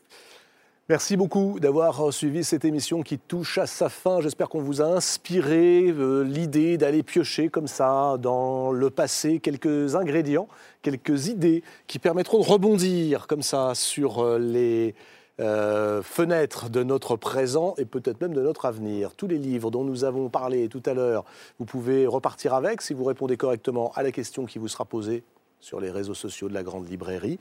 [0.89, 4.22] Merci beaucoup d'avoir suivi cette émission qui touche à sa fin.
[4.22, 9.95] J'espère qu'on vous a inspiré euh, l'idée d'aller piocher comme ça dans le passé quelques
[9.95, 10.47] ingrédients,
[10.84, 14.95] quelques idées qui permettront de rebondir comme ça sur euh, les
[15.41, 19.14] euh, fenêtre de notre présent et peut-être même de notre avenir.
[19.14, 21.26] Tous les livres dont nous avons parlé tout à l'heure,
[21.59, 25.26] vous pouvez repartir avec si vous répondez correctement à la question qui vous sera posée
[25.59, 27.39] sur les réseaux sociaux de la Grande Librairie.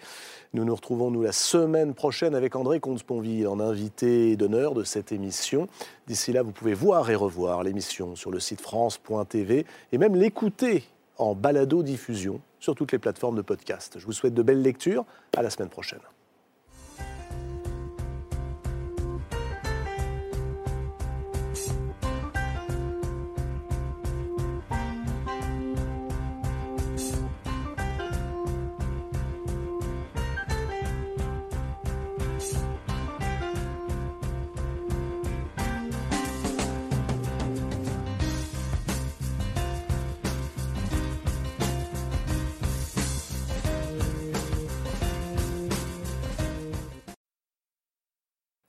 [0.53, 5.13] Nous nous retrouvons, nous, la semaine prochaine avec André Comte-Sponville en invité d'honneur de cette
[5.13, 5.69] émission.
[6.07, 10.85] D'ici là, vous pouvez voir et revoir l'émission sur le site France.tv et même l'écouter
[11.19, 13.97] en balado-diffusion sur toutes les plateformes de podcast.
[13.99, 15.05] Je vous souhaite de belles lectures.
[15.37, 16.01] À la semaine prochaine.